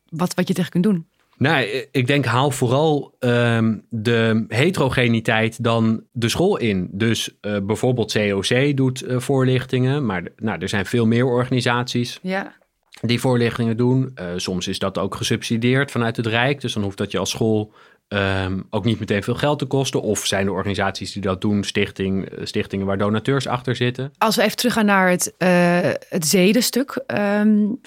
wat, 0.09 0.33
wat 0.33 0.47
je 0.47 0.53
tegen 0.53 0.71
kunt 0.71 0.83
doen? 0.83 1.07
Nou, 1.37 1.85
ik 1.91 2.07
denk 2.07 2.25
haal 2.25 2.51
vooral 2.51 3.15
um, 3.19 3.85
de 3.89 4.45
heterogeniteit 4.47 5.63
dan 5.63 6.03
de 6.11 6.29
school 6.29 6.57
in. 6.57 6.89
Dus 6.91 7.37
uh, 7.41 7.57
bijvoorbeeld 7.63 8.11
COC 8.11 8.75
doet 8.77 9.03
uh, 9.03 9.19
voorlichtingen, 9.19 10.05
maar 10.05 10.23
nou, 10.35 10.59
er 10.59 10.69
zijn 10.69 10.85
veel 10.85 11.05
meer 11.05 11.25
organisaties 11.25 12.19
ja. 12.21 12.53
die 13.01 13.19
voorlichtingen 13.19 13.77
doen. 13.77 14.11
Uh, 14.15 14.25
soms 14.35 14.67
is 14.67 14.79
dat 14.79 14.97
ook 14.97 15.15
gesubsidieerd 15.15 15.91
vanuit 15.91 16.17
het 16.17 16.25
Rijk, 16.25 16.61
dus 16.61 16.73
dan 16.73 16.83
hoeft 16.83 16.97
dat 16.97 17.11
je 17.11 17.17
als 17.17 17.29
school 17.29 17.73
um, 18.07 18.65
ook 18.69 18.85
niet 18.85 18.99
meteen 18.99 19.23
veel 19.23 19.35
geld 19.35 19.59
te 19.59 19.65
kosten. 19.65 20.01
Of 20.01 20.25
zijn 20.25 20.45
er 20.45 20.53
organisaties 20.53 21.11
die 21.11 21.21
dat 21.21 21.41
doen, 21.41 21.63
stichting, 21.63 22.29
stichtingen 22.43 22.85
waar 22.85 22.97
donateurs 22.97 23.47
achter 23.47 23.75
zitten. 23.75 24.11
Als 24.17 24.35
we 24.35 24.43
even 24.43 24.57
teruggaan 24.57 24.85
naar 24.85 25.09
het, 25.09 25.33
het 26.09 26.25
zedenstuk. 26.27 27.03
Um, 27.07 27.81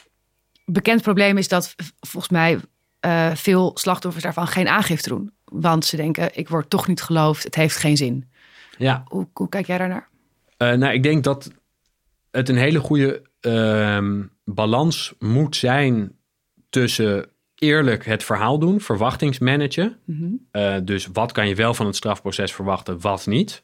bekend 0.64 1.02
probleem 1.02 1.38
is 1.38 1.48
dat 1.48 1.74
volgens 2.00 2.32
mij 2.32 2.58
uh, 3.06 3.34
veel 3.34 3.70
slachtoffers 3.74 4.24
daarvan 4.24 4.46
geen 4.46 4.68
aangifte 4.68 5.08
doen. 5.08 5.32
Want 5.44 5.84
ze 5.84 5.96
denken, 5.96 6.30
ik 6.32 6.48
word 6.48 6.70
toch 6.70 6.88
niet 6.88 7.02
geloofd, 7.02 7.44
het 7.44 7.54
heeft 7.54 7.76
geen 7.76 7.96
zin. 7.96 8.30
Ja. 8.78 9.04
Hoe, 9.06 9.28
hoe 9.32 9.48
kijk 9.48 9.66
jij 9.66 9.78
daarnaar? 9.78 10.08
Uh, 10.58 10.72
nou, 10.72 10.94
ik 10.94 11.02
denk 11.02 11.24
dat 11.24 11.50
het 12.30 12.48
een 12.48 12.56
hele 12.56 12.78
goede 12.78 13.22
uh, 13.40 14.22
balans 14.44 15.14
moet 15.18 15.56
zijn 15.56 16.12
tussen 16.70 17.26
eerlijk 17.54 18.04
het 18.04 18.24
verhaal 18.24 18.58
doen, 18.58 18.80
verwachtingsmanagen. 18.80 19.98
Mm 20.04 20.48
dus 20.84 21.08
wat 21.12 21.32
kan 21.32 21.48
je 21.48 21.54
wel 21.54 21.74
van 21.74 21.86
het 21.86 21.96
strafproces 21.96 22.52
verwachten, 22.52 23.00
wat 23.00 23.26
niet. 23.26 23.62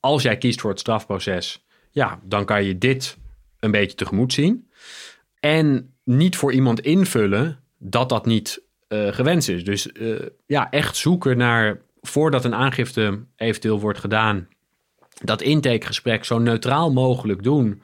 Als 0.00 0.22
jij 0.22 0.38
kiest 0.38 0.60
voor 0.60 0.70
het 0.70 0.80
strafproces, 0.80 1.64
ja, 1.90 2.20
dan 2.22 2.44
kan 2.44 2.64
je 2.64 2.78
dit 2.78 3.16
een 3.58 3.70
beetje 3.70 3.96
tegemoet 3.96 4.32
zien. 4.32 4.70
En 5.40 5.94
niet 6.04 6.36
voor 6.36 6.52
iemand 6.52 6.80
invullen 6.80 7.60
dat 7.78 8.08
dat 8.08 8.26
niet 8.26 8.62
uh, 8.88 9.12
gewenst 9.12 9.48
is. 9.48 9.64
Dus 9.64 9.88
uh, 9.92 10.20
ja, 10.46 10.70
echt 10.70 10.96
zoeken 10.96 11.36
naar, 11.36 11.78
voordat 12.00 12.44
een 12.44 12.54
aangifte 12.54 13.24
eventueel 13.36 13.80
wordt 13.80 13.98
gedaan, 13.98 14.48
dat 15.22 15.42
intakegesprek 15.42 16.24
zo 16.24 16.38
neutraal 16.38 16.92
mogelijk 16.92 17.42
doen. 17.42 17.82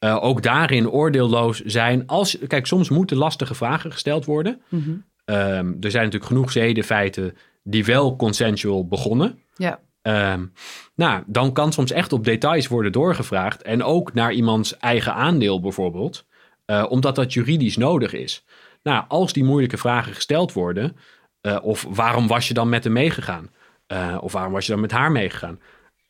Uh, 0.00 0.24
ook 0.24 0.42
daarin 0.42 0.90
oordeelloos 0.90 1.60
zijn. 1.60 2.06
Als, 2.06 2.38
kijk, 2.46 2.66
soms 2.66 2.88
moeten 2.88 3.16
lastige 3.16 3.54
vragen 3.54 3.92
gesteld 3.92 4.24
worden. 4.24 4.60
Mm 4.68 4.82
-hmm. 4.82 5.04
um, 5.24 5.76
er 5.80 5.90
zijn 5.90 6.04
natuurlijk 6.04 6.24
genoeg 6.24 6.52
zedenfeiten 6.52 7.36
die 7.62 7.84
wel 7.84 8.16
consensual 8.16 8.86
begonnen. 8.86 9.38
Ja. 9.56 9.80
Um, 10.02 10.52
nou, 10.94 11.22
dan 11.26 11.52
kan 11.52 11.72
soms 11.72 11.90
echt 11.90 12.12
op 12.12 12.24
details 12.24 12.68
worden 12.68 12.92
doorgevraagd. 12.92 13.62
En 13.62 13.82
ook 13.82 14.14
naar 14.14 14.32
iemands 14.32 14.76
eigen 14.76 15.14
aandeel 15.14 15.60
bijvoorbeeld. 15.60 16.26
Uh, 16.66 16.86
omdat 16.88 17.14
dat 17.14 17.32
juridisch 17.32 17.76
nodig 17.76 18.12
is. 18.12 18.44
Nou, 18.82 19.04
als 19.08 19.32
die 19.32 19.44
moeilijke 19.44 19.78
vragen 19.78 20.14
gesteld 20.14 20.52
worden. 20.52 20.96
Uh, 21.42 21.58
of 21.62 21.86
waarom 21.88 22.26
was 22.26 22.48
je 22.48 22.54
dan 22.54 22.68
met 22.68 22.84
hem 22.84 22.92
meegegaan? 22.92 23.50
Uh, 23.88 24.18
of 24.20 24.32
waarom 24.32 24.52
was 24.52 24.66
je 24.66 24.72
dan 24.72 24.80
met 24.80 24.90
haar 24.90 25.12
meegegaan? 25.12 25.60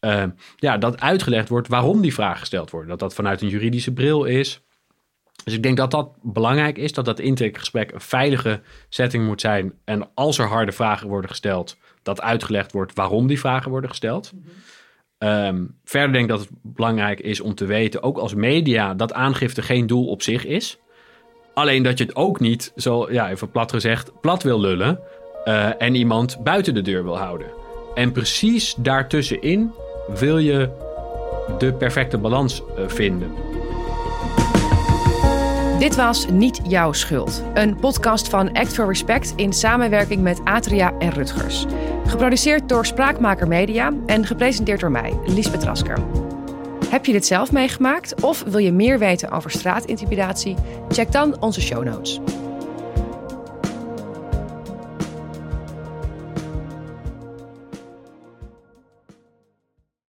Uh, 0.01 0.25
ja, 0.57 0.79
dat 0.79 1.01
uitgelegd 1.01 1.49
wordt 1.49 1.69
waarom 1.69 2.01
die 2.01 2.15
vragen 2.15 2.41
gesteld 2.41 2.71
worden. 2.71 2.91
Dat 2.91 2.99
dat 2.99 3.15
vanuit 3.15 3.43
een 3.43 3.49
juridische 3.49 3.93
bril 3.93 4.25
is. 4.25 4.63
Dus 5.45 5.55
ik 5.55 5.63
denk 5.63 5.77
dat 5.77 5.91
dat 5.91 6.17
belangrijk 6.23 6.79
is. 6.79 6.93
Dat 6.93 7.05
dat 7.05 7.19
intakegesprek 7.19 7.93
een 7.93 8.01
veilige 8.01 8.61
setting 8.89 9.27
moet 9.27 9.41
zijn. 9.41 9.73
En 9.85 10.09
als 10.15 10.39
er 10.39 10.47
harde 10.47 10.73
vragen 10.73 11.09
worden 11.09 11.31
gesteld, 11.31 11.77
dat 12.03 12.21
uitgelegd 12.21 12.73
wordt 12.73 12.95
waarom 12.95 13.27
die 13.27 13.39
vragen 13.39 13.71
worden 13.71 13.91
gesteld. 13.91 14.33
Mm 14.33 14.45
-hmm. 15.19 15.29
um, 15.29 15.79
verder 15.85 16.13
denk 16.13 16.25
ik 16.25 16.31
dat 16.31 16.41
het 16.41 16.51
belangrijk 16.63 17.21
is 17.21 17.41
om 17.41 17.55
te 17.55 17.67
weten, 17.67 18.03
ook 18.03 18.19
als 18.19 18.35
media, 18.35 18.95
dat 18.95 19.13
aangifte 19.13 19.63
geen 19.63 19.87
doel 19.87 20.07
op 20.07 20.23
zich 20.23 20.45
is. 20.45 20.79
Alleen 21.55 21.83
dat 21.83 21.99
je 21.99 22.05
het 22.05 22.17
ook 22.17 22.41
niet, 22.41 22.73
zo 22.77 23.13
ja, 23.13 23.31
even 23.31 23.51
plat 23.51 23.73
gezegd, 23.73 24.13
plat 24.21 24.43
wil 24.43 24.61
lullen. 24.61 24.99
Uh, 25.45 25.83
en 25.83 25.95
iemand 25.95 26.39
buiten 26.43 26.75
de 26.75 26.83
deur 26.83 27.05
wil 27.05 27.19
houden. 27.19 27.47
En 27.95 28.13
precies 28.13 28.75
daartussenin 28.75 29.73
wil 30.19 30.39
je 30.39 30.69
de 31.59 31.73
perfecte 31.73 32.19
balans 32.19 32.63
uh, 32.79 32.89
vinden. 32.89 33.35
Dit 35.79 35.97
was 35.97 36.27
Niet 36.31 36.61
Jouw 36.69 36.93
Schuld. 36.93 37.43
Een 37.55 37.77
podcast 37.77 38.29
van 38.29 38.53
Act 38.53 38.75
for 38.75 38.87
Respect 38.87 39.33
in 39.37 39.53
samenwerking 39.53 40.23
met 40.23 40.41
Atria 40.45 40.93
en 40.99 41.11
Rutgers. 41.11 41.67
Geproduceerd 42.07 42.69
door 42.69 42.87
Spraakmaker 42.87 43.49
Media 43.49 43.93
en 44.07 44.27
gepresenteerd 44.27 44.81
door 44.81 44.91
mij, 44.91 45.19
Liesbeth 45.27 45.65
Rasker. 45.65 45.99
Heb 46.93 47.07
je 47.07 47.13
dit 47.13 47.27
zelf 47.27 47.53
meegemaakt 47.53 48.23
of 48.23 48.43
wil 48.43 48.59
je 48.59 48.73
meer 48.73 48.99
weten 48.99 49.31
over 49.31 49.51
straatintimidatie? 49.51 50.57
Check 50.89 51.13
dan 51.13 51.41
onze 51.41 51.61
show 51.61 51.85
notes. 51.85 52.21